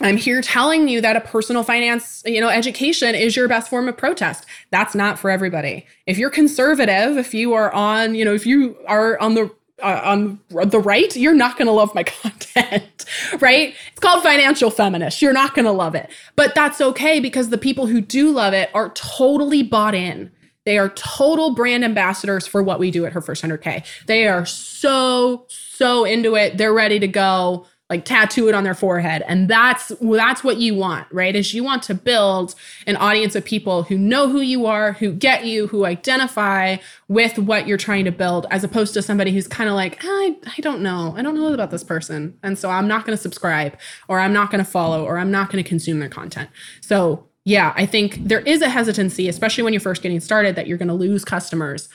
I'm 0.00 0.18
here 0.18 0.42
telling 0.42 0.88
you 0.88 1.00
that 1.00 1.16
a 1.16 1.20
personal 1.22 1.62
finance, 1.62 2.22
you 2.26 2.40
know, 2.40 2.50
education 2.50 3.14
is 3.14 3.34
your 3.34 3.48
best 3.48 3.70
form 3.70 3.88
of 3.88 3.96
protest. 3.96 4.44
That's 4.70 4.94
not 4.94 5.18
for 5.18 5.30
everybody. 5.30 5.86
If 6.04 6.18
you're 6.18 6.28
conservative, 6.28 7.16
if 7.16 7.32
you 7.32 7.54
are 7.54 7.72
on, 7.72 8.14
you 8.14 8.24
know, 8.24 8.34
if 8.34 8.44
you 8.44 8.76
are 8.86 9.18
on 9.20 9.34
the 9.34 9.50
uh, 9.82 10.00
on 10.04 10.40
the 10.64 10.80
right, 10.80 11.14
you're 11.16 11.34
not 11.34 11.58
going 11.58 11.66
to 11.66 11.72
love 11.72 11.94
my 11.94 12.02
content, 12.02 13.04
right? 13.40 13.74
It's 13.92 14.00
called 14.00 14.22
financial 14.22 14.70
feminist. 14.70 15.20
You're 15.20 15.34
not 15.34 15.54
going 15.54 15.66
to 15.66 15.72
love 15.72 15.94
it. 15.94 16.10
But 16.34 16.54
that's 16.54 16.80
okay 16.80 17.20
because 17.20 17.50
the 17.50 17.58
people 17.58 17.86
who 17.86 18.00
do 18.00 18.30
love 18.30 18.54
it 18.54 18.70
are 18.74 18.90
totally 18.90 19.62
bought 19.62 19.94
in. 19.94 20.30
They 20.64 20.78
are 20.78 20.88
total 20.90 21.54
brand 21.54 21.84
ambassadors 21.84 22.46
for 22.46 22.62
what 22.62 22.80
we 22.80 22.90
do 22.90 23.06
at 23.06 23.12
Her 23.12 23.20
First 23.20 23.44
100K. 23.44 23.84
They 24.06 24.26
are 24.26 24.44
so, 24.46 25.44
so 25.48 26.04
into 26.04 26.34
it. 26.36 26.56
They're 26.56 26.72
ready 26.72 26.98
to 26.98 27.06
go 27.06 27.66
like 27.88 28.04
tattoo 28.04 28.48
it 28.48 28.54
on 28.54 28.64
their 28.64 28.74
forehead. 28.74 29.22
And 29.28 29.48
that's 29.48 29.92
that's 30.00 30.42
what 30.42 30.58
you 30.58 30.74
want 30.74 31.06
right? 31.12 31.36
Is 31.36 31.54
you 31.54 31.62
want 31.62 31.82
to 31.84 31.94
build 31.94 32.54
an 32.86 32.96
audience 32.96 33.34
of 33.34 33.44
people 33.44 33.84
who 33.84 33.96
know 33.96 34.28
who 34.28 34.40
you 34.40 34.66
are 34.66 34.92
who 34.94 35.12
get 35.12 35.44
you 35.44 35.68
who 35.68 35.84
identify 35.84 36.76
with 37.08 37.38
what 37.38 37.68
you're 37.68 37.78
trying 37.78 38.04
to 38.04 38.12
build 38.12 38.46
as 38.50 38.64
opposed 38.64 38.94
to 38.94 39.02
somebody 39.02 39.32
who's 39.32 39.46
kind 39.46 39.68
of 39.68 39.76
like 39.76 39.98
ah, 40.02 40.06
I, 40.06 40.36
I 40.56 40.60
don't 40.60 40.82
know. 40.82 41.14
I 41.16 41.22
don't 41.22 41.34
know 41.34 41.52
about 41.52 41.70
this 41.70 41.84
person. 41.84 42.38
And 42.42 42.58
so 42.58 42.70
i'm 42.70 42.88
not 42.88 43.06
going 43.06 43.16
to 43.16 43.22
subscribe 43.22 43.78
or 44.08 44.18
i'm 44.18 44.32
not 44.32 44.50
going 44.50 44.64
to 44.64 44.70
follow 44.70 45.04
or 45.04 45.18
i'm 45.18 45.30
not 45.30 45.50
going 45.50 45.62
to 45.62 45.68
consume 45.68 46.00
their 46.00 46.08
content. 46.08 46.50
So 46.80 47.28
yeah 47.44 47.72
i 47.76 47.86
think 47.86 48.16
there 48.26 48.40
is 48.40 48.60
a 48.60 48.68
hesitancy 48.68 49.28
especially 49.28 49.62
when 49.62 49.72
you're 49.72 49.80
first 49.80 50.02
getting 50.02 50.18
started 50.18 50.56
that 50.56 50.66
you're 50.66 50.78
going 50.78 50.88
to 50.88 50.94
lose 50.94 51.24
customers. 51.24 51.88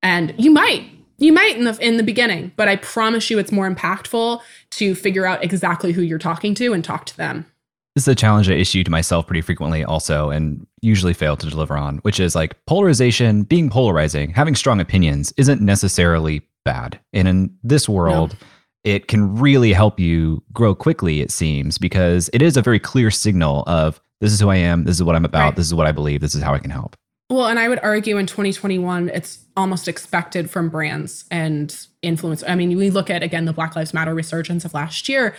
And 0.00 0.32
you 0.38 0.52
might 0.52 0.97
you 1.18 1.32
might 1.32 1.56
in 1.56 1.64
the 1.64 1.76
in 1.80 1.96
the 1.96 2.02
beginning, 2.02 2.52
but 2.56 2.68
I 2.68 2.76
promise 2.76 3.28
you 3.30 3.38
it's 3.38 3.52
more 3.52 3.70
impactful 3.70 4.40
to 4.70 4.94
figure 4.94 5.26
out 5.26 5.44
exactly 5.44 5.92
who 5.92 6.02
you're 6.02 6.18
talking 6.18 6.54
to 6.56 6.72
and 6.72 6.84
talk 6.84 7.04
to 7.06 7.16
them. 7.16 7.46
This 7.94 8.04
is 8.04 8.08
a 8.08 8.14
challenge 8.14 8.48
I 8.48 8.54
issue 8.54 8.84
to 8.84 8.90
myself 8.90 9.26
pretty 9.26 9.40
frequently 9.40 9.82
also 9.82 10.30
and 10.30 10.64
usually 10.82 11.12
fail 11.12 11.36
to 11.36 11.50
deliver 11.50 11.76
on, 11.76 11.98
which 11.98 12.20
is 12.20 12.36
like 12.36 12.54
polarization, 12.66 13.42
being 13.42 13.68
polarizing, 13.68 14.30
having 14.30 14.54
strong 14.54 14.78
opinions 14.78 15.32
isn't 15.36 15.60
necessarily 15.60 16.42
bad. 16.64 17.00
And 17.12 17.26
in 17.26 17.56
this 17.64 17.88
world, 17.88 18.36
no. 18.40 18.92
it 18.92 19.08
can 19.08 19.36
really 19.36 19.72
help 19.72 19.98
you 19.98 20.44
grow 20.52 20.76
quickly, 20.76 21.20
it 21.20 21.32
seems, 21.32 21.76
because 21.76 22.30
it 22.32 22.40
is 22.40 22.56
a 22.56 22.62
very 22.62 22.78
clear 22.78 23.10
signal 23.10 23.64
of 23.66 24.00
this 24.20 24.32
is 24.32 24.38
who 24.38 24.48
I 24.48 24.56
am, 24.56 24.84
this 24.84 24.94
is 24.96 25.02
what 25.02 25.16
I'm 25.16 25.24
about, 25.24 25.44
right. 25.44 25.56
this 25.56 25.66
is 25.66 25.74
what 25.74 25.88
I 25.88 25.92
believe, 25.92 26.20
this 26.20 26.36
is 26.36 26.42
how 26.42 26.54
I 26.54 26.60
can 26.60 26.70
help. 26.70 26.94
Well, 27.30 27.46
and 27.46 27.58
I 27.58 27.68
would 27.68 27.80
argue 27.82 28.16
in 28.16 28.26
2021, 28.26 29.10
it's 29.10 29.40
almost 29.56 29.86
expected 29.86 30.50
from 30.50 30.70
brands 30.70 31.26
and 31.30 31.74
influence. 32.00 32.42
I 32.46 32.54
mean, 32.54 32.76
we 32.76 32.88
look 32.88 33.10
at 33.10 33.22
again 33.22 33.44
the 33.44 33.52
Black 33.52 33.76
Lives 33.76 33.92
Matter 33.92 34.14
resurgence 34.14 34.64
of 34.64 34.72
last 34.72 35.08
year. 35.08 35.34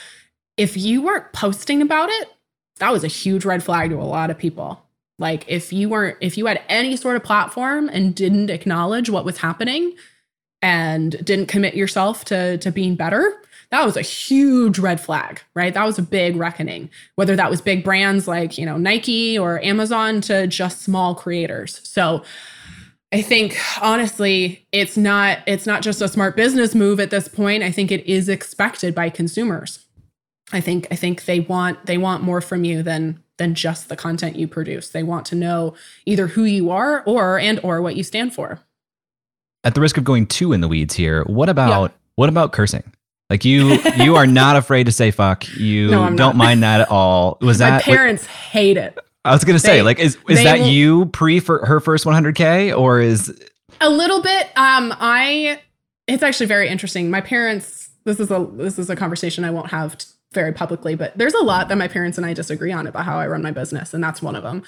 If 0.55 0.77
you 0.77 1.01
weren't 1.01 1.31
posting 1.33 1.81
about 1.81 2.09
it, 2.09 2.29
that 2.77 2.91
was 2.91 3.03
a 3.03 3.07
huge 3.07 3.43
red 3.43 3.63
flag 3.63 3.89
to 3.89 3.95
a 3.95 4.03
lot 4.03 4.29
of 4.29 4.37
people. 4.37 4.83
Like 5.17 5.45
if 5.47 5.73
you 5.73 5.89
weren't, 5.89 6.17
if 6.21 6.37
you 6.37 6.45
had 6.45 6.61
any 6.69 6.95
sort 6.95 7.15
of 7.15 7.23
platform 7.23 7.89
and 7.89 8.13
didn't 8.13 8.49
acknowledge 8.49 9.09
what 9.09 9.25
was 9.25 9.37
happening 9.39 9.95
and 10.61 11.11
didn't 11.25 11.47
commit 11.47 11.73
yourself 11.73 12.23
to 12.25 12.57
to 12.59 12.71
being 12.71 12.95
better, 12.95 13.41
that 13.71 13.85
was 13.85 13.95
a 13.95 14.01
huge 14.01 14.79
red 14.79 14.99
flag, 14.99 15.41
right? 15.53 15.73
That 15.73 15.85
was 15.85 15.99
a 15.99 16.03
big 16.03 16.35
reckoning, 16.35 16.89
whether 17.15 17.35
that 17.35 17.49
was 17.49 17.61
big 17.61 17.83
brands 17.83 18.27
like, 18.27 18.57
you 18.57 18.65
know, 18.65 18.77
Nike 18.77 19.37
or 19.37 19.63
Amazon 19.63 20.21
to 20.21 20.47
just 20.47 20.81
small 20.81 21.13
creators. 21.13 21.79
So 21.83 22.23
I 23.11 23.21
think 23.21 23.57
honestly, 23.81 24.65
it's 24.71 24.97
not 24.97 25.39
it's 25.45 25.65
not 25.65 25.81
just 25.81 26.01
a 26.01 26.07
smart 26.07 26.35
business 26.35 26.73
move 26.73 26.99
at 26.99 27.11
this 27.11 27.27
point. 27.27 27.63
I 27.63 27.71
think 27.71 27.91
it 27.91 28.05
is 28.05 28.27
expected 28.27 28.95
by 28.95 29.09
consumers. 29.09 29.85
I 30.51 30.61
think 30.61 30.87
I 30.89 30.95
think 30.95 31.25
they 31.25 31.39
want 31.39 31.85
they 31.85 31.97
want 31.97 32.23
more 32.23 32.41
from 32.41 32.63
you 32.63 32.81
than 32.81 33.23
than 33.37 33.55
just 33.55 33.87
the 33.87 33.95
content 33.95 34.35
you 34.35 34.47
produce. 34.47 34.89
They 34.89 35.03
want 35.03 35.25
to 35.27 35.35
know 35.35 35.75
either 36.05 36.27
who 36.27 36.43
you 36.43 36.71
are 36.71 37.03
or 37.05 37.39
and 37.39 37.59
or 37.63 37.81
what 37.81 37.95
you 37.95 38.03
stand 38.03 38.33
for. 38.33 38.59
At 39.63 39.75
the 39.75 39.81
risk 39.81 39.97
of 39.97 40.03
going 40.03 40.25
too 40.25 40.53
in 40.53 40.61
the 40.61 40.67
weeds 40.67 40.95
here, 40.95 41.23
what 41.25 41.49
about 41.49 41.91
yeah. 41.91 41.97
what 42.15 42.29
about 42.29 42.51
cursing? 42.51 42.83
Like 43.29 43.45
you, 43.45 43.79
you 43.97 44.15
are 44.15 44.25
not 44.25 44.55
afraid 44.55 44.85
to 44.85 44.91
say 44.91 45.11
fuck. 45.11 45.47
You 45.55 45.91
no, 45.91 46.05
don't 46.05 46.15
not. 46.15 46.35
mind 46.35 46.63
that 46.63 46.81
at 46.81 46.89
all. 46.89 47.37
Was 47.41 47.59
that 47.59 47.69
My 47.69 47.77
that 47.77 47.83
parents 47.83 48.23
like, 48.23 48.31
hate 48.31 48.77
it? 48.77 48.97
I 49.23 49.33
was 49.33 49.43
gonna 49.43 49.59
say, 49.59 49.77
they, 49.77 49.81
like, 49.83 49.99
is 49.99 50.17
is 50.27 50.43
that 50.43 50.59
will, 50.59 50.67
you 50.67 51.05
pre 51.07 51.39
for 51.39 51.65
her 51.65 51.79
first 51.79 52.05
100k 52.05 52.75
or 52.77 52.99
is 52.99 53.31
a 53.81 53.89
little 53.89 54.21
bit? 54.21 54.47
Um, 54.55 54.93
I. 54.99 55.61
It's 56.07 56.23
actually 56.23 56.47
very 56.47 56.69
interesting. 56.69 57.11
My 57.11 57.21
parents. 57.21 57.89
This 58.05 58.19
is 58.19 58.31
a 58.31 58.47
this 58.53 58.79
is 58.79 58.89
a 58.89 58.95
conversation 58.95 59.43
I 59.43 59.51
won't 59.51 59.69
have. 59.69 59.97
T- 59.97 60.07
very 60.31 60.53
publicly, 60.53 60.93
but 60.93 61.17
there's 61.17 61.33
a 61.33 61.43
lot 61.43 61.69
that 61.69 61.77
my 61.79 61.87
parents 61.87 62.15
and 62.19 62.23
I 62.23 62.35
disagree 62.35 62.71
on 62.71 62.85
about 62.85 63.03
how 63.03 63.17
I 63.17 63.25
run 63.25 63.41
my 63.41 63.49
business, 63.49 63.95
and 63.95 64.03
that's 64.03 64.21
one 64.21 64.35
of 64.35 64.43
them. 64.43 64.61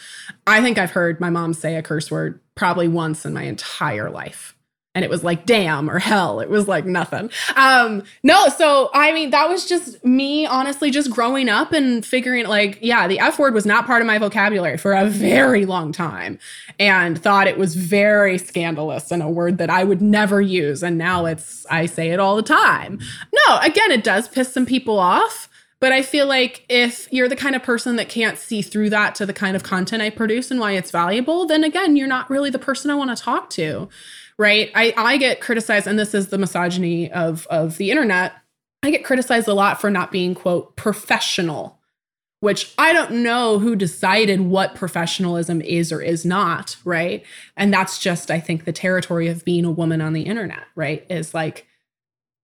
I 0.48 0.60
think 0.60 0.80
I've 0.80 0.90
heard 0.90 1.20
my 1.20 1.30
mom 1.30 1.54
say 1.54 1.76
a 1.76 1.84
curse 1.84 2.10
word 2.10 2.40
probably 2.56 2.88
once 2.88 3.28
in 3.28 3.34
my 3.36 3.44
entire 3.44 4.10
life 4.10 4.56
and 4.94 5.06
it 5.06 5.10
was 5.10 5.24
like 5.24 5.46
damn 5.46 5.90
or 5.90 6.00
hell 6.00 6.40
it 6.40 6.50
was 6.50 6.68
like 6.68 6.86
nothing. 6.86 7.30
Um 7.56 8.04
no 8.24 8.48
so 8.50 8.90
i 8.94 9.12
mean 9.14 9.30
that 9.32 9.50
was 9.50 9.68
just 9.68 10.04
me 10.04 10.46
honestly 10.46 10.92
just 10.92 11.12
growing 11.12 11.50
up 11.50 11.72
and 11.72 12.06
figuring 12.06 12.46
like 12.48 12.78
yeah 12.82 13.08
the 13.08 13.20
f 13.20 13.40
word 13.40 13.54
was 13.54 13.66
not 13.66 13.86
part 13.86 14.02
of 14.02 14.08
my 14.08 14.18
vocabulary 14.18 14.78
for 14.78 14.94
a 14.94 15.08
very 15.08 15.66
long 15.66 15.92
time 15.92 16.40
and 16.80 17.22
thought 17.22 17.48
it 17.48 17.58
was 17.58 17.76
very 17.76 18.38
scandalous 18.38 19.12
and 19.12 19.24
a 19.24 19.30
word 19.30 19.58
that 19.58 19.70
i 19.70 19.84
would 19.84 20.02
never 20.02 20.42
use 20.42 20.84
and 20.84 20.98
now 20.98 21.26
it's 21.26 21.66
i 21.70 21.86
say 21.86 22.12
it 22.12 22.20
all 22.20 22.36
the 22.36 22.42
time. 22.42 23.00
No 23.48 23.60
again 23.62 23.92
it 23.92 24.04
does 24.04 24.28
piss 24.28 24.54
some 24.54 24.66
people 24.66 25.00
off 25.00 25.48
but 25.82 25.92
I 25.92 26.04
feel 26.04 26.28
like 26.28 26.64
if 26.70 27.12
you're 27.12 27.28
the 27.28 27.36
kind 27.36 27.56
of 27.56 27.64
person 27.64 27.96
that 27.96 28.08
can't 28.08 28.38
see 28.38 28.62
through 28.62 28.92
that 28.92 29.16
to 29.16 29.26
the 29.26 29.34
kind 29.34 29.56
of 29.56 29.64
content 29.64 30.04
I 30.04 30.12
produce 30.12 30.52
and 30.52 30.60
why 30.60 30.74
it's 30.74 30.92
valuable, 30.92 31.48
then 31.48 31.64
again, 31.64 31.96
you're 31.96 32.08
not 32.08 32.30
really 32.30 32.52
the 32.52 32.60
person 32.60 32.92
I 32.92 32.96
want 32.96 33.18
to 33.18 33.22
talk 33.22 33.50
to 33.52 33.90
right? 34.38 34.72
I, 34.76 34.94
I 34.98 35.18
get 35.18 35.42
criticized, 35.42 35.88
and 35.88 35.98
this 35.98 36.14
is 36.14 36.28
the 36.28 36.38
misogyny 36.38 37.12
of, 37.12 37.48
of 37.48 37.78
the 37.78 37.92
internet. 37.92 38.34
I 38.84 38.92
get 38.92 39.06
criticized 39.06 39.48
a 39.48 39.54
lot 39.54 39.80
for 39.80 39.90
not 39.90 40.12
being, 40.12 40.34
quote, 40.34 40.76
professional, 40.76 41.80
which 42.40 42.74
I 42.78 42.94
don't 42.94 43.24
know 43.24 43.60
who 43.60 43.76
decided 43.76 44.42
what 44.42 44.76
professionalism 44.76 45.62
is 45.62 45.92
or 45.92 46.02
is 46.02 46.26
not, 46.26 46.78
right? 46.84 47.24
And 47.56 47.72
that's 47.72 48.00
just, 48.00 48.32
I 48.32 48.40
think, 48.40 48.66
the 48.66 48.72
territory 48.72 49.28
of 49.28 49.46
being 49.46 49.66
a 49.66 49.72
woman 49.72 50.02
on 50.02 50.14
the 50.14 50.24
internet, 50.24 50.64
right? 50.76 51.06
Is 51.10 51.34
like, 51.34 51.68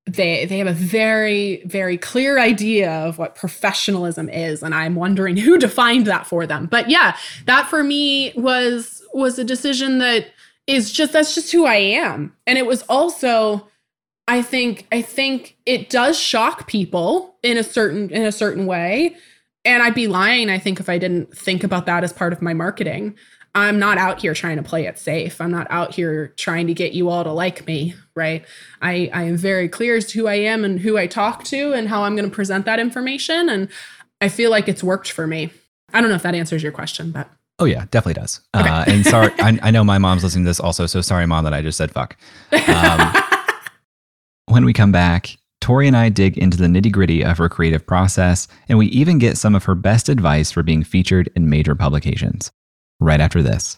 they 0.08 0.46
they 0.46 0.58
have 0.58 0.68
a 0.68 0.74
very 0.74 1.62
very 1.66 1.98
clear 1.98 2.40
idea 2.40 2.90
of 2.90 3.18
what 3.18 3.36
professionalism 3.36 4.30
is 4.30 4.64
and 4.64 4.74
i'm 4.74 4.96
wondering 4.96 5.36
who 5.38 5.58
defined 5.58 6.08
that 6.08 6.26
for 6.26 6.48
them 6.48 6.66
but 6.66 6.90
yeah 6.90 7.16
that 7.46 7.68
for 7.68 7.84
me 7.84 8.34
was 8.36 9.04
was 9.14 9.38
a 9.38 9.44
decision 9.44 9.98
that 10.00 10.28
is 10.68 10.92
just 10.92 11.14
that's 11.14 11.34
just 11.34 11.52
who 11.52 11.66
I 11.66 11.76
am. 11.76 12.36
And 12.46 12.58
it 12.58 12.66
was 12.66 12.84
also 12.84 13.68
I 14.28 14.42
think 14.42 14.88
I 14.92 15.02
think 15.02 15.58
it 15.66 15.90
does 15.90 16.20
shock 16.20 16.68
people 16.68 17.36
in 17.42 17.58
a 17.58 17.64
certain 17.64 18.10
in 18.10 18.24
a 18.24 18.32
certain 18.32 18.66
way. 18.66 19.16
And 19.66 19.84
I'd 19.84 19.96
be 19.96 20.08
lying, 20.08 20.50
I 20.50 20.60
think, 20.60 20.80
if 20.80 20.88
I 20.88 20.98
didn't 20.98 21.36
think 21.36 21.64
about 21.64 21.86
that 21.88 22.04
as 22.04 22.14
part 22.14 22.32
of 22.32 22.42
my 22.42 22.54
marketing. 22.54 23.16
I'm 23.54 23.80
not 23.80 23.98
out 23.98 24.22
here 24.22 24.34
trying 24.34 24.58
to 24.58 24.64
play 24.64 24.86
it 24.86 25.00
safe. 25.00 25.42
I'm 25.42 25.50
not 25.50 25.68
out 25.70 25.96
here 25.96 26.28
trying 26.38 26.68
to 26.68 26.74
get 26.74 26.94
you 26.94 27.10
all 27.10 27.24
to 27.24 27.32
like 27.32 27.66
me, 27.66 27.96
right? 28.16 28.46
I, 28.82 29.10
I 29.12 29.24
am 29.24 29.36
very 29.36 29.68
clear 29.68 29.98
as 29.98 30.06
to 30.08 30.20
who 30.20 30.28
I 30.28 30.36
am 30.36 30.64
and 30.64 30.80
who 30.80 30.98
I 30.98 31.08
talk 31.08 31.44
to 31.46 31.74
and 31.74 31.88
how 31.90 32.04
I'm 32.04 32.16
going 32.16 32.30
to 32.30 32.36
present 32.36 32.66
that 32.66 32.80
information. 32.80 33.50
And 33.50 33.70
I 34.22 34.30
feel 34.30 34.52
like 34.52 34.68
it's 34.68 34.84
worked 34.84 35.12
for 35.12 35.26
me. 35.26 35.50
I 35.92 36.02
don't 36.02 36.10
know 36.10 36.16
if 36.16 36.24
that 36.24 36.36
answers 36.36 36.62
your 36.62 36.72
question, 36.72 37.12
but. 37.12 37.30
Oh 37.60 37.66
yeah, 37.66 37.86
definitely 37.92 38.22
does. 38.22 38.42
Okay. 38.56 38.70
Uh, 38.70 38.86
and 38.88 39.06
sorry, 39.06 39.32
I, 39.40 39.58
I 39.64 39.72
know 39.72 39.84
my 39.84 39.98
mom's 39.98 40.24
listening 40.24 40.46
to 40.46 40.50
this 40.50 40.60
also, 40.60 40.86
so 40.86 41.02
sorry, 41.02 41.26
mom, 41.26 41.44
that 41.44 41.54
I 41.54 41.62
just 41.62 41.78
said 41.78 41.92
fuck. 41.92 42.16
Um, 42.68 43.14
when 44.46 44.66
we 44.66 44.74
come 44.74 44.92
back, 44.92 45.38
Tori 45.60 45.88
and 45.88 45.98
I 45.98 46.10
dig 46.10 46.38
into 46.38 46.58
the 46.58 46.68
nitty 46.68 46.92
gritty 46.92 47.24
of 47.24 47.38
her 47.40 47.50
creative 47.50 47.86
process, 47.86 48.48
and 48.70 48.78
we 48.78 48.88
even 48.88 49.18
get 49.18 49.38
some 49.38 49.56
of 49.56 49.64
her 49.64 49.76
best 49.76 50.08
advice 50.08 50.52
for 50.52 50.62
being 50.64 50.84
featured 50.84 51.30
in 51.36 51.50
major 51.50 51.76
publications. 51.76 52.52
Right 53.00 53.22
after 53.22 53.42
this. 53.42 53.78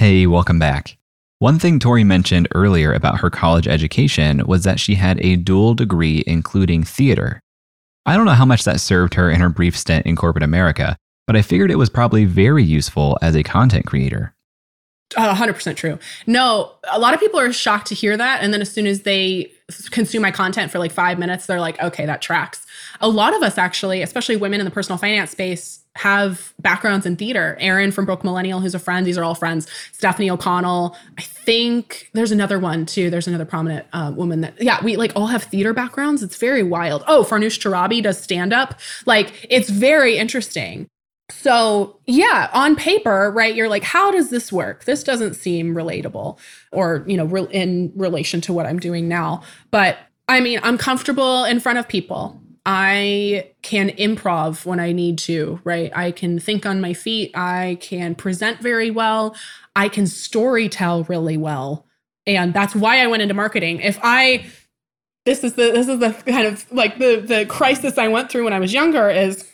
Hey, 0.00 0.26
welcome 0.26 0.58
back. 0.58 0.96
One 1.40 1.58
thing 1.58 1.78
Tori 1.78 2.04
mentioned 2.04 2.48
earlier 2.54 2.90
about 2.94 3.20
her 3.20 3.28
college 3.28 3.68
education 3.68 4.46
was 4.46 4.64
that 4.64 4.80
she 4.80 4.94
had 4.94 5.22
a 5.22 5.36
dual 5.36 5.74
degree, 5.74 6.24
including 6.26 6.84
theater. 6.84 7.38
I 8.06 8.16
don't 8.16 8.24
know 8.24 8.32
how 8.32 8.46
much 8.46 8.64
that 8.64 8.80
served 8.80 9.12
her 9.12 9.30
in 9.30 9.42
her 9.42 9.50
brief 9.50 9.76
stint 9.76 10.06
in 10.06 10.16
corporate 10.16 10.42
America, 10.42 10.96
but 11.26 11.36
I 11.36 11.42
figured 11.42 11.70
it 11.70 11.76
was 11.76 11.90
probably 11.90 12.24
very 12.24 12.64
useful 12.64 13.18
as 13.20 13.36
a 13.36 13.42
content 13.42 13.84
creator. 13.84 14.34
Uh, 15.18 15.34
100% 15.34 15.76
true. 15.76 15.98
No, 16.26 16.72
a 16.90 16.98
lot 16.98 17.12
of 17.12 17.20
people 17.20 17.38
are 17.38 17.52
shocked 17.52 17.88
to 17.88 17.94
hear 17.94 18.16
that. 18.16 18.42
And 18.42 18.54
then 18.54 18.62
as 18.62 18.72
soon 18.72 18.86
as 18.86 19.02
they 19.02 19.52
consume 19.90 20.22
my 20.22 20.30
content 20.30 20.72
for 20.72 20.78
like 20.78 20.92
five 20.92 21.18
minutes, 21.18 21.44
they're 21.44 21.60
like, 21.60 21.78
okay, 21.82 22.06
that 22.06 22.22
tracks. 22.22 22.64
A 23.02 23.08
lot 23.10 23.36
of 23.36 23.42
us 23.42 23.58
actually, 23.58 24.00
especially 24.00 24.36
women 24.36 24.60
in 24.60 24.64
the 24.64 24.70
personal 24.70 24.96
finance 24.96 25.30
space, 25.32 25.79
have 25.96 26.54
backgrounds 26.60 27.04
in 27.04 27.16
theater. 27.16 27.56
Erin 27.60 27.90
from 27.90 28.04
Broke 28.04 28.22
Millennial, 28.22 28.60
who's 28.60 28.74
a 28.74 28.78
friend, 28.78 29.06
these 29.06 29.18
are 29.18 29.24
all 29.24 29.34
friends. 29.34 29.66
Stefanie 29.92 30.30
O'Connell. 30.30 30.96
I 31.18 31.22
think 31.22 32.08
there's 32.12 32.30
another 32.32 32.58
one 32.58 32.86
too. 32.86 33.10
There's 33.10 33.26
another 33.26 33.44
prominent 33.44 33.86
uh, 33.92 34.12
woman 34.14 34.40
that, 34.42 34.60
yeah, 34.62 34.82
we 34.84 34.96
like 34.96 35.12
all 35.16 35.26
have 35.26 35.42
theater 35.42 35.74
backgrounds. 35.74 36.22
It's 36.22 36.36
very 36.36 36.62
wild. 36.62 37.02
Oh, 37.06 37.24
Farnoosh 37.24 37.58
Torabi 37.58 38.02
does 38.02 38.20
stand 38.20 38.52
up. 38.52 38.78
Like 39.04 39.46
it's 39.50 39.68
very 39.68 40.16
interesting. 40.16 40.86
So, 41.30 42.00
yeah, 42.06 42.50
on 42.52 42.74
paper, 42.74 43.30
right, 43.30 43.54
you're 43.54 43.68
like, 43.68 43.84
how 43.84 44.10
does 44.10 44.30
this 44.30 44.52
work? 44.52 44.84
This 44.84 45.04
doesn't 45.04 45.34
seem 45.34 45.74
relatable 45.74 46.38
or, 46.72 47.04
you 47.06 47.16
know, 47.16 47.24
re- 47.24 47.48
in 47.52 47.92
relation 47.94 48.40
to 48.42 48.52
what 48.52 48.66
I'm 48.66 48.80
doing 48.80 49.06
now. 49.06 49.42
But 49.70 49.98
I 50.28 50.40
mean, 50.40 50.60
I'm 50.62 50.78
comfortable 50.78 51.44
in 51.44 51.60
front 51.60 51.78
of 51.78 51.88
people. 51.88 52.40
I 52.66 53.50
can 53.62 53.90
improv 53.90 54.66
when 54.66 54.80
I 54.80 54.92
need 54.92 55.18
to, 55.18 55.60
right? 55.64 55.90
I 55.94 56.10
can 56.12 56.38
think 56.38 56.66
on 56.66 56.80
my 56.80 56.94
feet. 56.94 57.30
I 57.34 57.78
can 57.80 58.14
present 58.14 58.60
very 58.60 58.90
well. 58.90 59.34
I 59.74 59.88
can 59.88 60.06
story 60.06 60.68
tell 60.68 61.04
really 61.04 61.36
well. 61.36 61.86
And 62.26 62.52
that's 62.52 62.74
why 62.74 63.00
I 63.00 63.06
went 63.06 63.22
into 63.22 63.34
marketing. 63.34 63.80
If 63.80 63.98
I 64.02 64.46
this 65.24 65.44
is 65.44 65.54
the 65.54 65.70
this 65.72 65.88
is 65.88 65.98
the 65.98 66.12
kind 66.30 66.46
of 66.46 66.70
like 66.72 66.98
the 66.98 67.20
the 67.20 67.46
crisis 67.46 67.98
I 67.98 68.08
went 68.08 68.30
through 68.30 68.44
when 68.44 68.52
I 68.52 68.58
was 68.58 68.72
younger 68.72 69.08
is 69.08 69.48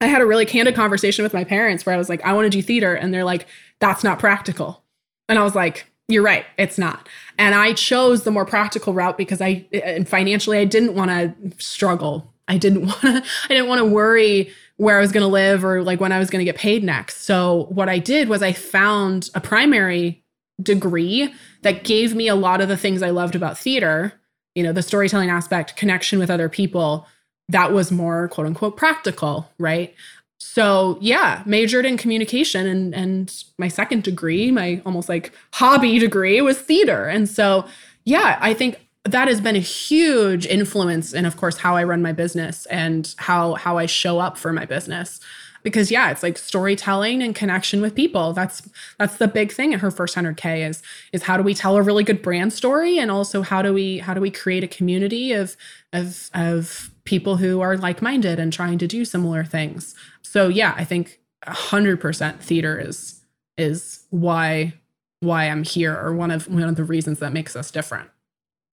I 0.00 0.06
had 0.06 0.20
a 0.22 0.26
really 0.26 0.46
candid 0.46 0.74
conversation 0.74 1.22
with 1.22 1.34
my 1.34 1.44
parents 1.44 1.84
where 1.84 1.94
I 1.94 1.98
was 1.98 2.08
like, 2.08 2.24
I 2.24 2.32
want 2.32 2.46
to 2.46 2.50
do 2.50 2.62
theater. 2.62 2.94
And 2.94 3.12
they're 3.12 3.24
like, 3.24 3.46
that's 3.80 4.04
not 4.04 4.18
practical. 4.18 4.84
And 5.28 5.38
I 5.38 5.42
was 5.42 5.54
like, 5.54 5.86
you're 6.08 6.22
right, 6.22 6.46
it's 6.56 6.78
not. 6.78 7.08
And 7.36 7.54
I 7.54 7.74
chose 7.74 8.22
the 8.22 8.30
more 8.30 8.46
practical 8.46 8.94
route 8.94 9.18
because 9.18 9.40
I, 9.40 9.66
and 9.72 10.08
financially, 10.08 10.58
I 10.58 10.64
didn't 10.64 10.94
want 10.94 11.10
to 11.10 11.62
struggle. 11.62 12.32
I 12.48 12.58
didn't 12.58 12.86
want 12.86 13.00
to, 13.00 13.22
I 13.44 13.48
didn't 13.48 13.68
want 13.68 13.80
to 13.80 13.84
worry 13.84 14.50
where 14.76 14.96
I 14.96 15.00
was 15.00 15.12
going 15.12 15.24
to 15.24 15.28
live 15.28 15.64
or 15.64 15.82
like 15.82 16.00
when 16.00 16.12
I 16.12 16.18
was 16.18 16.30
going 16.30 16.40
to 16.40 16.50
get 16.50 16.56
paid 16.56 16.82
next. 16.82 17.22
So 17.22 17.66
what 17.70 17.88
I 17.88 17.98
did 17.98 18.28
was 18.28 18.42
I 18.42 18.52
found 18.52 19.28
a 19.34 19.40
primary 19.40 20.22
degree 20.62 21.32
that 21.62 21.84
gave 21.84 22.14
me 22.14 22.28
a 22.28 22.34
lot 22.34 22.60
of 22.60 22.68
the 22.68 22.76
things 22.76 23.02
I 23.02 23.10
loved 23.10 23.34
about 23.34 23.58
theater, 23.58 24.12
you 24.54 24.62
know, 24.62 24.72
the 24.72 24.82
storytelling 24.82 25.30
aspect, 25.30 25.76
connection 25.76 26.18
with 26.18 26.30
other 26.30 26.48
people 26.48 27.06
that 27.48 27.72
was 27.72 27.90
more 27.90 28.28
quote 28.28 28.46
unquote 28.46 28.76
practical, 28.76 29.50
right? 29.58 29.94
So 30.38 30.98
yeah, 31.00 31.42
majored 31.46 31.86
in 31.86 31.96
communication 31.96 32.66
and 32.66 32.94
and 32.94 33.44
my 33.58 33.68
second 33.68 34.04
degree, 34.04 34.50
my 34.50 34.82
almost 34.86 35.08
like 35.08 35.32
hobby 35.54 35.98
degree 35.98 36.40
was 36.40 36.58
theater. 36.58 37.06
And 37.06 37.28
so 37.28 37.66
yeah, 38.04 38.38
I 38.40 38.54
think 38.54 38.87
that 39.04 39.28
has 39.28 39.40
been 39.40 39.56
a 39.56 39.60
huge 39.60 40.46
influence 40.46 41.12
in 41.12 41.24
of 41.24 41.36
course 41.36 41.58
how 41.58 41.76
I 41.76 41.84
run 41.84 42.02
my 42.02 42.12
business 42.12 42.66
and 42.66 43.14
how 43.18 43.54
how 43.54 43.78
I 43.78 43.86
show 43.86 44.18
up 44.18 44.36
for 44.36 44.52
my 44.52 44.64
business. 44.64 45.20
Because 45.62 45.90
yeah 45.90 46.10
it's 46.10 46.22
like 46.22 46.38
storytelling 46.38 47.22
and 47.22 47.34
connection 47.34 47.80
with 47.80 47.94
people. 47.94 48.32
That's 48.32 48.62
that's 48.98 49.16
the 49.16 49.28
big 49.28 49.52
thing 49.52 49.74
at 49.74 49.80
her 49.80 49.90
first 49.90 50.16
100k 50.16 50.68
is 50.68 50.82
is 51.12 51.22
how 51.24 51.36
do 51.36 51.42
we 51.42 51.54
tell 51.54 51.76
a 51.76 51.82
really 51.82 52.04
good 52.04 52.22
brand 52.22 52.52
story 52.52 52.98
and 52.98 53.10
also 53.10 53.42
how 53.42 53.62
do 53.62 53.72
we 53.72 53.98
how 53.98 54.14
do 54.14 54.20
we 54.20 54.30
create 54.30 54.64
a 54.64 54.68
community 54.68 55.32
of 55.32 55.56
of 55.92 56.30
of 56.34 56.90
people 57.04 57.36
who 57.36 57.60
are 57.60 57.76
like-minded 57.76 58.38
and 58.38 58.52
trying 58.52 58.78
to 58.78 58.86
do 58.86 59.04
similar 59.04 59.44
things? 59.44 59.94
So 60.22 60.48
yeah 60.48 60.74
i 60.76 60.84
think 60.84 61.20
100% 61.46 62.40
theater 62.40 62.78
is 62.78 63.20
is 63.56 64.04
why 64.10 64.74
why 65.20 65.44
i'm 65.44 65.64
here 65.64 65.96
or 65.96 66.12
one 66.14 66.30
of 66.30 66.48
one 66.48 66.62
of 66.64 66.76
the 66.76 66.84
reasons 66.84 67.18
that 67.20 67.32
makes 67.32 67.56
us 67.56 67.70
different 67.70 68.10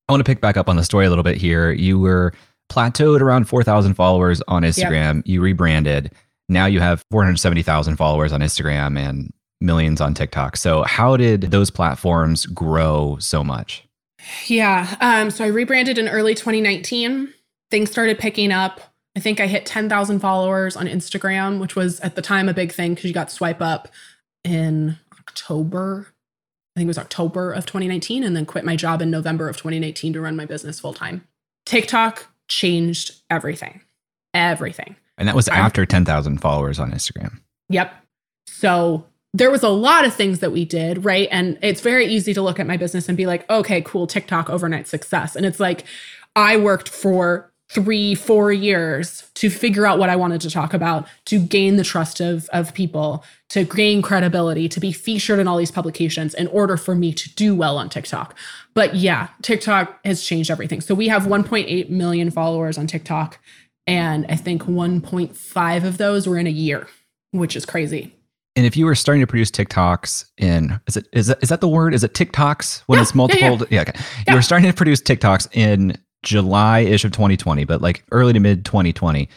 I 0.08 0.12
want 0.12 0.20
to 0.20 0.30
pick 0.30 0.40
back 0.40 0.56
up 0.56 0.68
on 0.68 0.76
the 0.76 0.84
story 0.84 1.06
a 1.06 1.08
little 1.08 1.24
bit 1.24 1.36
here. 1.36 1.72
You 1.72 1.98
were 1.98 2.34
plateaued 2.70 3.20
around 3.20 3.48
4,000 3.48 3.94
followers 3.94 4.42
on 4.48 4.62
Instagram. 4.62 5.16
Yep. 5.16 5.26
You 5.26 5.40
rebranded. 5.42 6.12
Now 6.48 6.66
you 6.66 6.80
have 6.80 7.02
470,000 7.10 7.96
followers 7.96 8.32
on 8.32 8.40
Instagram 8.40 8.98
and 8.98 9.32
millions 9.60 10.00
on 10.00 10.14
TikTok. 10.14 10.56
So, 10.56 10.82
how 10.82 11.16
did 11.16 11.42
those 11.42 11.70
platforms 11.70 12.46
grow 12.46 13.16
so 13.18 13.42
much? 13.42 13.86
Yeah. 14.46 14.96
Um, 15.00 15.30
so, 15.30 15.44
I 15.44 15.48
rebranded 15.48 15.98
in 15.98 16.08
early 16.08 16.34
2019. 16.34 17.32
Things 17.70 17.90
started 17.90 18.18
picking 18.18 18.52
up. 18.52 18.80
I 19.16 19.20
think 19.20 19.40
I 19.40 19.46
hit 19.46 19.64
10,000 19.64 20.18
followers 20.20 20.76
on 20.76 20.86
Instagram, 20.86 21.60
which 21.60 21.76
was 21.76 22.00
at 22.00 22.16
the 22.16 22.22
time 22.22 22.48
a 22.48 22.54
big 22.54 22.72
thing 22.72 22.94
because 22.94 23.08
you 23.08 23.14
got 23.14 23.30
swipe 23.30 23.62
up 23.62 23.88
in 24.42 24.98
October. 25.18 26.08
I 26.74 26.80
think 26.80 26.86
it 26.86 26.88
was 26.88 26.98
October 26.98 27.52
of 27.52 27.66
2019, 27.66 28.24
and 28.24 28.36
then 28.36 28.46
quit 28.46 28.64
my 28.64 28.74
job 28.74 29.00
in 29.00 29.10
November 29.10 29.48
of 29.48 29.56
2019 29.56 30.12
to 30.14 30.20
run 30.20 30.34
my 30.34 30.44
business 30.44 30.80
full 30.80 30.92
time. 30.92 31.26
TikTok 31.66 32.26
changed 32.48 33.22
everything. 33.30 33.80
Everything. 34.32 34.96
And 35.16 35.28
that 35.28 35.36
was 35.36 35.48
after 35.48 35.86
10,000 35.86 36.38
followers 36.38 36.80
on 36.80 36.90
Instagram. 36.90 37.40
Yep. 37.68 37.94
So 38.48 39.06
there 39.32 39.50
was 39.50 39.62
a 39.62 39.68
lot 39.68 40.04
of 40.04 40.12
things 40.12 40.40
that 40.40 40.50
we 40.50 40.64
did, 40.64 41.04
right? 41.04 41.28
And 41.30 41.58
it's 41.62 41.80
very 41.80 42.06
easy 42.06 42.34
to 42.34 42.42
look 42.42 42.58
at 42.58 42.66
my 42.66 42.76
business 42.76 43.08
and 43.08 43.16
be 43.16 43.26
like, 43.26 43.48
okay, 43.48 43.80
cool, 43.82 44.06
TikTok 44.06 44.50
overnight 44.50 44.88
success. 44.88 45.36
And 45.36 45.46
it's 45.46 45.60
like, 45.60 45.84
I 46.36 46.56
worked 46.56 46.88
for 46.88 47.52
three, 47.74 48.14
four 48.14 48.52
years 48.52 49.28
to 49.34 49.50
figure 49.50 49.84
out 49.84 49.98
what 49.98 50.08
I 50.08 50.16
wanted 50.16 50.40
to 50.42 50.50
talk 50.50 50.72
about, 50.72 51.06
to 51.26 51.40
gain 51.40 51.76
the 51.76 51.82
trust 51.84 52.20
of, 52.20 52.48
of 52.52 52.72
people, 52.72 53.24
to 53.50 53.64
gain 53.64 54.00
credibility, 54.00 54.68
to 54.68 54.80
be 54.80 54.92
featured 54.92 55.40
in 55.40 55.48
all 55.48 55.56
these 55.58 55.72
publications 55.72 56.34
in 56.34 56.46
order 56.46 56.76
for 56.76 56.94
me 56.94 57.12
to 57.12 57.34
do 57.34 57.54
well 57.54 57.76
on 57.76 57.88
TikTok. 57.88 58.36
But 58.74 58.94
yeah, 58.94 59.28
TikTok 59.42 59.98
has 60.04 60.22
changed 60.22 60.50
everything. 60.50 60.80
So 60.80 60.94
we 60.94 61.08
have 61.08 61.24
1.8 61.24 61.90
million 61.90 62.30
followers 62.30 62.78
on 62.78 62.86
TikTok. 62.86 63.38
And 63.86 64.24
I 64.28 64.36
think 64.36 64.62
1.5 64.62 65.84
of 65.84 65.98
those 65.98 66.26
were 66.26 66.38
in 66.38 66.46
a 66.46 66.50
year, 66.50 66.86
which 67.32 67.56
is 67.56 67.66
crazy. 67.66 68.14
And 68.56 68.64
if 68.64 68.76
you 68.76 68.86
were 68.86 68.94
starting 68.94 69.20
to 69.20 69.26
produce 69.26 69.50
TikToks 69.50 70.26
in 70.38 70.80
is 70.86 70.96
it 70.96 71.08
is 71.12 71.26
that, 71.26 71.42
is 71.42 71.48
that 71.48 71.60
the 71.60 71.68
word? 71.68 71.92
Is 71.92 72.04
it 72.04 72.14
TikToks 72.14 72.84
when 72.86 72.98
Yeah, 72.98 73.02
it's 73.02 73.14
multiple? 73.14 73.58
yeah, 73.58 73.66
Yeah, 73.68 73.80
okay. 73.82 73.92
Yeah. 73.94 74.24
You 74.28 74.34
were 74.36 74.42
starting 74.42 74.70
to 74.70 74.76
produce 74.76 75.00
TikToks 75.00 75.48
in 75.56 75.98
July 76.24 76.80
ish 76.80 77.04
of 77.04 77.12
2020, 77.12 77.64
but 77.64 77.80
like 77.80 78.04
early 78.12 78.32
to 78.32 78.40
mid 78.40 78.64
2020. 78.64 79.28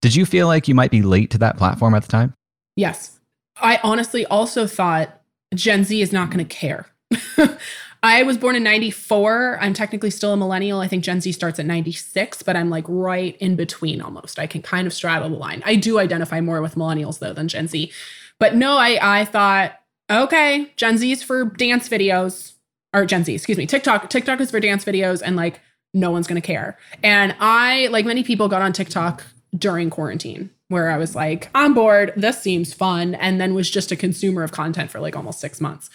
Did 0.00 0.14
you 0.14 0.24
feel 0.24 0.46
like 0.46 0.68
you 0.68 0.74
might 0.74 0.90
be 0.90 1.02
late 1.02 1.30
to 1.30 1.38
that 1.38 1.56
platform 1.56 1.94
at 1.94 2.02
the 2.02 2.08
time? 2.08 2.34
Yes. 2.76 3.18
I 3.60 3.80
honestly 3.82 4.24
also 4.26 4.66
thought 4.66 5.20
Gen 5.54 5.84
Z 5.84 6.00
is 6.00 6.12
not 6.12 6.30
going 6.30 6.44
to 6.46 6.54
care. 6.54 6.86
I 8.02 8.22
was 8.22 8.38
born 8.38 8.54
in 8.54 8.62
94. 8.62 9.58
I'm 9.60 9.74
technically 9.74 10.10
still 10.10 10.32
a 10.32 10.36
millennial. 10.36 10.80
I 10.80 10.86
think 10.86 11.02
Gen 11.02 11.20
Z 11.20 11.32
starts 11.32 11.58
at 11.58 11.66
96, 11.66 12.44
but 12.44 12.54
I'm 12.54 12.70
like 12.70 12.84
right 12.86 13.36
in 13.38 13.56
between 13.56 14.00
almost. 14.00 14.38
I 14.38 14.46
can 14.46 14.62
kind 14.62 14.86
of 14.86 14.92
straddle 14.92 15.28
the 15.28 15.36
line. 15.36 15.62
I 15.66 15.74
do 15.74 15.98
identify 15.98 16.40
more 16.40 16.62
with 16.62 16.76
millennials 16.76 17.18
though 17.18 17.32
than 17.32 17.48
Gen 17.48 17.66
Z. 17.66 17.90
But 18.38 18.54
no, 18.54 18.78
I 18.78 19.20
I 19.20 19.24
thought, 19.24 19.80
okay, 20.08 20.72
Gen 20.76 20.98
Z 20.98 21.10
is 21.10 21.24
for 21.24 21.46
dance 21.46 21.88
videos 21.88 22.52
or 22.94 23.04
Gen 23.04 23.24
Z, 23.24 23.34
excuse 23.34 23.58
me. 23.58 23.66
TikTok 23.66 24.08
TikTok 24.10 24.40
is 24.40 24.52
for 24.52 24.60
dance 24.60 24.84
videos 24.84 25.20
and 25.24 25.34
like 25.34 25.60
no 25.94 26.10
one's 26.10 26.26
going 26.26 26.40
to 26.40 26.46
care. 26.46 26.78
And 27.02 27.34
I 27.40 27.88
like 27.88 28.04
many 28.04 28.22
people 28.22 28.48
got 28.48 28.62
on 28.62 28.72
TikTok 28.72 29.24
during 29.56 29.90
quarantine 29.90 30.50
where 30.68 30.90
I 30.90 30.98
was 30.98 31.14
like, 31.14 31.48
I'm 31.54 31.74
bored. 31.74 32.12
This 32.16 32.40
seems 32.40 32.74
fun. 32.74 33.14
And 33.14 33.40
then 33.40 33.54
was 33.54 33.70
just 33.70 33.90
a 33.90 33.96
consumer 33.96 34.42
of 34.42 34.52
content 34.52 34.90
for 34.90 35.00
like 35.00 35.16
almost 35.16 35.40
six 35.40 35.60
months. 35.60 35.88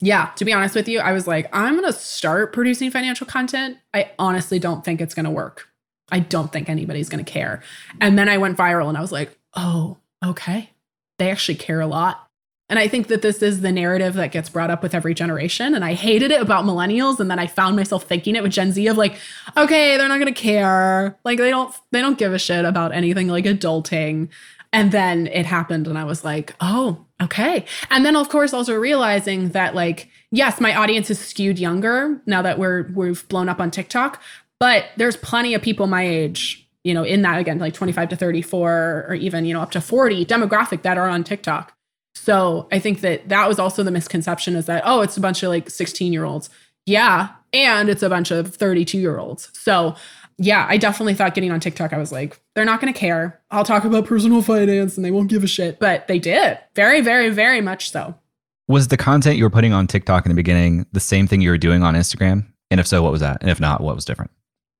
Yeah, 0.00 0.30
to 0.36 0.44
be 0.44 0.52
honest 0.52 0.74
with 0.74 0.88
you, 0.88 1.00
I 1.00 1.12
was 1.12 1.26
like, 1.26 1.48
I'm 1.52 1.78
going 1.78 1.90
to 1.90 1.98
start 1.98 2.52
producing 2.52 2.90
financial 2.90 3.26
content. 3.26 3.78
I 3.94 4.10
honestly 4.18 4.58
don't 4.58 4.84
think 4.84 5.00
it's 5.00 5.14
going 5.14 5.24
to 5.24 5.30
work. 5.30 5.68
I 6.10 6.18
don't 6.18 6.52
think 6.52 6.68
anybody's 6.68 7.08
going 7.08 7.24
to 7.24 7.30
care. 7.30 7.62
And 8.00 8.18
then 8.18 8.28
I 8.28 8.36
went 8.36 8.58
viral 8.58 8.88
and 8.88 8.98
I 8.98 9.00
was 9.00 9.12
like, 9.12 9.38
oh, 9.54 9.96
okay. 10.22 10.70
They 11.18 11.30
actually 11.30 11.54
care 11.54 11.80
a 11.80 11.86
lot. 11.86 12.23
And 12.74 12.80
I 12.80 12.88
think 12.88 13.06
that 13.06 13.22
this 13.22 13.40
is 13.40 13.60
the 13.60 13.70
narrative 13.70 14.14
that 14.14 14.32
gets 14.32 14.48
brought 14.48 14.68
up 14.68 14.82
with 14.82 14.96
every 14.96 15.14
generation. 15.14 15.76
And 15.76 15.84
I 15.84 15.94
hated 15.94 16.32
it 16.32 16.42
about 16.42 16.64
millennials. 16.64 17.20
And 17.20 17.30
then 17.30 17.38
I 17.38 17.46
found 17.46 17.76
myself 17.76 18.02
thinking 18.02 18.34
it 18.34 18.42
with 18.42 18.50
Gen 18.50 18.72
Z 18.72 18.84
of 18.88 18.96
like, 18.96 19.14
okay, 19.56 19.96
they're 19.96 20.08
not 20.08 20.18
gonna 20.18 20.32
care. 20.32 21.16
Like 21.24 21.38
they 21.38 21.50
don't 21.50 21.72
they 21.92 22.00
don't 22.00 22.18
give 22.18 22.34
a 22.34 22.38
shit 22.40 22.64
about 22.64 22.92
anything 22.92 23.28
like 23.28 23.44
adulting. 23.44 24.28
And 24.72 24.90
then 24.90 25.28
it 25.28 25.46
happened 25.46 25.86
and 25.86 25.96
I 25.96 26.02
was 26.02 26.24
like, 26.24 26.56
oh, 26.60 27.06
okay. 27.22 27.64
And 27.90 28.04
then 28.04 28.16
of 28.16 28.28
course 28.28 28.52
also 28.52 28.74
realizing 28.74 29.50
that 29.50 29.76
like, 29.76 30.08
yes, 30.32 30.60
my 30.60 30.74
audience 30.74 31.10
is 31.10 31.20
skewed 31.20 31.60
younger 31.60 32.20
now 32.26 32.42
that 32.42 32.58
we're 32.58 32.90
we've 32.92 33.28
blown 33.28 33.48
up 33.48 33.60
on 33.60 33.70
TikTok, 33.70 34.20
but 34.58 34.86
there's 34.96 35.16
plenty 35.16 35.54
of 35.54 35.62
people 35.62 35.86
my 35.86 36.04
age, 36.04 36.68
you 36.82 36.92
know, 36.92 37.04
in 37.04 37.22
that 37.22 37.38
again, 37.38 37.60
like 37.60 37.74
25 37.74 38.08
to 38.08 38.16
34 38.16 39.06
or 39.08 39.14
even, 39.14 39.44
you 39.44 39.54
know, 39.54 39.60
up 39.60 39.70
to 39.70 39.80
40 39.80 40.26
demographic 40.26 40.82
that 40.82 40.98
are 40.98 41.08
on 41.08 41.22
TikTok. 41.22 41.73
So 42.14 42.68
I 42.72 42.78
think 42.78 43.00
that 43.00 43.28
that 43.28 43.48
was 43.48 43.58
also 43.58 43.82
the 43.82 43.90
misconception 43.90 44.56
is 44.56 44.66
that, 44.66 44.82
oh, 44.86 45.00
it's 45.00 45.16
a 45.16 45.20
bunch 45.20 45.42
of 45.42 45.50
like 45.50 45.68
16 45.68 46.12
year 46.12 46.24
olds. 46.24 46.48
Yeah. 46.86 47.30
And 47.52 47.88
it's 47.88 48.02
a 48.02 48.08
bunch 48.08 48.30
of 48.30 48.54
32 48.54 48.98
year 48.98 49.18
olds. 49.18 49.50
So 49.52 49.96
yeah, 50.38 50.66
I 50.68 50.76
definitely 50.76 51.14
thought 51.14 51.34
getting 51.34 51.52
on 51.52 51.60
TikTok, 51.60 51.92
I 51.92 51.98
was 51.98 52.10
like, 52.10 52.40
they're 52.54 52.64
not 52.64 52.80
going 52.80 52.92
to 52.92 52.98
care. 52.98 53.40
I'll 53.50 53.64
talk 53.64 53.84
about 53.84 54.06
personal 54.06 54.42
finance 54.42 54.96
and 54.96 55.04
they 55.04 55.10
won't 55.10 55.28
give 55.28 55.44
a 55.44 55.46
shit. 55.46 55.78
But 55.78 56.08
they 56.08 56.18
did. 56.18 56.58
Very, 56.74 57.00
very, 57.00 57.30
very 57.30 57.60
much 57.60 57.90
so. 57.90 58.14
Was 58.66 58.88
the 58.88 58.96
content 58.96 59.36
you 59.36 59.44
were 59.44 59.50
putting 59.50 59.72
on 59.72 59.86
TikTok 59.86 60.24
in 60.24 60.30
the 60.30 60.34
beginning 60.34 60.86
the 60.92 61.00
same 61.00 61.26
thing 61.26 61.40
you 61.40 61.50
were 61.50 61.58
doing 61.58 61.82
on 61.82 61.94
Instagram? 61.94 62.46
And 62.70 62.80
if 62.80 62.86
so, 62.86 63.02
what 63.02 63.12
was 63.12 63.20
that? 63.20 63.38
And 63.40 63.50
if 63.50 63.60
not, 63.60 63.80
what 63.80 63.94
was 63.94 64.04
different? 64.04 64.30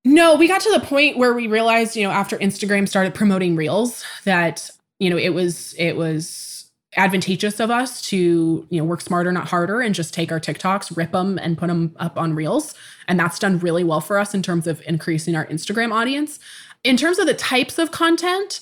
No, 0.03 0.35
we 0.35 0.47
got 0.47 0.61
to 0.61 0.71
the 0.71 0.85
point 0.85 1.17
where 1.17 1.33
we 1.33 1.47
realized, 1.47 1.95
you 1.95 2.03
know, 2.03 2.11
after 2.11 2.37
Instagram 2.37 2.87
started 2.87 3.15
promoting 3.15 3.55
Reels 3.55 4.03
that, 4.25 4.69
you 4.99 5.09
know, 5.09 5.17
it 5.17 5.29
was 5.29 5.73
it 5.77 5.93
was 5.95 6.54
advantageous 6.95 7.59
of 7.59 7.69
us 7.69 8.01
to, 8.03 8.65
you 8.69 8.79
know, 8.79 8.85
work 8.85 9.01
smarter 9.01 9.31
not 9.31 9.47
harder 9.47 9.81
and 9.81 9.93
just 9.93 10.13
take 10.13 10.31
our 10.31 10.39
TikToks, 10.39 10.95
rip 10.95 11.11
them 11.11 11.37
and 11.37 11.57
put 11.57 11.67
them 11.67 11.95
up 11.97 12.17
on 12.17 12.33
Reels, 12.33 12.73
and 13.07 13.19
that's 13.19 13.39
done 13.39 13.59
really 13.59 13.83
well 13.83 14.01
for 14.01 14.17
us 14.17 14.33
in 14.33 14.41
terms 14.41 14.67
of 14.67 14.81
increasing 14.85 15.35
our 15.35 15.45
Instagram 15.47 15.93
audience. 15.93 16.39
In 16.83 16.97
terms 16.97 17.19
of 17.19 17.27
the 17.27 17.33
types 17.33 17.77
of 17.77 17.91
content, 17.91 18.61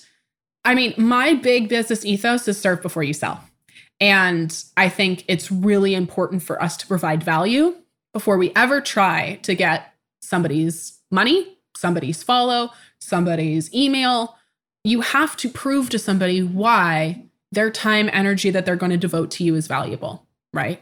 I 0.66 0.76
mean, 0.76 0.94
my 0.98 1.34
big 1.34 1.70
business 1.70 2.06
ethos 2.06 2.48
is 2.48 2.60
serve 2.60 2.82
before 2.82 3.04
you 3.04 3.14
sell. 3.14 3.44
And 4.00 4.64
I 4.76 4.90
think 4.90 5.26
it's 5.28 5.52
really 5.52 5.94
important 5.94 6.44
for 6.44 6.62
us 6.62 6.78
to 6.78 6.88
provide 6.88 7.24
value 7.24 7.76
before 8.14 8.38
we 8.38 8.52
ever 8.56 8.82
try 8.82 9.40
to 9.44 9.56
get 9.56 9.94
somebody's 10.22 11.00
money, 11.12 11.58
somebody's 11.76 12.24
follow, 12.24 12.72
somebody's 13.00 13.74
email. 13.74 14.38
You 14.84 15.02
have 15.02 15.36
to 15.38 15.50
prove 15.50 15.90
to 15.90 16.00
somebody 16.00 16.42
why 16.42 17.26
their 17.54 17.70
time, 17.70 18.10
energy 18.12 18.50
that 18.50 18.66
they're 18.66 18.76
going 18.76 18.92
to 18.92 18.98
devote 18.98 19.32
to 19.32 19.44
you 19.44 19.56
is 19.56 19.68
valuable, 19.68 20.28
right? 20.54 20.82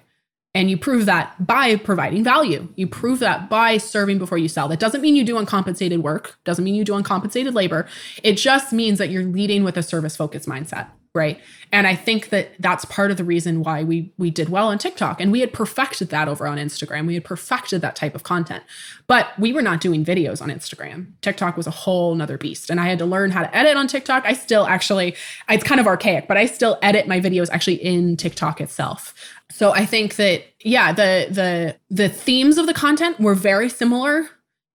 And 0.53 0.69
you 0.69 0.77
prove 0.77 1.05
that 1.05 1.47
by 1.47 1.77
providing 1.77 2.23
value. 2.23 2.67
You 2.75 2.87
prove 2.87 3.19
that 3.19 3.49
by 3.49 3.77
serving 3.77 4.17
before 4.17 4.37
you 4.37 4.49
sell. 4.49 4.67
That 4.67 4.79
doesn't 4.79 5.01
mean 5.01 5.15
you 5.15 5.23
do 5.23 5.37
uncompensated 5.37 6.03
work, 6.03 6.37
doesn't 6.43 6.65
mean 6.65 6.75
you 6.75 6.83
do 6.83 6.95
uncompensated 6.95 7.55
labor. 7.55 7.87
It 8.21 8.33
just 8.33 8.73
means 8.73 8.97
that 8.97 9.09
you're 9.09 9.23
leading 9.23 9.63
with 9.63 9.77
a 9.77 9.83
service 9.83 10.17
focused 10.17 10.49
mindset, 10.49 10.87
right? 11.13 11.39
And 11.73 11.87
I 11.87 11.95
think 11.95 12.29
that 12.29 12.51
that's 12.59 12.85
part 12.85 13.11
of 13.11 13.17
the 13.17 13.23
reason 13.23 13.63
why 13.63 13.83
we 13.83 14.13
we 14.17 14.29
did 14.29 14.47
well 14.47 14.67
on 14.67 14.77
TikTok 14.77 15.19
and 15.19 15.31
we 15.31 15.41
had 15.41 15.51
perfected 15.51 16.09
that 16.09 16.29
over 16.29 16.47
on 16.47 16.57
Instagram. 16.57 17.05
We 17.05 17.15
had 17.15 17.25
perfected 17.25 17.81
that 17.81 17.97
type 17.97 18.15
of 18.15 18.23
content. 18.23 18.63
But 19.07 19.37
we 19.37 19.51
were 19.51 19.61
not 19.61 19.81
doing 19.81 20.05
videos 20.05 20.41
on 20.41 20.49
Instagram. 20.49 21.07
TikTok 21.21 21.57
was 21.57 21.67
a 21.67 21.71
whole 21.71 22.15
nother 22.15 22.37
beast 22.37 22.69
and 22.69 22.79
I 22.79 22.87
had 22.87 22.97
to 22.99 23.05
learn 23.05 23.31
how 23.31 23.41
to 23.41 23.55
edit 23.55 23.75
on 23.75 23.87
TikTok. 23.87 24.25
I 24.25 24.33
still 24.33 24.65
actually 24.65 25.15
it's 25.49 25.65
kind 25.65 25.81
of 25.81 25.87
archaic, 25.87 26.29
but 26.29 26.37
I 26.37 26.45
still 26.45 26.79
edit 26.81 27.07
my 27.07 27.19
videos 27.19 27.49
actually 27.51 27.83
in 27.83 28.15
TikTok 28.15 28.61
itself. 28.61 29.13
So 29.49 29.73
I 29.73 29.85
think 29.85 30.15
that 30.15 30.43
yeah, 30.63 30.93
the 30.93 31.27
the 31.29 31.75
the 31.89 32.07
themes 32.07 32.57
of 32.57 32.67
the 32.67 32.73
content 32.73 33.19
were 33.19 33.35
very 33.35 33.67
similar. 33.67 34.29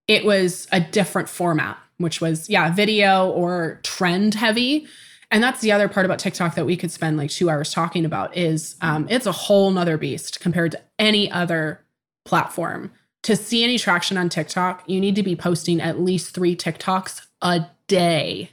It 0.07 0.25
was 0.25 0.69
a 0.71 0.81
different 0.81 1.31
format, 1.31 1.79
which 1.97 2.21
was 2.21 2.51
yeah, 2.51 2.71
video 2.73 3.31
or 3.31 3.81
trend 3.83 4.35
heavy. 4.35 4.87
And 5.31 5.43
that's 5.43 5.61
the 5.61 5.73
other 5.73 5.89
part 5.89 6.07
about 6.07 6.19
TikTok 6.19 6.55
that 6.55 6.67
we 6.67 6.77
could 6.77 6.93
spend 6.93 7.17
like 7.17 7.31
two 7.31 7.51
hours 7.51 7.73
talking 7.73 8.05
about 8.05 8.37
is 8.37 8.77
um, 8.81 9.07
it's 9.11 9.27
a 9.27 9.33
whole 9.33 9.71
nother 9.71 9.99
beast 9.99 10.41
compared 10.41 10.73
to 10.73 10.83
any 10.99 11.31
other 11.31 11.85
platform. 12.25 12.93
To 13.25 13.35
see 13.35 13.65
any 13.65 13.77
traction 13.77 14.17
on 14.17 14.29
TikTok, 14.29 14.85
you 14.87 15.01
need 15.01 15.17
to 15.17 15.23
be 15.23 15.35
posting 15.35 15.81
at 15.81 16.01
least 16.01 16.33
three 16.33 16.55
TikToks 16.55 17.27
a 17.43 17.67
day. 17.89 18.51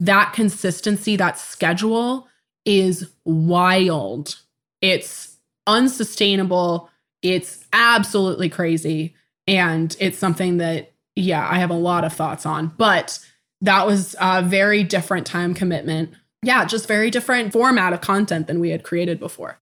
That 0.00 0.32
consistency, 0.32 1.16
that 1.16 1.38
schedule 1.38 2.28
is 2.64 3.10
wild. 3.26 4.40
It's 4.80 5.36
unsustainable. 5.66 6.88
It's 7.22 7.66
absolutely 7.74 8.48
crazy. 8.48 9.14
And 9.46 9.94
it's 10.00 10.18
something 10.18 10.56
that, 10.58 10.92
yeah, 11.14 11.46
I 11.46 11.58
have 11.58 11.70
a 11.70 11.74
lot 11.74 12.04
of 12.04 12.12
thoughts 12.14 12.46
on. 12.46 12.72
But 12.78 13.18
that 13.60 13.86
was 13.86 14.14
a 14.20 14.42
very 14.42 14.84
different 14.84 15.26
time 15.26 15.54
commitment. 15.54 16.10
Yeah, 16.42 16.64
just 16.64 16.86
very 16.86 17.10
different 17.10 17.52
format 17.52 17.92
of 17.92 18.00
content 18.00 18.46
than 18.46 18.60
we 18.60 18.70
had 18.70 18.82
created 18.82 19.18
before. 19.18 19.58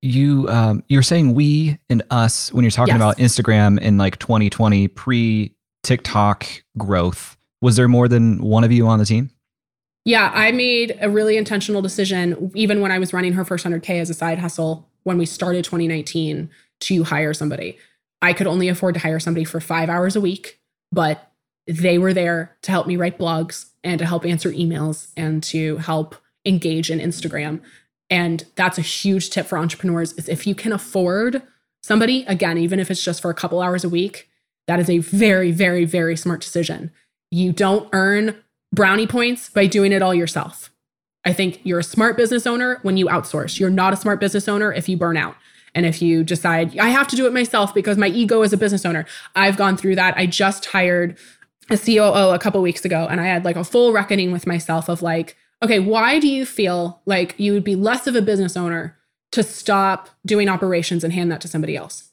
You 0.00 0.48
um, 0.48 0.84
you're 0.88 1.02
saying 1.02 1.34
we 1.34 1.78
and 1.90 2.02
us 2.10 2.52
when 2.52 2.64
you're 2.64 2.70
talking 2.70 2.94
Yes. 2.94 3.02
about 3.02 3.18
Instagram 3.18 3.80
in 3.80 3.98
like 3.98 4.18
2020 4.18 4.88
pre 4.88 5.54
TikTok 5.82 6.46
growth. 6.76 7.36
Was 7.60 7.76
there 7.76 7.88
more 7.88 8.06
than 8.08 8.38
one 8.40 8.62
of 8.64 8.70
you 8.70 8.86
on 8.86 8.98
the 9.00 9.04
team? 9.04 9.30
Yeah, 10.04 10.30
I 10.32 10.52
made 10.52 10.96
a 11.00 11.10
really 11.10 11.36
intentional 11.36 11.82
decision, 11.82 12.50
even 12.54 12.80
when 12.80 12.92
I 12.92 12.98
was 12.98 13.12
running 13.12 13.32
her 13.34 13.44
first 13.44 13.66
100K 13.66 14.00
as 14.00 14.08
a 14.08 14.14
side 14.14 14.38
hustle 14.38 14.88
when 15.02 15.18
we 15.18 15.26
started 15.26 15.64
2019 15.64 16.48
to 16.80 17.04
hire 17.04 17.34
somebody. 17.34 17.76
I 18.22 18.32
could 18.32 18.46
only 18.46 18.68
afford 18.68 18.94
to 18.94 19.00
hire 19.00 19.20
somebody 19.20 19.44
for 19.44 19.60
five 19.60 19.88
hours 19.90 20.16
a 20.16 20.20
week, 20.20 20.60
but 20.92 21.27
they 21.68 21.98
were 21.98 22.14
there 22.14 22.56
to 22.62 22.70
help 22.70 22.86
me 22.86 22.96
write 22.96 23.18
blogs 23.18 23.66
and 23.84 23.98
to 23.98 24.06
help 24.06 24.24
answer 24.24 24.50
emails 24.50 25.08
and 25.16 25.42
to 25.44 25.76
help 25.76 26.16
engage 26.44 26.90
in 26.90 26.98
Instagram. 26.98 27.60
And 28.10 28.46
that's 28.54 28.78
a 28.78 28.82
huge 28.82 29.28
tip 29.30 29.46
for 29.46 29.58
entrepreneurs 29.58 30.12
is 30.14 30.28
if 30.28 30.46
you 30.46 30.54
can 30.54 30.72
afford 30.72 31.42
somebody, 31.82 32.24
again, 32.24 32.56
even 32.56 32.80
if 32.80 32.90
it's 32.90 33.04
just 33.04 33.20
for 33.20 33.30
a 33.30 33.34
couple 33.34 33.60
hours 33.60 33.84
a 33.84 33.88
week, 33.88 34.28
that 34.66 34.80
is 34.80 34.88
a 34.88 34.98
very, 34.98 35.52
very, 35.52 35.84
very 35.84 36.16
smart 36.16 36.40
decision. 36.40 36.90
You 37.30 37.52
don't 37.52 37.88
earn 37.92 38.42
brownie 38.72 39.06
points 39.06 39.50
by 39.50 39.66
doing 39.66 39.92
it 39.92 40.02
all 40.02 40.14
yourself. 40.14 40.70
I 41.24 41.34
think 41.34 41.60
you're 41.64 41.80
a 41.80 41.84
smart 41.84 42.16
business 42.16 42.46
owner 42.46 42.78
when 42.82 42.96
you 42.96 43.06
outsource. 43.06 43.60
You're 43.60 43.68
not 43.68 43.92
a 43.92 43.96
smart 43.96 44.20
business 44.20 44.48
owner 44.48 44.72
if 44.72 44.88
you 44.88 44.96
burn 44.96 45.18
out. 45.18 45.36
And 45.74 45.84
if 45.84 46.00
you 46.00 46.24
decide, 46.24 46.78
I 46.78 46.88
have 46.88 47.08
to 47.08 47.16
do 47.16 47.26
it 47.26 47.32
myself 47.32 47.74
because 47.74 47.98
my 47.98 48.08
ego 48.08 48.42
as 48.42 48.52
a 48.52 48.56
business 48.56 48.86
owner, 48.86 49.04
I've 49.36 49.56
gone 49.56 49.76
through 49.76 49.96
that. 49.96 50.16
I 50.16 50.26
just 50.26 50.66
hired 50.66 51.18
a 51.70 51.76
COO 51.76 52.34
a 52.34 52.38
couple 52.38 52.60
weeks 52.62 52.84
ago 52.84 53.06
and 53.10 53.20
I 53.20 53.26
had 53.26 53.44
like 53.44 53.56
a 53.56 53.64
full 53.64 53.92
reckoning 53.92 54.32
with 54.32 54.46
myself 54.46 54.88
of 54.88 55.02
like, 55.02 55.36
okay, 55.62 55.80
why 55.80 56.18
do 56.18 56.28
you 56.28 56.46
feel 56.46 57.00
like 57.06 57.34
you 57.38 57.52
would 57.52 57.64
be 57.64 57.76
less 57.76 58.06
of 58.06 58.14
a 58.14 58.22
business 58.22 58.56
owner 58.56 58.96
to 59.32 59.42
stop 59.42 60.08
doing 60.24 60.48
operations 60.48 61.04
and 61.04 61.12
hand 61.12 61.30
that 61.30 61.40
to 61.42 61.48
somebody 61.48 61.76
else? 61.76 62.10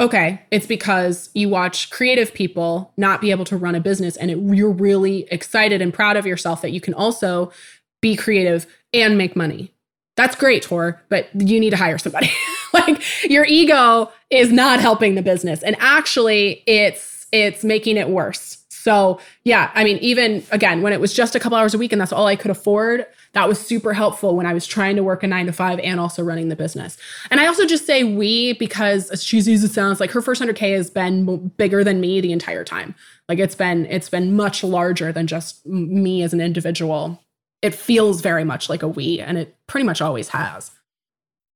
Okay, 0.00 0.42
it's 0.50 0.66
because 0.66 1.30
you 1.34 1.48
watch 1.48 1.90
creative 1.90 2.34
people 2.34 2.92
not 2.96 3.20
be 3.20 3.30
able 3.30 3.44
to 3.44 3.56
run 3.56 3.74
a 3.74 3.80
business 3.80 4.16
and 4.16 4.30
it, 4.30 4.38
you're 4.38 4.70
really 4.70 5.28
excited 5.30 5.80
and 5.80 5.94
proud 5.94 6.16
of 6.16 6.26
yourself 6.26 6.62
that 6.62 6.72
you 6.72 6.80
can 6.80 6.94
also 6.94 7.52
be 8.00 8.16
creative 8.16 8.66
and 8.92 9.16
make 9.16 9.36
money. 9.36 9.72
That's 10.16 10.36
great, 10.36 10.62
Tor, 10.62 11.00
but 11.08 11.28
you 11.34 11.58
need 11.58 11.70
to 11.70 11.76
hire 11.76 11.98
somebody. 11.98 12.30
like 12.72 13.02
your 13.30 13.44
ego 13.44 14.10
is 14.30 14.52
not 14.52 14.80
helping 14.80 15.14
the 15.14 15.22
business. 15.22 15.62
And 15.62 15.76
actually 15.78 16.62
it's 16.66 17.26
it's 17.32 17.64
making 17.64 17.96
it 17.96 18.08
worse. 18.08 18.61
So, 18.82 19.20
yeah, 19.44 19.70
I 19.74 19.84
mean, 19.84 19.98
even 19.98 20.42
again, 20.50 20.82
when 20.82 20.92
it 20.92 21.00
was 21.00 21.14
just 21.14 21.36
a 21.36 21.40
couple 21.40 21.56
hours 21.56 21.72
a 21.72 21.78
week 21.78 21.92
and 21.92 22.00
that's 22.00 22.12
all 22.12 22.26
I 22.26 22.34
could 22.34 22.50
afford, 22.50 23.06
that 23.32 23.46
was 23.46 23.60
super 23.60 23.92
helpful 23.92 24.34
when 24.34 24.44
I 24.44 24.52
was 24.52 24.66
trying 24.66 24.96
to 24.96 25.04
work 25.04 25.22
a 25.22 25.28
nine 25.28 25.46
to 25.46 25.52
five 25.52 25.78
and 25.78 26.00
also 26.00 26.24
running 26.24 26.48
the 26.48 26.56
business. 26.56 26.98
And 27.30 27.38
I 27.38 27.46
also 27.46 27.64
just 27.64 27.86
say 27.86 28.02
we 28.02 28.54
because 28.54 29.08
as 29.10 29.22
cheesy 29.22 29.54
as 29.54 29.62
it 29.62 29.70
sounds, 29.70 30.00
like 30.00 30.10
her 30.10 30.20
first 30.20 30.42
100K 30.42 30.74
has 30.74 30.90
been 30.90 31.46
bigger 31.56 31.84
than 31.84 32.00
me 32.00 32.20
the 32.20 32.32
entire 32.32 32.64
time. 32.64 32.96
Like 33.28 33.38
it's 33.38 33.54
been, 33.54 33.86
it's 33.86 34.08
been 34.08 34.34
much 34.34 34.64
larger 34.64 35.12
than 35.12 35.28
just 35.28 35.64
me 35.64 36.24
as 36.24 36.32
an 36.32 36.40
individual. 36.40 37.22
It 37.62 37.76
feels 37.76 38.20
very 38.20 38.42
much 38.42 38.68
like 38.68 38.82
a 38.82 38.88
we, 38.88 39.20
and 39.20 39.38
it 39.38 39.56
pretty 39.68 39.86
much 39.86 40.02
always 40.02 40.30
has. 40.30 40.72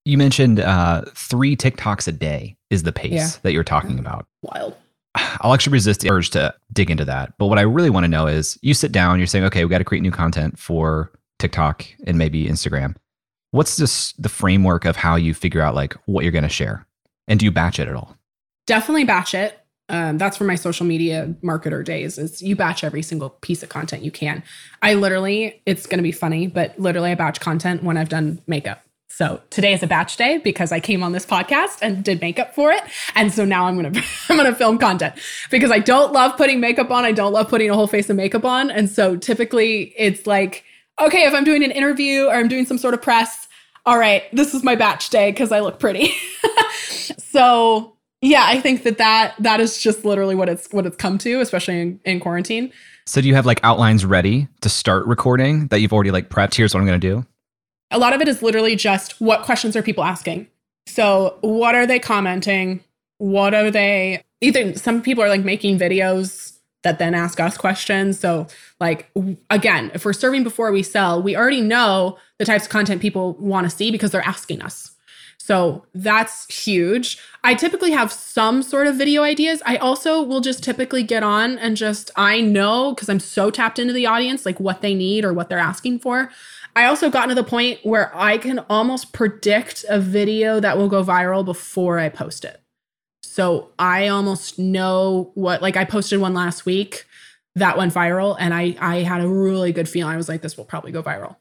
You 0.05 0.17
mentioned 0.17 0.61
uh, 0.61 1.03
three 1.17 1.57
TikToks 1.57 2.07
a 2.07 2.13
day 2.13 2.57
is 2.71 2.85
the 2.85 2.93
pace 2.93 3.13
yeah. 3.13 3.29
that 3.43 3.53
you're 3.53 3.65
talking 3.65 3.99
about. 3.99 4.29
Wild. 4.43 4.77
I'll 5.41 5.55
actually 5.55 5.73
resist 5.73 6.01
the 6.01 6.11
urge 6.11 6.31
to 6.31 6.55
dig 6.73 6.91
into 6.91 7.05
that. 7.05 7.33
But 7.39 7.47
what 7.47 7.59
I 7.59 7.63
really 7.63 7.91
want 7.91 8.05
to 8.05 8.09
know 8.09 8.27
is 8.27 8.59
you 8.63 8.75
sit 8.75 8.93
down, 8.93 9.19
you're 9.19 9.27
saying, 9.27 9.45
okay, 9.45 9.65
we 9.65 9.71
got 9.71 9.79
to 9.79 9.85
create 9.85 10.03
new 10.03 10.11
content 10.11 10.59
for 10.59 11.13
TikTok 11.39 11.87
and 12.07 12.19
maybe 12.19 12.47
Instagram. 12.47 12.97
What's 13.51 13.77
this 13.77 14.13
the 14.15 14.29
framework 14.29 14.85
of 14.85 14.97
how 14.97 15.17
you 15.17 15.33
figure 15.35 15.61
out 15.61 15.75
like 15.75 15.95
what 16.07 16.25
you're 16.25 16.33
going 16.33 16.43
to 16.43 16.49
share? 16.49 16.87
And 17.29 17.41
do 17.41 17.47
you 17.47 17.53
batch 17.53 17.79
it 17.79 17.89
at 17.89 17.95
all? 17.95 18.17
Definitely 18.67 19.05
batch 19.05 19.35
it. 19.35 19.59
Um, 19.89 20.19
that's 20.19 20.37
for 20.37 20.45
my 20.45 20.57
social 20.57 20.85
media 20.85 21.33
marketer 21.43 21.85
days 21.85 22.19
is 22.19 22.43
you 22.43 22.57
batch 22.57 22.83
every 22.83 23.03
single 23.03 23.31
piece 23.31 23.63
of 23.63 23.69
content 23.69 24.03
you 24.03 24.11
can. 24.11 24.43
I 24.83 24.95
literally, 24.95 25.63
it's 25.65 25.87
going 25.87 25.99
to 25.99 26.03
be 26.03 26.13
funny, 26.13 26.49
but 26.49 26.77
literally 26.79 27.13
I 27.13 27.15
batch 27.15 27.39
content 27.41 27.85
when 27.85 27.97
I've 27.97 28.09
done 28.09 28.41
makeup. 28.49 28.83
So 29.09 29.41
today 29.51 29.73
is 29.73 29.83
a 29.83 29.87
batch 29.87 30.17
day 30.17 30.39
because 30.39 30.73
I 30.73 30.81
came 30.81 31.03
on 31.03 31.13
this 31.13 31.25
podcast 31.25 31.79
and 31.81 32.05
did 32.05 32.21
makeup 32.21 32.55
for 32.55 32.71
it. 32.71 32.83
And 33.15 33.33
so 33.33 33.45
now 33.45 33.67
I'm 33.67 33.77
gonna 33.77 33.99
I'm 34.29 34.37
gonna 34.37 34.55
film 34.55 34.79
content 34.79 35.15
because 35.51 35.71
I 35.71 35.79
don't 35.79 36.13
love 36.13 36.37
putting 36.37 36.61
makeup 36.61 36.91
on. 36.91 37.05
I 37.05 37.13
don't 37.13 37.33
love 37.33 37.49
putting 37.49 37.71
a 37.71 37.75
whole 37.75 37.87
face 37.87 38.11
of 38.11 38.17
makeup 38.17 38.45
on. 38.45 38.71
And 38.71 38.91
so 38.91 39.17
typically 39.17 39.95
it's 39.97 40.27
like, 40.27 40.65
okay, 41.01 41.25
if 41.25 41.35
I'm 41.35 41.45
doing 41.45 41.65
an 41.65 41.71
interview 41.71 42.27
or 42.27 42.35
I'm 42.35 42.49
doing 42.49 42.67
some 42.67 42.79
sort 42.79 42.95
of 42.95 43.01
press, 43.01 43.49
all 43.87 43.99
right, 43.99 44.25
this 44.33 44.53
is 44.53 44.63
my 44.63 44.75
batch 44.75 45.09
day 45.11 45.31
because 45.31 45.53
I 45.53 45.61
look 45.61 45.79
pretty. 45.79 46.13
so 47.19 47.97
yeah, 48.21 48.45
I 48.47 48.61
think 48.61 48.83
that, 48.83 48.99
that 48.99 49.35
that 49.39 49.61
is 49.61 49.79
just 49.79 50.05
literally 50.05 50.35
what 50.35 50.49
it's 50.49 50.71
what 50.73 50.85
it's 50.85 50.97
come 50.97 51.17
to, 51.19 51.41
especially 51.41 51.81
in, 51.81 52.01
in 52.05 52.21
quarantine. 52.21 52.73
So 53.07 53.21
do 53.21 53.29
you 53.29 53.35
have 53.35 53.47
like 53.47 53.61
outlines 53.63 54.05
ready 54.05 54.49
to 54.63 54.69
start 54.69 55.07
recording 55.07 55.69
that 55.69 55.81
you've 55.81 55.93
already 55.93 56.11
like 56.11 56.29
prepped? 56.29 56.55
Here's 56.55 56.75
what 56.75 56.81
I'm 56.81 56.87
gonna 56.87 56.99
do. 56.99 57.25
A 57.91 57.99
lot 57.99 58.13
of 58.13 58.21
it 58.21 58.29
is 58.29 58.43
literally 58.43 58.77
just 58.77 59.21
what 59.21 59.43
questions 59.43 59.77
are 59.77 59.83
people 59.83 60.05
asking? 60.05 60.49
So, 60.87 61.39
what 61.41 61.75
are 61.75 61.87
they 61.87 61.99
commenting? 61.99 62.83
What 63.19 63.55
are 63.55 63.71
they 63.71 64.23
either 64.41 64.77
some 64.77 65.03
people 65.03 65.25
are 65.25 65.29
like 65.29 65.45
making 65.45 65.79
videos 65.79 66.57
that 66.87 67.01
then 67.01 67.15
ask 67.15 67.41
us 67.41 67.57
questions. 67.59 68.19
So, 68.19 68.47
like 68.79 69.11
again, 69.51 69.91
if 69.93 70.05
we're 70.05 70.13
serving 70.13 70.45
before 70.45 70.71
we 70.71 70.85
sell, 70.85 71.21
we 71.21 71.37
already 71.37 71.61
know 71.61 72.17
the 72.39 72.45
types 72.45 72.65
of 72.65 72.71
content 72.71 73.03
people 73.03 73.33
want 73.35 73.69
to 73.69 73.77
see 73.77 73.91
because 73.91 74.13
they're 74.13 74.27
asking 74.27 74.63
us. 74.63 74.93
So 75.39 75.85
that's 75.95 76.53
huge. 76.53 77.19
I 77.45 77.55
typically 77.55 77.93
have 77.93 78.13
some 78.13 78.63
sort 78.63 78.89
of 78.89 78.97
video 78.97 79.23
ideas. 79.23 79.63
I 79.65 79.77
also 79.77 80.21
will 80.23 80.41
just 80.41 80.63
typically 80.63 81.05
get 81.05 81.23
on 81.23 81.59
and 81.59 81.77
just, 81.77 82.11
I 82.17 82.41
know 82.41 82.95
because 82.95 83.09
I'm 83.09 83.21
so 83.21 83.51
tapped 83.51 83.79
into 83.79 83.93
the 83.93 84.07
audience, 84.07 84.45
like 84.45 84.59
what 84.59 84.81
they 84.81 84.95
need 84.95 85.25
or 85.25 85.33
what 85.33 85.49
they're 85.49 85.59
asking 85.59 86.01
for. 86.01 86.31
I 86.77 86.85
also 86.85 87.09
gotten 87.09 87.31
to 87.31 87.35
the 87.35 87.43
point 87.43 87.81
where 87.85 88.15
I 88.15 88.37
can 88.37 88.59
almost 88.69 89.15
predict 89.15 89.87
a 89.89 89.99
video 89.99 90.61
that 90.61 90.77
will 90.77 90.91
go 90.91 91.03
viral 91.03 91.43
before 91.43 91.99
I 91.99 92.11
post 92.11 92.45
it. 92.45 92.61
So 93.23 93.71
I 93.79 94.09
almost 94.09 94.59
know 94.59 95.31
what 95.35 95.63
like 95.63 95.77
I 95.77 95.87
posted 95.87 96.21
one 96.21 96.35
last 96.35 96.67
week 96.67 97.07
that 97.55 97.79
went 97.79 97.95
viral 97.95 98.37
and 98.39 98.53
I 98.53 98.77
I 98.79 98.97
had 98.97 99.23
a 99.23 99.29
really 99.29 99.73
good 99.73 99.89
feeling. 99.89 100.13
I 100.13 100.19
was 100.19 100.29
like 100.29 100.43
this 100.43 100.59
will 100.59 100.67
probably 100.67 100.93
go 100.93 101.03
viral. 101.03 101.37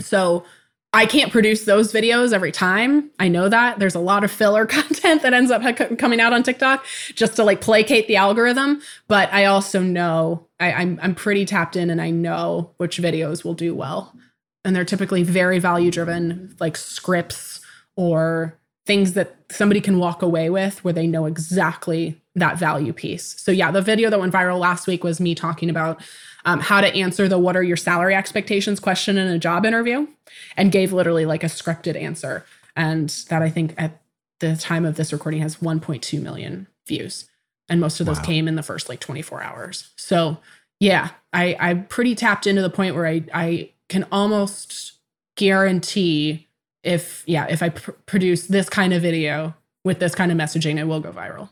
So 0.00 0.44
I 0.92 1.04
can't 1.04 1.32
produce 1.32 1.64
those 1.64 1.92
videos 1.92 2.32
every 2.32 2.52
time. 2.52 3.10
I 3.18 3.26
know 3.26 3.48
that 3.48 3.80
there's 3.80 3.96
a 3.96 4.00
lot 4.00 4.22
of 4.22 4.30
filler 4.30 4.66
content 4.66 5.22
that 5.22 5.34
ends 5.34 5.50
up 5.50 5.62
coming 5.98 6.20
out 6.20 6.32
on 6.32 6.44
TikTok 6.44 6.86
just 7.16 7.34
to 7.36 7.44
like 7.44 7.60
placate 7.60 8.06
the 8.06 8.16
algorithm. 8.16 8.80
But 9.08 9.32
I 9.32 9.46
also 9.46 9.82
know 9.82 10.46
I, 10.60 10.72
I'm 10.72 11.00
I'm 11.02 11.16
pretty 11.16 11.44
tapped 11.44 11.74
in 11.74 11.90
and 11.90 12.00
I 12.00 12.10
know 12.10 12.70
which 12.76 12.98
videos 12.98 13.42
will 13.42 13.54
do 13.54 13.74
well 13.74 14.12
and 14.66 14.74
they're 14.74 14.84
typically 14.84 15.22
very 15.22 15.60
value 15.60 15.92
driven 15.92 16.54
like 16.58 16.76
scripts 16.76 17.60
or 17.94 18.58
things 18.84 19.12
that 19.12 19.36
somebody 19.50 19.80
can 19.80 19.98
walk 19.98 20.22
away 20.22 20.50
with 20.50 20.82
where 20.84 20.92
they 20.92 21.06
know 21.06 21.24
exactly 21.24 22.20
that 22.34 22.58
value 22.58 22.92
piece. 22.92 23.40
So 23.40 23.52
yeah 23.52 23.70
the 23.70 23.80
video 23.80 24.10
that 24.10 24.18
went 24.18 24.34
viral 24.34 24.58
last 24.58 24.88
week 24.88 25.04
was 25.04 25.20
me 25.20 25.36
talking 25.36 25.70
about 25.70 26.02
um, 26.44 26.60
how 26.60 26.80
to 26.80 26.94
answer 26.94 27.28
the 27.28 27.38
what 27.38 27.56
are 27.56 27.62
your 27.62 27.76
salary 27.76 28.14
expectations 28.14 28.80
question 28.80 29.16
in 29.16 29.28
a 29.28 29.38
job 29.38 29.64
interview 29.64 30.08
and 30.56 30.72
gave 30.72 30.92
literally 30.92 31.26
like 31.26 31.44
a 31.44 31.48
scripted 31.48 32.00
answer. 32.00 32.44
And 32.74 33.08
that 33.28 33.42
i 33.42 33.48
think 33.48 33.72
at 33.78 34.02
the 34.40 34.56
time 34.56 34.84
of 34.84 34.96
this 34.96 35.12
recording 35.12 35.40
has 35.40 35.56
1.2 35.56 36.20
million 36.20 36.66
views 36.86 37.30
and 37.68 37.80
most 37.80 38.00
of 38.00 38.06
those 38.06 38.18
wow. 38.18 38.24
came 38.24 38.48
in 38.48 38.56
the 38.56 38.62
first 38.62 38.88
like 38.88 39.00
24 39.00 39.42
hours. 39.42 39.90
So 39.96 40.38
yeah 40.78 41.10
i 41.32 41.56
i'm 41.58 41.84
pretty 41.86 42.14
tapped 42.14 42.46
into 42.46 42.60
the 42.60 42.68
point 42.68 42.94
where 42.94 43.06
i 43.06 43.22
i 43.32 43.70
can 43.88 44.06
almost 44.10 44.92
guarantee 45.36 46.48
if 46.82 47.22
yeah 47.26 47.46
if 47.50 47.62
i 47.62 47.68
pr- 47.68 47.90
produce 48.06 48.46
this 48.46 48.68
kind 48.68 48.92
of 48.94 49.02
video 49.02 49.54
with 49.86 50.00
this 50.00 50.14
kind 50.14 50.30
of 50.30 50.36
messaging 50.36 50.78
it 50.78 50.84
will 50.84 51.00
go 51.00 51.12
viral. 51.12 51.48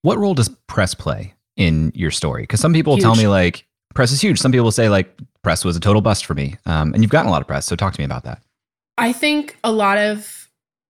What 0.00 0.18
role 0.18 0.34
does 0.34 0.48
press 0.66 0.94
play 0.94 1.34
in 1.56 1.92
your 1.94 2.10
story? 2.10 2.44
Because 2.44 2.60
some 2.60 2.72
people 2.72 2.94
huge. 2.94 3.02
tell 3.02 3.14
me 3.14 3.28
like 3.28 3.66
press 3.94 4.10
is 4.10 4.20
huge. 4.20 4.40
Some 4.40 4.50
people 4.50 4.72
say 4.72 4.88
like 4.88 5.16
press 5.42 5.64
was 5.64 5.76
a 5.76 5.80
total 5.80 6.00
bust 6.00 6.24
for 6.24 6.34
me. 6.34 6.56
Um, 6.66 6.94
and 6.94 7.04
you've 7.04 7.12
gotten 7.12 7.28
a 7.28 7.30
lot 7.30 7.42
of 7.42 7.46
press 7.46 7.66
so 7.66 7.76
talk 7.76 7.92
to 7.92 8.00
me 8.00 8.04
about 8.04 8.24
that. 8.24 8.42
I 8.98 9.12
think 9.12 9.58
a 9.62 9.70
lot 9.70 9.98
of 9.98 10.48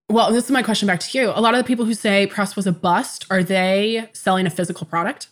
well 0.09 0.31
this 0.31 0.45
is 0.45 0.51
my 0.51 0.63
question 0.63 0.87
back 0.87 1.01
to 1.01 1.17
you. 1.17 1.29
A 1.35 1.41
lot 1.41 1.53
of 1.53 1.59
the 1.59 1.67
people 1.67 1.85
who 1.85 1.93
say 1.93 2.25
press 2.25 2.55
was 2.55 2.65
a 2.65 2.71
bust 2.71 3.27
are 3.29 3.43
they 3.43 4.09
selling 4.13 4.47
a 4.47 4.49
physical 4.49 4.87
product 4.87 5.27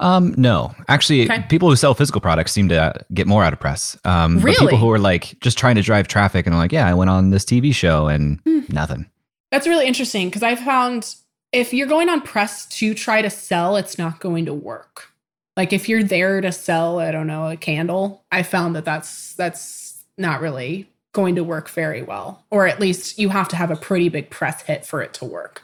um, 0.00 0.34
no, 0.36 0.74
actually, 0.88 1.30
okay. 1.30 1.44
people 1.48 1.68
who 1.68 1.76
sell 1.76 1.94
physical 1.94 2.20
products 2.20 2.52
seem 2.52 2.68
to 2.70 2.92
get 3.12 3.26
more 3.26 3.44
out 3.44 3.52
of 3.52 3.60
press. 3.60 3.98
Um, 4.04 4.38
really? 4.40 4.56
people 4.58 4.78
who 4.78 4.90
are 4.90 4.98
like 4.98 5.38
just 5.40 5.58
trying 5.58 5.76
to 5.76 5.82
drive 5.82 6.08
traffic 6.08 6.46
and 6.46 6.54
are 6.54 6.58
like, 6.58 6.72
yeah, 6.72 6.88
I 6.88 6.94
went 6.94 7.10
on 7.10 7.30
this 7.30 7.44
TV 7.44 7.74
show 7.74 8.08
and 8.08 8.42
mm. 8.44 8.70
nothing. 8.72 9.08
That's 9.52 9.66
really 9.66 9.86
interesting 9.86 10.28
because 10.28 10.42
I 10.42 10.56
found 10.56 11.14
if 11.52 11.74
you're 11.74 11.86
going 11.86 12.08
on 12.08 12.22
press 12.22 12.66
to 12.66 12.94
try 12.94 13.20
to 13.20 13.30
sell, 13.30 13.76
it's 13.76 13.98
not 13.98 14.20
going 14.20 14.46
to 14.46 14.54
work. 14.54 15.12
Like 15.56 15.72
if 15.72 15.88
you're 15.88 16.02
there 16.02 16.40
to 16.40 16.52
sell, 16.52 16.98
I 16.98 17.10
don't 17.10 17.26
know, 17.26 17.48
a 17.48 17.56
candle, 17.56 18.24
I 18.32 18.42
found 18.42 18.76
that 18.76 18.84
that's 18.84 19.34
that's 19.34 20.02
not 20.16 20.40
really 20.40 20.88
going 21.12 21.34
to 21.34 21.44
work 21.44 21.68
very 21.68 22.02
well, 22.02 22.44
or 22.50 22.66
at 22.66 22.80
least 22.80 23.18
you 23.18 23.30
have 23.30 23.48
to 23.48 23.56
have 23.56 23.70
a 23.70 23.76
pretty 23.76 24.08
big 24.08 24.30
press 24.30 24.62
hit 24.62 24.86
for 24.86 25.02
it 25.02 25.12
to 25.14 25.24
work. 25.24 25.62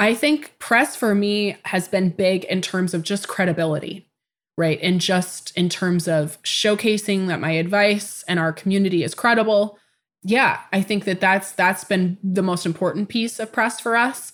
I 0.00 0.14
think 0.14 0.58
press 0.58 0.96
for 0.96 1.14
me 1.14 1.58
has 1.66 1.86
been 1.86 2.08
big 2.08 2.44
in 2.44 2.62
terms 2.62 2.94
of 2.94 3.02
just 3.02 3.28
credibility, 3.28 4.08
right? 4.56 4.80
And 4.82 4.98
just 4.98 5.54
in 5.58 5.68
terms 5.68 6.08
of 6.08 6.42
showcasing 6.42 7.26
that 7.26 7.38
my 7.38 7.50
advice 7.50 8.24
and 8.26 8.40
our 8.40 8.50
community 8.50 9.04
is 9.04 9.14
credible. 9.14 9.78
Yeah, 10.22 10.60
I 10.72 10.80
think 10.80 11.04
that 11.04 11.20
that's 11.20 11.52
that's 11.52 11.84
been 11.84 12.16
the 12.24 12.42
most 12.42 12.64
important 12.64 13.10
piece 13.10 13.38
of 13.38 13.52
press 13.52 13.78
for 13.78 13.94
us. 13.94 14.32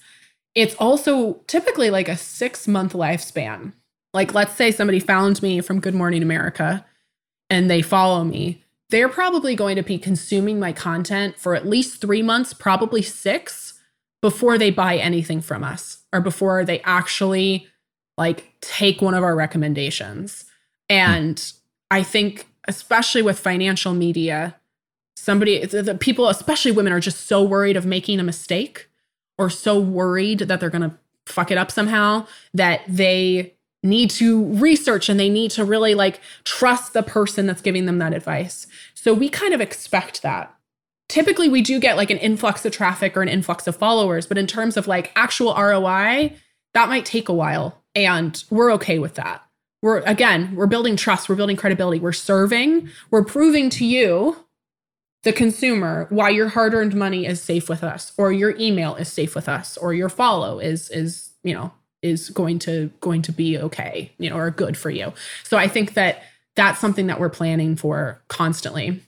It's 0.54 0.76
also 0.76 1.42
typically 1.48 1.90
like 1.90 2.08
a 2.08 2.16
6 2.16 2.68
month 2.68 2.92
lifespan. 2.92 3.72
Like 4.14 4.34
let's 4.34 4.54
say 4.54 4.70
somebody 4.70 5.00
found 5.00 5.42
me 5.42 5.60
from 5.60 5.80
Good 5.80 5.94
Morning 5.94 6.22
America 6.22 6.86
and 7.50 7.68
they 7.68 7.82
follow 7.82 8.22
me. 8.22 8.62
They're 8.90 9.08
probably 9.08 9.56
going 9.56 9.74
to 9.74 9.82
be 9.82 9.98
consuming 9.98 10.60
my 10.60 10.72
content 10.72 11.40
for 11.40 11.56
at 11.56 11.66
least 11.66 12.00
3 12.00 12.22
months, 12.22 12.52
probably 12.52 13.02
6 13.02 13.65
before 14.22 14.58
they 14.58 14.70
buy 14.70 14.96
anything 14.96 15.40
from 15.40 15.62
us 15.62 16.04
or 16.12 16.20
before 16.20 16.64
they 16.64 16.80
actually 16.80 17.66
like 18.16 18.52
take 18.60 19.02
one 19.02 19.14
of 19.14 19.22
our 19.22 19.36
recommendations. 19.36 20.44
And 20.88 21.52
I 21.90 22.02
think 22.02 22.46
especially 22.68 23.22
with 23.22 23.38
financial 23.38 23.94
media, 23.94 24.56
somebody 25.16 25.64
the 25.64 25.94
people 25.94 26.28
especially 26.28 26.72
women 26.72 26.92
are 26.92 27.00
just 27.00 27.26
so 27.26 27.42
worried 27.42 27.76
of 27.76 27.86
making 27.86 28.20
a 28.20 28.24
mistake 28.24 28.88
or 29.38 29.50
so 29.50 29.78
worried 29.78 30.40
that 30.40 30.60
they're 30.60 30.70
going 30.70 30.88
to 30.88 30.96
fuck 31.26 31.50
it 31.50 31.58
up 31.58 31.70
somehow 31.70 32.26
that 32.54 32.82
they 32.88 33.52
need 33.82 34.10
to 34.10 34.44
research 34.54 35.08
and 35.08 35.18
they 35.20 35.28
need 35.28 35.50
to 35.50 35.64
really 35.64 35.94
like 35.94 36.20
trust 36.44 36.92
the 36.92 37.02
person 37.02 37.46
that's 37.46 37.60
giving 37.60 37.86
them 37.86 37.98
that 37.98 38.14
advice. 38.14 38.66
So 38.94 39.12
we 39.14 39.28
kind 39.28 39.54
of 39.54 39.60
expect 39.60 40.22
that 40.22 40.55
typically 41.08 41.48
we 41.48 41.62
do 41.62 41.78
get 41.78 41.96
like 41.96 42.10
an 42.10 42.18
influx 42.18 42.64
of 42.64 42.72
traffic 42.72 43.16
or 43.16 43.22
an 43.22 43.28
influx 43.28 43.66
of 43.66 43.76
followers, 43.76 44.26
but 44.26 44.38
in 44.38 44.46
terms 44.46 44.76
of 44.76 44.86
like 44.86 45.12
actual 45.16 45.54
ROI, 45.54 46.32
that 46.74 46.88
might 46.88 47.04
take 47.04 47.28
a 47.28 47.34
while. 47.34 47.82
And 47.94 48.42
we're 48.50 48.72
okay 48.72 48.98
with 48.98 49.14
that. 49.14 49.42
We're 49.82 50.00
again, 50.00 50.54
we're 50.54 50.66
building 50.66 50.96
trust, 50.96 51.28
we're 51.28 51.36
building 51.36 51.56
credibility, 51.56 52.00
we're 52.00 52.12
serving, 52.12 52.88
we're 53.10 53.24
proving 53.24 53.70
to 53.70 53.84
you 53.84 54.36
the 55.26 55.32
consumer 55.32 56.06
why 56.10 56.28
your 56.28 56.48
hard-earned 56.48 56.94
money 56.94 57.26
is 57.26 57.42
safe 57.42 57.68
with 57.68 57.82
us 57.82 58.12
or 58.16 58.30
your 58.30 58.56
email 58.60 58.94
is 58.94 59.12
safe 59.12 59.34
with 59.34 59.48
us 59.48 59.76
or 59.76 59.92
your 59.92 60.08
follow 60.08 60.60
is 60.60 60.88
is 60.90 61.30
you 61.42 61.52
know 61.52 61.72
is 62.00 62.30
going 62.30 62.60
to 62.60 62.92
going 63.00 63.22
to 63.22 63.32
be 63.32 63.58
okay 63.58 64.12
you 64.18 64.30
know 64.30 64.36
or 64.36 64.52
good 64.52 64.76
for 64.76 64.88
you 64.88 65.12
so 65.42 65.56
i 65.56 65.66
think 65.66 65.94
that 65.94 66.22
that's 66.54 66.78
something 66.78 67.08
that 67.08 67.18
we're 67.18 67.28
planning 67.28 67.74
for 67.74 68.22
constantly 68.28 69.02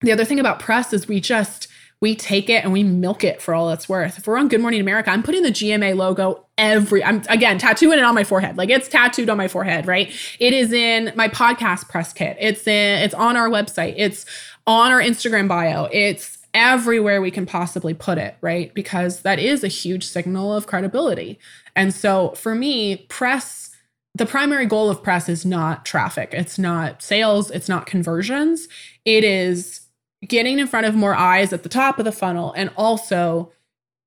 the 0.00 0.12
other 0.12 0.24
thing 0.24 0.40
about 0.40 0.60
press 0.60 0.92
is 0.92 1.08
we 1.08 1.20
just 1.20 1.68
we 2.00 2.14
take 2.14 2.50
it 2.50 2.62
and 2.62 2.72
we 2.72 2.82
milk 2.82 3.24
it 3.24 3.40
for 3.40 3.54
all 3.54 3.70
it's 3.70 3.88
worth. 3.88 4.18
If 4.18 4.26
we're 4.26 4.36
on 4.36 4.48
Good 4.48 4.60
Morning 4.60 4.80
America, 4.80 5.10
I'm 5.10 5.22
putting 5.22 5.42
the 5.42 5.50
GMA 5.50 5.96
logo 5.96 6.46
every 6.58 7.02
I'm 7.02 7.22
again 7.28 7.58
tattooing 7.58 7.98
it 7.98 8.04
on 8.04 8.14
my 8.14 8.24
forehead. 8.24 8.58
Like 8.58 8.68
it's 8.68 8.88
tattooed 8.88 9.30
on 9.30 9.38
my 9.38 9.48
forehead, 9.48 9.86
right? 9.86 10.12
It 10.38 10.52
is 10.52 10.72
in 10.72 11.12
my 11.16 11.28
podcast 11.28 11.88
press 11.88 12.12
kit. 12.12 12.36
It's 12.38 12.66
in 12.66 13.02
it's 13.02 13.14
on 13.14 13.36
our 13.36 13.48
website. 13.48 13.94
It's 13.96 14.26
on 14.66 14.92
our 14.92 15.00
Instagram 15.00 15.48
bio. 15.48 15.88
It's 15.90 16.38
everywhere 16.52 17.20
we 17.20 17.30
can 17.30 17.46
possibly 17.46 17.94
put 17.94 18.18
it, 18.18 18.36
right? 18.40 18.72
Because 18.74 19.20
that 19.20 19.38
is 19.38 19.64
a 19.64 19.68
huge 19.68 20.04
signal 20.04 20.54
of 20.54 20.66
credibility. 20.66 21.38
And 21.74 21.94
so 21.94 22.30
for 22.30 22.54
me, 22.54 22.96
press 23.08 23.70
the 24.14 24.26
primary 24.26 24.64
goal 24.64 24.88
of 24.88 25.02
press 25.02 25.28
is 25.28 25.44
not 25.44 25.84
traffic. 25.84 26.30
It's 26.32 26.58
not 26.58 27.02
sales, 27.02 27.50
it's 27.50 27.68
not 27.68 27.84
conversions. 27.84 28.68
It 29.04 29.24
is 29.24 29.85
getting 30.26 30.58
in 30.58 30.66
front 30.66 30.86
of 30.86 30.94
more 30.94 31.14
eyes 31.14 31.52
at 31.52 31.62
the 31.62 31.68
top 31.68 31.98
of 31.98 32.04
the 32.04 32.12
funnel 32.12 32.52
and 32.56 32.70
also 32.76 33.52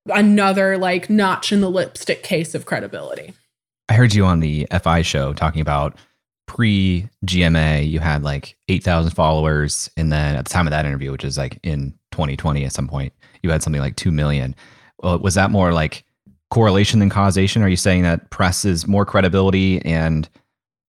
another 0.07 0.77
like 0.77 1.09
notch 1.09 1.51
in 1.51 1.61
the 1.61 1.69
lipstick 1.69 2.23
case 2.23 2.55
of 2.55 2.65
credibility. 2.65 3.33
I 3.89 3.93
heard 3.93 4.13
you 4.13 4.25
on 4.25 4.39
the 4.39 4.67
FI 4.81 5.01
show 5.01 5.33
talking 5.33 5.61
about 5.61 5.97
pre 6.47 7.07
GMA, 7.25 7.89
you 7.89 7.99
had 7.99 8.23
like 8.23 8.57
8,000 8.67 9.11
followers. 9.11 9.89
And 9.97 10.11
then 10.11 10.35
at 10.35 10.45
the 10.45 10.49
time 10.49 10.67
of 10.67 10.71
that 10.71 10.85
interview, 10.85 11.11
which 11.11 11.23
is 11.23 11.37
like 11.37 11.59
in 11.63 11.93
2020 12.11 12.65
at 12.65 12.73
some 12.73 12.87
point, 12.87 13.13
you 13.43 13.51
had 13.51 13.61
something 13.63 13.81
like 13.81 13.95
2 13.95 14.11
million. 14.11 14.55
Well, 15.01 15.19
was 15.19 15.35
that 15.35 15.51
more 15.51 15.73
like 15.73 16.03
correlation 16.49 16.99
than 16.99 17.09
causation? 17.09 17.61
Are 17.61 17.69
you 17.69 17.77
saying 17.77 18.03
that 18.03 18.29
press 18.31 18.65
is 18.65 18.87
more 18.87 19.05
credibility 19.05 19.83
and 19.85 20.27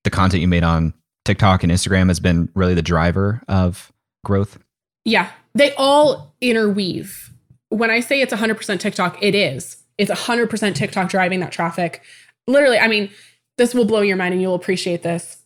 the 0.04 0.10
content 0.10 0.40
you 0.40 0.48
made 0.48 0.64
on 0.64 0.94
TikTok 1.24 1.62
and 1.62 1.70
Instagram 1.70 2.08
has 2.08 2.20
been 2.20 2.48
really 2.54 2.74
the 2.74 2.82
driver 2.82 3.42
of 3.48 3.92
growth? 4.24 4.58
Yeah, 5.04 5.30
they 5.54 5.74
all 5.74 6.34
interweave. 6.40 7.30
When 7.68 7.90
I 7.90 8.00
say 8.00 8.20
it's 8.20 8.32
100% 8.32 8.80
TikTok, 8.80 9.22
it 9.22 9.34
is. 9.34 9.76
It's 9.98 10.10
100% 10.10 10.74
TikTok 10.74 11.08
driving 11.08 11.40
that 11.40 11.52
traffic. 11.52 12.02
Literally, 12.46 12.78
I 12.78 12.88
mean, 12.88 13.10
this 13.58 13.74
will 13.74 13.84
blow 13.84 14.00
your 14.00 14.16
mind 14.16 14.32
and 14.32 14.42
you'll 14.42 14.54
appreciate 14.54 15.02
this. 15.02 15.38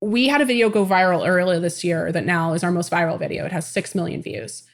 We 0.00 0.28
had 0.28 0.40
a 0.40 0.44
video 0.44 0.68
go 0.68 0.84
viral 0.84 1.26
earlier 1.26 1.60
this 1.60 1.84
year 1.84 2.12
that 2.12 2.26
now 2.26 2.52
is 2.52 2.64
our 2.64 2.70
most 2.70 2.90
viral 2.90 3.18
video. 3.18 3.46
It 3.46 3.52
has 3.52 3.66
6 3.68 3.94
million 3.94 4.22
views. 4.22 4.64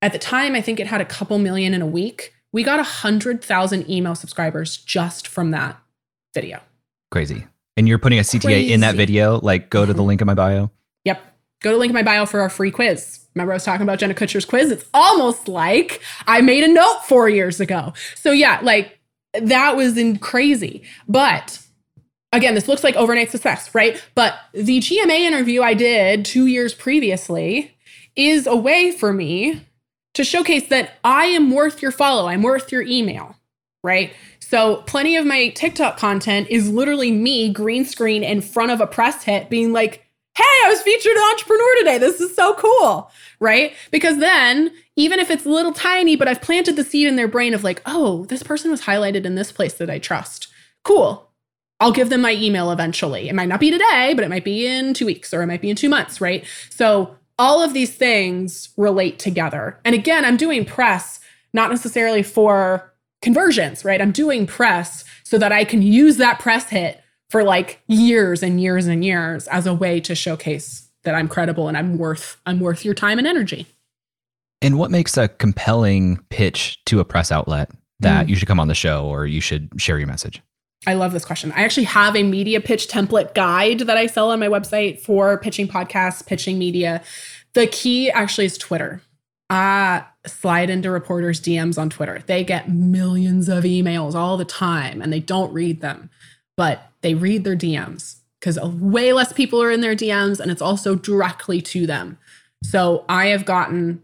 At 0.00 0.12
the 0.12 0.18
time, 0.18 0.54
I 0.54 0.60
think 0.60 0.78
it 0.78 0.86
had 0.86 1.00
a 1.00 1.04
couple 1.04 1.38
million 1.38 1.74
in 1.74 1.82
a 1.82 1.86
week. 1.86 2.34
We 2.52 2.62
got 2.62 2.76
100,000 2.76 3.90
email 3.90 4.14
subscribers 4.14 4.76
just 4.76 5.26
from 5.26 5.50
that 5.50 5.78
video. 6.34 6.60
Crazy. 7.10 7.46
And 7.76 7.88
you're 7.88 7.98
putting 7.98 8.18
a 8.18 8.22
CTA 8.22 8.42
Crazy. 8.42 8.72
in 8.72 8.80
that 8.80 8.94
video? 8.94 9.40
Like, 9.40 9.70
go 9.70 9.84
to 9.84 9.92
the 9.92 9.98
mm-hmm. 9.98 10.08
link 10.08 10.20
in 10.20 10.26
my 10.26 10.34
bio? 10.34 10.70
Go 11.60 11.72
to 11.72 11.76
link 11.76 11.90
in 11.90 11.94
my 11.94 12.02
bio 12.02 12.26
for 12.26 12.40
our 12.40 12.50
free 12.50 12.70
quiz. 12.70 13.26
Remember, 13.34 13.52
I 13.52 13.56
was 13.56 13.64
talking 13.64 13.82
about 13.82 13.98
Jenna 13.98 14.14
Kutcher's 14.14 14.44
quiz? 14.44 14.70
It's 14.70 14.84
almost 14.94 15.48
like 15.48 16.00
I 16.26 16.40
made 16.40 16.64
a 16.64 16.68
note 16.68 17.00
four 17.04 17.28
years 17.28 17.60
ago. 17.60 17.92
So, 18.16 18.30
yeah, 18.30 18.60
like 18.62 18.98
that 19.34 19.76
was 19.76 19.96
in 19.96 20.18
crazy. 20.18 20.82
But 21.08 21.60
again, 22.32 22.54
this 22.54 22.68
looks 22.68 22.84
like 22.84 22.96
overnight 22.96 23.30
success, 23.30 23.74
right? 23.74 24.02
But 24.14 24.34
the 24.52 24.80
GMA 24.80 25.20
interview 25.20 25.62
I 25.62 25.74
did 25.74 26.24
two 26.24 26.46
years 26.46 26.74
previously 26.74 27.76
is 28.16 28.46
a 28.46 28.56
way 28.56 28.90
for 28.90 29.12
me 29.12 29.64
to 30.14 30.24
showcase 30.24 30.68
that 30.68 30.94
I 31.04 31.26
am 31.26 31.50
worth 31.50 31.80
your 31.80 31.92
follow, 31.92 32.26
I'm 32.28 32.42
worth 32.42 32.72
your 32.72 32.82
email, 32.82 33.36
right? 33.84 34.12
So, 34.40 34.76
plenty 34.82 35.16
of 35.16 35.26
my 35.26 35.50
TikTok 35.50 35.98
content 35.98 36.48
is 36.50 36.70
literally 36.70 37.12
me 37.12 37.52
green 37.52 37.84
screen 37.84 38.24
in 38.24 38.40
front 38.40 38.72
of 38.72 38.80
a 38.80 38.86
press 38.86 39.24
hit 39.24 39.50
being 39.50 39.72
like, 39.72 40.07
hey, 40.38 40.66
I 40.66 40.68
was 40.68 40.82
featured 40.82 41.16
an 41.16 41.30
entrepreneur 41.32 41.78
today. 41.78 41.98
This 41.98 42.20
is 42.20 42.34
so 42.34 42.54
cool. 42.54 43.10
Right. 43.40 43.74
Because 43.90 44.18
then, 44.18 44.70
even 44.94 45.18
if 45.18 45.30
it's 45.30 45.44
a 45.44 45.50
little 45.50 45.72
tiny, 45.72 46.14
but 46.14 46.28
I've 46.28 46.40
planted 46.40 46.76
the 46.76 46.84
seed 46.84 47.08
in 47.08 47.16
their 47.16 47.26
brain 47.26 47.54
of 47.54 47.64
like, 47.64 47.82
oh, 47.86 48.24
this 48.26 48.44
person 48.44 48.70
was 48.70 48.82
highlighted 48.82 49.24
in 49.24 49.34
this 49.34 49.50
place 49.50 49.74
that 49.74 49.90
I 49.90 49.98
trust. 49.98 50.46
Cool. 50.84 51.28
I'll 51.80 51.92
give 51.92 52.08
them 52.08 52.20
my 52.20 52.34
email 52.34 52.70
eventually. 52.70 53.28
It 53.28 53.34
might 53.34 53.48
not 53.48 53.58
be 53.58 53.72
today, 53.72 54.12
but 54.14 54.24
it 54.24 54.28
might 54.28 54.44
be 54.44 54.64
in 54.64 54.94
two 54.94 55.06
weeks 55.06 55.34
or 55.34 55.42
it 55.42 55.48
might 55.48 55.60
be 55.60 55.70
in 55.70 55.76
two 55.76 55.88
months. 55.88 56.20
Right. 56.20 56.44
So, 56.70 57.16
all 57.40 57.62
of 57.62 57.72
these 57.72 57.94
things 57.94 58.70
relate 58.76 59.20
together. 59.20 59.78
And 59.84 59.94
again, 59.94 60.24
I'm 60.24 60.36
doing 60.36 60.64
press 60.64 61.20
not 61.52 61.70
necessarily 61.70 62.24
for 62.24 62.92
conversions, 63.22 63.84
right? 63.84 64.02
I'm 64.02 64.10
doing 64.10 64.44
press 64.44 65.04
so 65.22 65.38
that 65.38 65.52
I 65.52 65.64
can 65.64 65.80
use 65.80 66.16
that 66.16 66.40
press 66.40 66.68
hit 66.68 67.00
for 67.30 67.44
like 67.44 67.80
years 67.86 68.42
and 68.42 68.60
years 68.60 68.86
and 68.86 69.04
years 69.04 69.46
as 69.48 69.66
a 69.66 69.74
way 69.74 70.00
to 70.00 70.14
showcase 70.14 70.88
that 71.04 71.14
I'm 71.14 71.28
credible 71.28 71.68
and 71.68 71.76
I'm 71.76 71.98
worth 71.98 72.40
I'm 72.46 72.60
worth 72.60 72.84
your 72.84 72.94
time 72.94 73.18
and 73.18 73.26
energy. 73.26 73.66
And 74.60 74.78
what 74.78 74.90
makes 74.90 75.16
a 75.16 75.28
compelling 75.28 76.18
pitch 76.30 76.82
to 76.86 77.00
a 77.00 77.04
press 77.04 77.30
outlet 77.30 77.70
that 78.00 78.26
mm. 78.26 78.30
you 78.30 78.36
should 78.36 78.48
come 78.48 78.58
on 78.58 78.68
the 78.68 78.74
show 78.74 79.06
or 79.06 79.26
you 79.26 79.40
should 79.40 79.70
share 79.78 79.98
your 79.98 80.08
message? 80.08 80.42
I 80.86 80.94
love 80.94 81.12
this 81.12 81.24
question. 81.24 81.52
I 81.52 81.64
actually 81.64 81.84
have 81.84 82.16
a 82.16 82.22
media 82.22 82.60
pitch 82.60 82.88
template 82.88 83.34
guide 83.34 83.80
that 83.80 83.96
I 83.96 84.06
sell 84.06 84.30
on 84.30 84.40
my 84.40 84.48
website 84.48 85.00
for 85.00 85.38
pitching 85.38 85.68
podcasts, 85.68 86.24
pitching 86.24 86.58
media. 86.58 87.02
The 87.54 87.66
key 87.66 88.10
actually 88.10 88.46
is 88.46 88.58
Twitter. 88.58 89.02
I 89.50 90.04
slide 90.26 90.70
into 90.70 90.90
reporters' 90.90 91.40
DMs 91.40 91.78
on 91.78 91.90
Twitter. 91.90 92.22
They 92.26 92.44
get 92.44 92.68
millions 92.68 93.48
of 93.48 93.64
emails 93.64 94.14
all 94.14 94.36
the 94.36 94.44
time 94.44 95.00
and 95.00 95.12
they 95.12 95.20
don't 95.20 95.52
read 95.52 95.80
them. 95.80 96.10
But 96.58 96.90
they 97.02 97.14
read 97.14 97.44
their 97.44 97.56
DMs 97.56 98.16
because 98.40 98.58
way 98.60 99.12
less 99.12 99.32
people 99.32 99.62
are 99.62 99.70
in 99.70 99.80
their 99.80 99.94
DMs 99.94 100.40
and 100.40 100.50
it's 100.50 100.60
also 100.60 100.96
directly 100.96 101.62
to 101.62 101.86
them. 101.86 102.18
So 102.64 103.04
I 103.08 103.26
have 103.26 103.44
gotten 103.44 104.02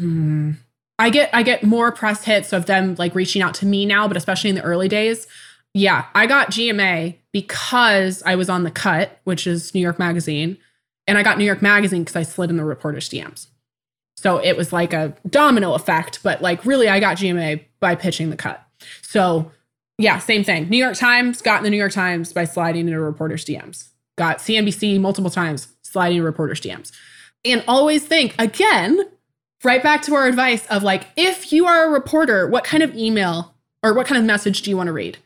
mm, 0.00 0.56
I 0.98 1.10
get 1.10 1.30
I 1.32 1.42
get 1.42 1.62
more 1.62 1.92
press 1.92 2.24
hits 2.24 2.52
of 2.52 2.66
them 2.66 2.94
like 2.96 3.14
reaching 3.14 3.42
out 3.42 3.54
to 3.54 3.66
me 3.66 3.86
now, 3.86 4.08
but 4.08 4.16
especially 4.16 4.50
in 4.50 4.56
the 4.56 4.62
early 4.62 4.88
days. 4.88 5.26
Yeah, 5.72 6.06
I 6.14 6.26
got 6.26 6.50
GMA 6.50 7.16
because 7.32 8.22
I 8.24 8.34
was 8.34 8.50
on 8.50 8.64
the 8.64 8.70
cut, 8.70 9.20
which 9.24 9.46
is 9.46 9.74
New 9.74 9.80
York 9.80 9.98
Magazine, 9.98 10.58
and 11.06 11.16
I 11.16 11.22
got 11.22 11.38
New 11.38 11.44
York 11.44 11.62
Magazine 11.62 12.02
because 12.02 12.16
I 12.16 12.22
slid 12.22 12.50
in 12.50 12.56
the 12.56 12.64
reporter's 12.64 13.08
DMs. 13.08 13.46
So 14.16 14.38
it 14.38 14.56
was 14.56 14.72
like 14.72 14.92
a 14.92 15.14
domino 15.28 15.74
effect, 15.74 16.22
but 16.22 16.42
like 16.42 16.64
really 16.64 16.88
I 16.88 16.98
got 16.98 17.18
GMA 17.18 17.64
by 17.78 17.94
pitching 17.94 18.30
the 18.30 18.36
cut. 18.36 18.62
So 19.02 19.52
yeah, 20.00 20.18
same 20.18 20.42
thing. 20.42 20.68
New 20.70 20.78
York 20.78 20.96
Times 20.96 21.42
got 21.42 21.58
in 21.58 21.64
the 21.64 21.70
New 21.70 21.76
York 21.76 21.92
Times 21.92 22.32
by 22.32 22.44
sliding 22.44 22.88
into 22.88 22.98
reporters' 22.98 23.44
DMs. 23.44 23.88
Got 24.16 24.38
CNBC 24.38 24.98
multiple 24.98 25.30
times 25.30 25.68
sliding 25.82 26.16
into 26.16 26.26
reporters' 26.26 26.60
DMs. 26.60 26.90
And 27.44 27.62
always 27.68 28.06
think 28.06 28.34
again, 28.38 28.98
right 29.62 29.82
back 29.82 30.00
to 30.02 30.14
our 30.14 30.26
advice 30.26 30.66
of 30.68 30.82
like, 30.82 31.06
if 31.16 31.52
you 31.52 31.66
are 31.66 31.86
a 31.86 31.90
reporter, 31.90 32.48
what 32.48 32.64
kind 32.64 32.82
of 32.82 32.96
email 32.96 33.54
or 33.82 33.92
what 33.92 34.06
kind 34.06 34.18
of 34.18 34.24
message 34.24 34.62
do 34.62 34.70
you 34.70 34.76
want 34.76 34.86
to 34.86 34.92
read? 34.94 35.18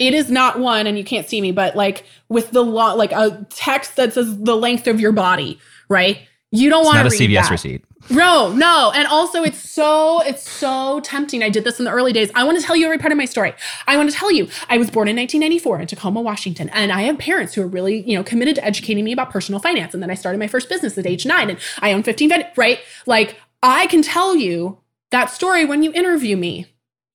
It 0.00 0.12
is 0.12 0.28
not 0.28 0.58
one, 0.58 0.86
and 0.86 0.98
you 0.98 1.04
can't 1.04 1.26
see 1.26 1.40
me, 1.40 1.52
but 1.52 1.76
like 1.76 2.04
with 2.28 2.50
the 2.50 2.64
law, 2.64 2.92
like 2.94 3.12
a 3.12 3.46
text 3.48 3.94
that 3.94 4.12
says 4.12 4.42
the 4.42 4.56
length 4.56 4.88
of 4.88 5.00
your 5.00 5.12
body, 5.12 5.58
right? 5.88 6.18
You 6.50 6.68
don't 6.68 6.84
want 6.84 6.98
to 6.98 7.04
read 7.04 7.30
a 7.30 7.32
CVS 7.32 7.42
that. 7.44 7.50
receipt. 7.50 7.84
No, 8.08 8.52
no. 8.52 8.92
And 8.94 9.06
also 9.08 9.42
it's 9.42 9.68
so 9.68 10.20
it's 10.20 10.48
so 10.48 11.00
tempting. 11.00 11.42
I 11.42 11.48
did 11.48 11.64
this 11.64 11.78
in 11.78 11.84
the 11.84 11.90
early 11.90 12.12
days. 12.12 12.30
I 12.34 12.44
want 12.44 12.58
to 12.58 12.64
tell 12.64 12.76
you 12.76 12.84
every 12.84 12.98
part 12.98 13.12
of 13.12 13.18
my 13.18 13.24
story. 13.24 13.52
I 13.86 13.96
want 13.96 14.10
to 14.10 14.16
tell 14.16 14.30
you 14.30 14.48
I 14.68 14.78
was 14.78 14.90
born 14.90 15.08
in 15.08 15.16
1994 15.16 15.80
in 15.80 15.86
Tacoma, 15.86 16.20
Washington, 16.20 16.68
and 16.70 16.92
I 16.92 17.02
have 17.02 17.18
parents 17.18 17.54
who 17.54 17.62
are 17.62 17.66
really, 17.66 18.02
you 18.08 18.16
know, 18.16 18.22
committed 18.22 18.54
to 18.56 18.64
educating 18.64 19.04
me 19.04 19.12
about 19.12 19.30
personal 19.30 19.60
finance. 19.60 19.92
And 19.92 20.02
then 20.02 20.10
I 20.10 20.14
started 20.14 20.38
my 20.38 20.46
first 20.46 20.68
business 20.68 20.96
at 20.96 21.06
age 21.06 21.26
9 21.26 21.50
and 21.50 21.58
I 21.80 21.92
own 21.92 22.02
15 22.02 22.28
ven- 22.28 22.46
right? 22.56 22.80
Like 23.06 23.36
I 23.62 23.86
can 23.88 24.02
tell 24.02 24.36
you 24.36 24.78
that 25.10 25.30
story 25.30 25.64
when 25.64 25.82
you 25.82 25.92
interview 25.92 26.36
me. 26.36 26.66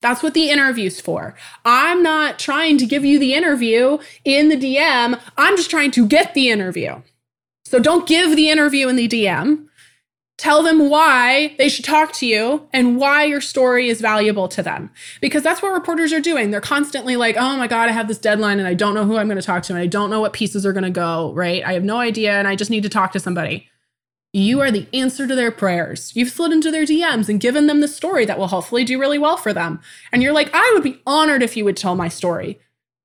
That's 0.01 0.23
what 0.23 0.33
the 0.33 0.49
interview's 0.49 0.99
for. 0.99 1.35
I'm 1.63 2.01
not 2.01 2.39
trying 2.39 2.79
to 2.79 2.87
give 2.87 3.05
you 3.05 3.19
the 3.19 3.35
interview 3.35 3.99
in 4.25 4.49
the 4.49 4.57
DM. 4.57 5.19
I'm 5.37 5.55
just 5.55 5.69
trying 5.69 5.91
to 5.91 6.07
get 6.07 6.33
the 6.33 6.49
interview. 6.49 7.01
So 7.65 7.79
don't 7.79 8.07
give 8.07 8.35
the 8.35 8.49
interview 8.49 8.87
in 8.89 8.95
the 8.95 9.07
DM 9.07 9.67
Tell 10.37 10.63
them 10.63 10.89
why 10.89 11.53
they 11.59 11.69
should 11.69 11.85
talk 11.85 12.13
to 12.13 12.25
you 12.25 12.67
and 12.73 12.97
why 12.97 13.25
your 13.25 13.41
story 13.41 13.89
is 13.89 14.01
valuable 14.01 14.47
to 14.47 14.63
them. 14.63 14.89
Because 15.21 15.43
that's 15.43 15.61
what 15.61 15.71
reporters 15.71 16.11
are 16.13 16.19
doing. 16.19 16.49
They're 16.49 16.59
constantly 16.59 17.15
like, 17.15 17.35
oh 17.37 17.57
my 17.57 17.67
God, 17.67 17.89
I 17.89 17.91
have 17.91 18.07
this 18.07 18.17
deadline 18.17 18.57
and 18.57 18.67
I 18.67 18.73
don't 18.73 18.95
know 18.95 19.05
who 19.05 19.17
I'm 19.17 19.27
going 19.27 19.39
to 19.39 19.45
talk 19.45 19.61
to 19.63 19.73
and 19.73 19.81
I 19.81 19.85
don't 19.85 20.09
know 20.09 20.19
what 20.19 20.33
pieces 20.33 20.65
are 20.65 20.73
going 20.73 20.83
to 20.83 20.89
go, 20.89 21.31
right? 21.33 21.63
I 21.63 21.73
have 21.73 21.83
no 21.83 21.97
idea 21.97 22.33
and 22.33 22.47
I 22.47 22.55
just 22.55 22.71
need 22.71 22.81
to 22.83 22.89
talk 22.89 23.11
to 23.11 23.19
somebody. 23.19 23.69
You 24.33 24.61
are 24.61 24.71
the 24.71 24.87
answer 24.93 25.27
to 25.27 25.35
their 25.35 25.51
prayers. 25.51 26.15
You've 26.15 26.31
slid 26.31 26.53
into 26.53 26.71
their 26.71 26.85
DMs 26.85 27.29
and 27.29 27.39
given 27.39 27.67
them 27.67 27.81
the 27.81 27.87
story 27.87 28.25
that 28.25 28.39
will 28.39 28.47
hopefully 28.47 28.83
do 28.83 28.99
really 28.99 29.19
well 29.19 29.37
for 29.37 29.53
them. 29.53 29.79
And 30.11 30.23
you're 30.23 30.33
like, 30.33 30.49
I 30.53 30.71
would 30.73 30.83
be 30.83 31.01
honored 31.05 31.43
if 31.43 31.55
you 31.55 31.65
would 31.65 31.77
tell 31.77 31.95
my 31.95 32.07
story. 32.07 32.59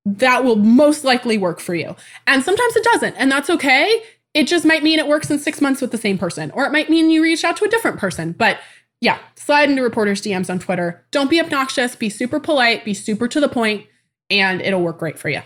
That 0.05 0.45
will 0.45 0.55
most 0.55 1.03
likely 1.03 1.37
work 1.37 1.59
for 1.59 1.75
you. 1.75 1.97
And 2.25 2.41
sometimes 2.41 2.75
it 2.77 2.83
doesn't. 2.83 3.15
And 3.15 3.29
that's 3.29 3.49
okay 3.49 4.01
It 4.37 4.47
just 4.47 4.65
might 4.65 4.83
mean 4.83 4.99
it 4.99 5.07
works 5.07 5.31
in 5.31 5.39
six 5.39 5.61
months 5.61 5.81
with 5.81 5.91
the 5.91 5.97
same 5.97 6.17
person, 6.17 6.51
or 6.51 6.65
it 6.65 6.71
might 6.71 6.89
mean 6.89 7.09
you 7.09 7.23
reach 7.23 7.43
out 7.43 7.57
to 7.57 7.65
a 7.65 7.69
different 7.69 7.97
person. 7.97 8.33
But 8.33 8.59
yeah, 9.01 9.17
slide 9.35 9.69
into 9.69 9.81
reporters' 9.81 10.21
DMs 10.21 10.49
on 10.49 10.59
Twitter. 10.59 11.03
Don't 11.11 11.29
be 11.29 11.39
obnoxious, 11.39 11.95
be 11.95 12.09
super 12.09 12.39
polite, 12.39 12.85
be 12.85 12.93
super 12.93 13.27
to 13.27 13.39
the 13.39 13.49
point, 13.49 13.87
and 14.29 14.61
it'll 14.61 14.81
work 14.81 14.99
great 14.99 15.17
for 15.17 15.29
you. 15.29 15.41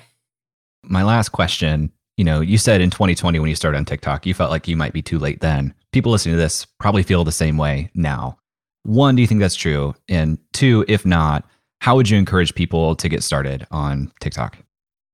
My 0.83 1.03
last 1.03 1.29
question 1.29 1.91
you 2.17 2.25
know, 2.25 2.41
you 2.41 2.59
said 2.59 2.81
in 2.81 2.91
2020 2.91 3.39
when 3.39 3.49
you 3.49 3.55
started 3.55 3.77
on 3.77 3.85
TikTok, 3.85 4.27
you 4.27 4.35
felt 4.35 4.51
like 4.51 4.67
you 4.67 4.75
might 4.75 4.93
be 4.93 5.01
too 5.01 5.17
late 5.17 5.39
then. 5.41 5.73
People 5.91 6.11
listening 6.11 6.35
to 6.35 6.41
this 6.41 6.65
probably 6.79 7.01
feel 7.01 7.23
the 7.23 7.31
same 7.31 7.57
way 7.57 7.89
now. 7.95 8.37
One, 8.83 9.15
do 9.15 9.23
you 9.23 9.27
think 9.27 9.39
that's 9.39 9.55
true? 9.55 9.95
And 10.07 10.37
two, 10.53 10.85
if 10.87 11.03
not, 11.03 11.47
how 11.79 11.95
would 11.95 12.09
you 12.09 12.19
encourage 12.19 12.53
people 12.53 12.95
to 12.97 13.09
get 13.09 13.23
started 13.23 13.65
on 13.71 14.11
TikTok? 14.19 14.57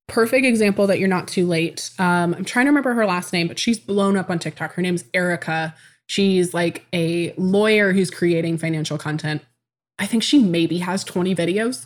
Perfect 0.07 0.45
example 0.45 0.87
that 0.87 0.99
you're 0.99 1.07
not 1.07 1.27
too 1.27 1.45
late. 1.45 1.91
Um, 1.99 2.33
I'm 2.33 2.45
trying 2.45 2.65
to 2.65 2.69
remember 2.69 2.93
her 2.93 3.05
last 3.05 3.33
name, 3.33 3.47
but 3.47 3.59
she's 3.59 3.79
blown 3.79 4.15
up 4.15 4.29
on 4.29 4.39
TikTok. 4.39 4.73
Her 4.73 4.81
name's 4.81 5.03
Erica. 5.13 5.75
She's 6.05 6.53
like 6.53 6.85
a 6.93 7.33
lawyer 7.37 7.91
who's 7.91 8.09
creating 8.09 8.57
financial 8.57 8.97
content. 8.97 9.41
I 9.99 10.05
think 10.05 10.23
she 10.23 10.39
maybe 10.39 10.77
has 10.77 11.03
20 11.03 11.35
videos 11.35 11.85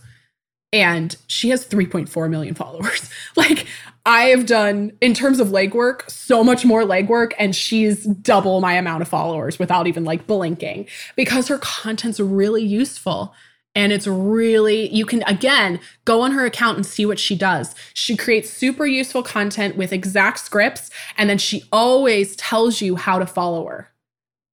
and 0.74 1.16
she 1.28 1.50
has 1.50 1.66
3.4 1.66 2.30
million 2.30 2.56
followers. 2.56 3.10
like 3.36 3.66
I 4.06 4.26
have 4.26 4.46
done 4.46 4.94
in 5.02 5.14
terms 5.14 5.40
of 5.40 5.50
legwork, 5.50 6.10
so 6.10 6.44
much 6.44 6.66
more 6.66 6.84
legwork, 6.84 7.34
and 7.38 7.56
she's 7.56 8.06
double 8.06 8.60
my 8.60 8.74
amount 8.74 9.02
of 9.04 9.08
followers 9.08 9.60
without 9.60 9.88
even 9.88 10.04
like 10.04 10.26
blinking 10.26 10.88
because 11.16 11.48
her 11.50 11.60
content's 11.60 12.20
really 12.20 12.64
useful. 12.64 13.34
And 13.74 13.94
it's 13.94 14.08
really, 14.08 14.90
you 14.90 15.06
can 15.06 15.24
again 15.24 15.80
go 16.04 16.22
on 16.22 16.32
her 16.32 16.46
account 16.46 16.78
and 16.78 16.86
see 16.86 17.06
what 17.06 17.20
she 17.20 17.36
does. 17.36 17.74
She 17.94 18.18
creates 18.18 18.50
super 18.50 18.86
useful 18.86 19.24
content 19.24 19.78
with 19.78 19.94
exact 19.94 20.40
scripts, 20.40 20.90
and 21.18 21.30
then 21.30 21.38
she 21.38 21.64
always 21.72 22.36
tells 22.36 22.82
you 22.82 22.98
how 22.98 23.18
to 23.18 23.26
follow 23.26 23.66
her. 23.68 23.90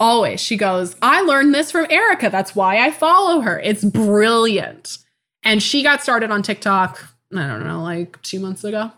Always. 0.00 0.40
She 0.40 0.56
goes, 0.56 0.94
I 1.02 1.22
learned 1.22 1.52
this 1.52 1.72
from 1.72 1.86
Erica. 1.90 2.30
That's 2.30 2.54
why 2.54 2.78
I 2.78 2.92
follow 2.92 3.40
her. 3.40 3.58
It's 3.58 3.84
brilliant. 3.84 4.98
And 5.42 5.60
she 5.60 5.82
got 5.82 6.02
started 6.02 6.30
on 6.30 6.42
TikTok, 6.42 7.04
I 7.34 7.46
don't 7.48 7.66
know, 7.66 7.82
like 7.82 8.22
two 8.22 8.38
months 8.38 8.62
ago. 8.62 8.92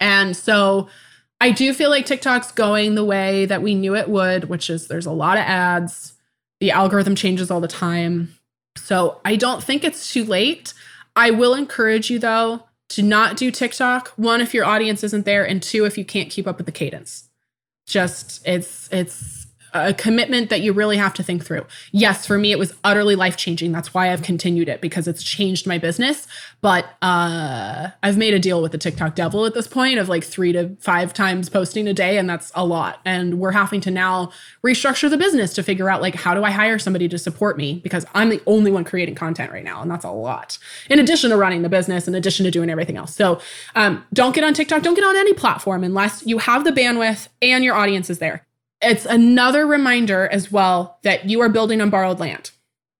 And 0.00 0.34
so 0.34 0.88
I 1.40 1.50
do 1.50 1.74
feel 1.74 1.90
like 1.90 2.06
TikTok's 2.06 2.52
going 2.52 2.94
the 2.94 3.04
way 3.04 3.44
that 3.44 3.60
we 3.60 3.74
knew 3.74 3.94
it 3.94 4.08
would, 4.08 4.44
which 4.44 4.70
is 4.70 4.88
there's 4.88 5.06
a 5.06 5.12
lot 5.12 5.36
of 5.36 5.44
ads. 5.44 6.14
The 6.60 6.70
algorithm 6.70 7.14
changes 7.14 7.50
all 7.50 7.60
the 7.60 7.68
time. 7.68 8.34
So 8.76 9.20
I 9.24 9.36
don't 9.36 9.62
think 9.62 9.84
it's 9.84 10.12
too 10.12 10.24
late. 10.24 10.74
I 11.16 11.30
will 11.30 11.54
encourage 11.54 12.10
you 12.10 12.18
though 12.18 12.64
to 12.90 13.02
not 13.02 13.36
do 13.36 13.50
TikTok. 13.50 14.08
One, 14.16 14.40
if 14.40 14.54
your 14.54 14.64
audience 14.64 15.02
isn't 15.04 15.24
there, 15.24 15.44
and 15.44 15.62
two, 15.62 15.84
if 15.84 15.96
you 15.96 16.04
can't 16.04 16.30
keep 16.30 16.46
up 16.46 16.58
with 16.58 16.66
the 16.66 16.72
cadence. 16.72 17.28
Just 17.86 18.46
it's 18.46 18.88
it's 18.92 19.14
a 19.74 19.92
commitment 19.92 20.50
that 20.50 20.60
you 20.60 20.72
really 20.72 20.96
have 20.96 21.12
to 21.14 21.22
think 21.22 21.44
through. 21.44 21.66
Yes, 21.90 22.24
for 22.26 22.38
me, 22.38 22.52
it 22.52 22.58
was 22.58 22.72
utterly 22.84 23.16
life 23.16 23.36
changing. 23.36 23.72
That's 23.72 23.92
why 23.92 24.12
I've 24.12 24.22
continued 24.22 24.68
it 24.68 24.80
because 24.80 25.08
it's 25.08 25.22
changed 25.22 25.66
my 25.66 25.78
business. 25.78 26.28
But 26.60 26.86
uh, 27.02 27.88
I've 28.02 28.16
made 28.16 28.34
a 28.34 28.38
deal 28.38 28.62
with 28.62 28.72
the 28.72 28.78
TikTok 28.78 29.16
devil 29.16 29.44
at 29.44 29.54
this 29.54 29.66
point 29.66 29.98
of 29.98 30.08
like 30.08 30.22
three 30.22 30.52
to 30.52 30.76
five 30.80 31.12
times 31.12 31.48
posting 31.48 31.88
a 31.88 31.92
day, 31.92 32.16
and 32.16 32.30
that's 32.30 32.52
a 32.54 32.64
lot. 32.64 33.00
And 33.04 33.40
we're 33.40 33.50
having 33.50 33.80
to 33.82 33.90
now 33.90 34.30
restructure 34.64 35.10
the 35.10 35.18
business 35.18 35.52
to 35.54 35.62
figure 35.64 35.90
out 35.90 36.00
like 36.00 36.14
how 36.14 36.34
do 36.34 36.44
I 36.44 36.52
hire 36.52 36.78
somebody 36.78 37.08
to 37.08 37.18
support 37.18 37.58
me 37.58 37.80
because 37.82 38.06
I'm 38.14 38.28
the 38.28 38.40
only 38.46 38.70
one 38.70 38.84
creating 38.84 39.16
content 39.16 39.52
right 39.52 39.64
now, 39.64 39.82
and 39.82 39.90
that's 39.90 40.04
a 40.04 40.10
lot. 40.10 40.56
In 40.88 41.00
addition 41.00 41.30
to 41.30 41.36
running 41.36 41.62
the 41.62 41.68
business, 41.68 42.06
in 42.06 42.14
addition 42.14 42.44
to 42.44 42.50
doing 42.52 42.70
everything 42.70 42.96
else. 42.96 43.14
So 43.14 43.40
um, 43.74 44.04
don't 44.12 44.34
get 44.34 44.44
on 44.44 44.54
TikTok. 44.54 44.82
Don't 44.82 44.94
get 44.94 45.04
on 45.04 45.16
any 45.16 45.34
platform 45.34 45.82
unless 45.82 46.24
you 46.24 46.38
have 46.38 46.62
the 46.62 46.70
bandwidth 46.70 47.28
and 47.42 47.64
your 47.64 47.74
audience 47.74 48.08
is 48.08 48.20
there 48.20 48.46
it's 48.84 49.06
another 49.06 49.66
reminder 49.66 50.28
as 50.28 50.52
well 50.52 50.98
that 51.02 51.28
you 51.28 51.40
are 51.40 51.48
building 51.48 51.80
on 51.80 51.90
borrowed 51.90 52.20
land. 52.20 52.50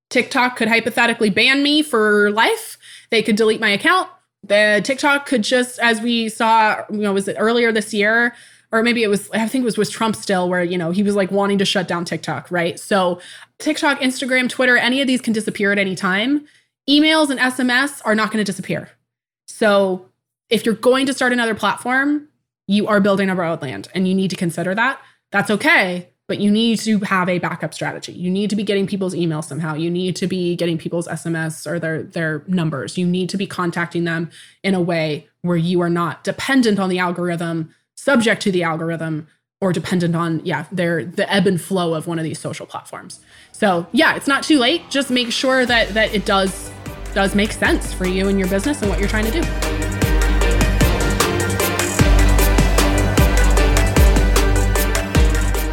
TikTok 0.09 0.55
could 0.55 0.67
hypothetically 0.67 1.29
ban 1.29 1.63
me 1.63 1.81
for 1.81 2.31
life. 2.31 2.77
They 3.09 3.21
could 3.21 3.35
delete 3.35 3.59
my 3.59 3.69
account. 3.69 4.09
The 4.43 4.81
TikTok 4.83 5.25
could 5.25 5.43
just, 5.43 5.79
as 5.79 6.01
we 6.01 6.29
saw, 6.29 6.83
you 6.91 6.99
know, 6.99 7.13
was 7.13 7.27
it 7.27 7.35
earlier 7.39 7.71
this 7.71 7.93
year? 7.93 8.35
Or 8.71 8.83
maybe 8.83 9.03
it 9.03 9.07
was, 9.07 9.29
I 9.31 9.47
think 9.47 9.63
it 9.63 9.65
was 9.65 9.77
was 9.77 9.89
Trump 9.89 10.15
still, 10.15 10.49
where, 10.49 10.63
you 10.63 10.77
know, 10.77 10.91
he 10.91 11.01
was 11.03 11.15
like 11.15 11.31
wanting 11.31 11.57
to 11.59 11.65
shut 11.65 11.87
down 11.87 12.05
TikTok, 12.05 12.51
right? 12.51 12.79
So 12.79 13.19
TikTok, 13.59 13.99
Instagram, 13.99 14.49
Twitter, 14.49 14.77
any 14.77 15.01
of 15.01 15.07
these 15.07 15.21
can 15.21 15.33
disappear 15.33 15.71
at 15.71 15.77
any 15.77 15.95
time. 15.95 16.45
Emails 16.89 17.29
and 17.29 17.39
SMS 17.39 18.01
are 18.05 18.15
not 18.15 18.31
going 18.31 18.43
to 18.43 18.49
disappear. 18.49 18.89
So 19.47 20.05
if 20.49 20.65
you're 20.65 20.75
going 20.75 21.05
to 21.07 21.13
start 21.13 21.33
another 21.33 21.55
platform, 21.55 22.27
you 22.67 22.87
are 22.87 22.99
building 22.99 23.29
a 23.29 23.35
borrowed 23.35 23.61
land 23.61 23.87
and 23.95 24.07
you 24.07 24.13
need 24.13 24.29
to 24.29 24.35
consider 24.35 24.75
that 24.75 24.99
that's 25.31 25.49
okay 25.49 26.09
but 26.27 26.39
you 26.39 26.49
need 26.49 26.79
to 26.79 26.99
have 26.99 27.29
a 27.29 27.37
backup 27.39 27.73
strategy. 27.73 28.11
You 28.11 28.31
need 28.31 28.49
to 28.49 28.55
be 28.55 28.63
getting 28.63 28.87
people's 28.87 29.13
emails 29.13 29.45
somehow. 29.45 29.75
You 29.75 29.91
need 29.91 30.15
to 30.17 30.27
be 30.27 30.55
getting 30.55 30.77
people's 30.77 31.07
sms 31.07 31.67
or 31.67 31.79
their 31.79 32.03
their 32.03 32.43
numbers. 32.47 32.97
You 32.97 33.05
need 33.05 33.29
to 33.29 33.37
be 33.37 33.45
contacting 33.45 34.05
them 34.05 34.31
in 34.63 34.73
a 34.73 34.81
way 34.81 35.27
where 35.41 35.57
you 35.57 35.81
are 35.81 35.89
not 35.89 36.23
dependent 36.23 36.79
on 36.79 36.89
the 36.89 36.99
algorithm 36.99 37.73
subject 37.95 38.41
to 38.43 38.51
the 38.51 38.63
algorithm 38.63 39.27
or 39.61 39.71
dependent 39.71 40.15
on 40.15 40.41
yeah 40.43 40.65
their 40.71 41.05
the 41.05 41.31
ebb 41.31 41.47
and 41.47 41.61
flow 41.61 41.93
of 41.93 42.07
one 42.07 42.17
of 42.17 42.23
these 42.23 42.39
social 42.39 42.65
platforms. 42.65 43.19
So 43.51 43.87
yeah 43.91 44.15
it's 44.15 44.27
not 44.27 44.43
too 44.43 44.59
late. 44.59 44.89
Just 44.89 45.11
make 45.11 45.31
sure 45.31 45.65
that 45.65 45.89
that 45.89 46.13
it 46.13 46.25
does 46.25 46.71
does 47.13 47.35
make 47.35 47.51
sense 47.51 47.93
for 47.93 48.05
you 48.05 48.27
and 48.27 48.39
your 48.39 48.49
business 48.49 48.81
and 48.81 48.89
what 48.89 48.99
you're 48.99 49.07
trying 49.07 49.25
to 49.25 49.41
do 49.41 49.94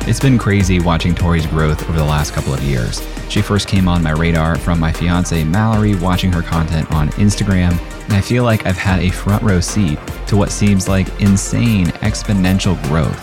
It's 0.05 0.19
been 0.19 0.37
crazy 0.37 0.81
watching 0.81 1.15
Tori's 1.15 1.47
growth 1.47 1.89
over 1.89 1.97
the 1.97 2.05
last 2.05 2.33
couple 2.33 2.53
of 2.53 2.61
years. 2.65 3.01
She 3.29 3.41
first 3.41 3.69
came 3.69 3.87
on 3.87 4.03
my 4.03 4.11
radar 4.11 4.59
from 4.59 4.81
my 4.81 4.91
fiance 4.91 5.45
Mallory 5.45 5.95
watching 5.95 6.33
her 6.33 6.43
content 6.43 6.91
on 6.91 7.11
Instagram, 7.11 7.81
and 8.05 8.13
I 8.13 8.21
feel 8.21 8.43
like 8.43 8.67
I've 8.67 8.77
had 8.77 8.99
a 8.99 9.11
front 9.11 9.45
row 9.45 9.61
seat 9.61 10.01
to 10.27 10.37
what 10.37 10.51
seems 10.51 10.89
like 10.89 11.21
insane 11.21 11.87
exponential 12.03 12.83
growth. 12.89 13.23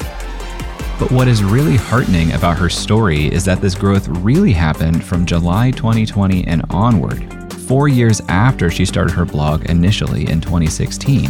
But 0.97 1.11
what 1.11 1.27
is 1.27 1.43
really 1.43 1.75
heartening 1.75 2.31
about 2.31 2.57
her 2.57 2.69
story 2.69 3.25
is 3.25 3.43
that 3.43 3.59
this 3.59 3.75
growth 3.75 4.07
really 4.07 4.53
happened 4.53 5.03
from 5.03 5.25
July 5.25 5.71
2020 5.71 6.47
and 6.47 6.63
onward, 6.69 7.53
four 7.53 7.89
years 7.89 8.21
after 8.29 8.71
she 8.71 8.85
started 8.85 9.13
her 9.13 9.25
blog 9.25 9.69
initially 9.69 10.29
in 10.29 10.39
2016. 10.39 11.29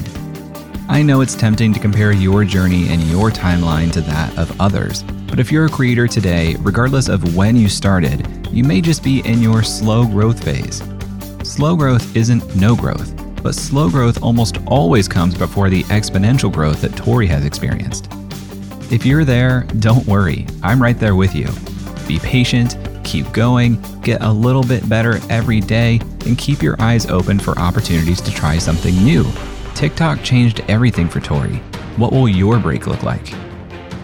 I 0.87 1.01
know 1.01 1.21
it's 1.21 1.35
tempting 1.35 1.73
to 1.73 1.79
compare 1.79 2.11
your 2.11 2.43
journey 2.43 2.89
and 2.89 3.01
your 3.05 3.31
timeline 3.31 3.91
to 3.93 4.01
that 4.01 4.37
of 4.37 4.59
others, 4.61 5.03
but 5.29 5.39
if 5.39 5.51
you're 5.51 5.65
a 5.65 5.69
creator 5.69 6.07
today, 6.07 6.55
regardless 6.59 7.07
of 7.07 7.35
when 7.35 7.55
you 7.55 7.69
started, 7.69 8.47
you 8.51 8.63
may 8.63 8.81
just 8.81 9.03
be 9.03 9.19
in 9.25 9.41
your 9.41 9.61
slow 9.63 10.05
growth 10.05 10.43
phase. 10.43 10.81
Slow 11.43 11.75
growth 11.75 12.15
isn't 12.15 12.55
no 12.55 12.75
growth, 12.75 13.13
but 13.43 13.55
slow 13.55 13.89
growth 13.89 14.21
almost 14.23 14.57
always 14.65 15.07
comes 15.07 15.35
before 15.35 15.69
the 15.69 15.83
exponential 15.83 16.51
growth 16.51 16.81
that 16.81 16.95
Tori 16.95 17.27
has 17.27 17.45
experienced. 17.45 18.11
If 18.91 19.05
you're 19.05 19.25
there, 19.25 19.67
don't 19.79 20.05
worry, 20.07 20.47
I'm 20.63 20.81
right 20.81 20.97
there 20.99 21.15
with 21.15 21.35
you. 21.35 21.47
Be 22.07 22.19
patient, 22.19 22.77
keep 23.03 23.31
going, 23.31 23.79
get 24.01 24.21
a 24.23 24.31
little 24.31 24.63
bit 24.63 24.89
better 24.89 25.19
every 25.29 25.61
day, 25.61 25.99
and 26.25 26.37
keep 26.37 26.63
your 26.63 26.75
eyes 26.81 27.05
open 27.05 27.39
for 27.39 27.57
opportunities 27.59 28.21
to 28.21 28.31
try 28.31 28.57
something 28.57 28.95
new. 29.03 29.25
TikTok 29.75 30.23
changed 30.23 30.61
everything 30.67 31.07
for 31.07 31.19
Tori. 31.19 31.57
What 31.97 32.11
will 32.11 32.27
your 32.27 32.59
break 32.59 32.87
look 32.87 33.03
like? 33.03 33.33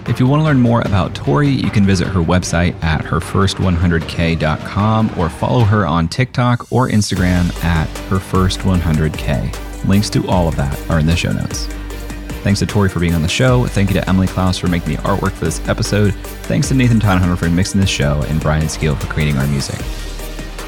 If 0.08 0.20
you 0.20 0.28
want 0.28 0.42
to 0.42 0.44
learn 0.44 0.60
more 0.60 0.82
about 0.82 1.16
Tori, 1.16 1.50
you 1.50 1.72
can 1.72 1.84
visit 1.84 2.08
her 2.08 2.20
website 2.20 2.76
at 2.84 3.02
herfirst100k.com 3.02 5.12
or 5.18 5.30
follow 5.30 5.62
her 5.62 5.88
on 5.88 6.08
TikTok 6.08 6.72
or 6.72 6.90
Instagram 6.90 7.52
at 7.64 7.88
herfirst100k. 8.10 9.88
Links 9.88 10.12
to 10.12 10.28
all 10.28 10.48
of 10.48 10.56
that 10.58 10.80
are 10.92 11.00
in 11.00 11.08
the 11.08 11.16
show 11.16 11.32
notes. 11.32 11.66
Thanks 12.44 12.60
to 12.60 12.68
Tori 12.68 12.88
for 12.88 13.00
being 13.00 13.16
on 13.16 13.24
the 13.24 13.28
show. 13.28 13.66
Thank 13.66 13.90
you 13.90 13.96
to 13.96 14.08
Emily 14.08 14.28
Clouse 14.28 14.60
for 14.60 14.68
making 14.68 14.96
the 14.96 15.02
artwork 15.02 15.32
for 15.32 15.46
this 15.46 15.68
episode. 15.68 16.14
Thanks 16.44 16.68
to 16.68 16.76
Nathan 16.76 17.00
Todhunter 17.00 17.36
for 17.36 17.50
mixing 17.50 17.82
this 17.82 17.90
show 17.90 18.22
and 18.28 18.40
Brian 18.40 18.70
Skeel 18.70 18.96
for 18.96 19.08
creating 19.08 19.40
our 19.40 19.48
music. 19.48 19.80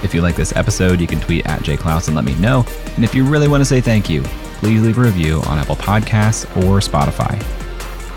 If 0.04 0.16
you 0.16 0.22
like 0.22 0.36
this 0.36 0.56
episode, 0.56 1.00
you 1.00 1.06
can 1.06 1.20
tweet 1.20 1.46
at 1.46 1.62
jayclouse 1.62 2.08
and 2.08 2.16
let 2.16 2.26
me 2.26 2.34
know. 2.36 2.66
And 2.96 3.04
if 3.04 3.14
you 3.14 3.24
really 3.24 3.48
want 3.48 3.62
to 3.62 3.66
say 3.66 3.82
thank 3.82 4.10
you, 4.10 4.24
please 4.60 4.82
leave 4.82 4.98
a 4.98 5.02
review 5.02 5.44
on 5.46 5.60
Apple 5.60 5.76
Podcasts 5.76 6.48
or 6.58 6.80
Spotify. 6.80 7.40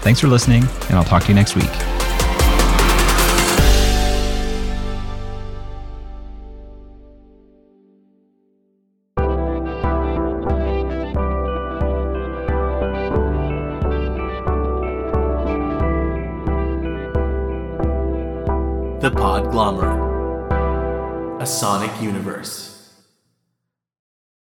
Thanks 0.00 0.20
for 0.20 0.28
listening, 0.28 0.64
and 0.88 0.92
I'll 0.92 1.04
talk 1.04 1.22
to 1.24 1.28
you 1.28 1.34
next 1.34 1.54
week. 1.54 2.09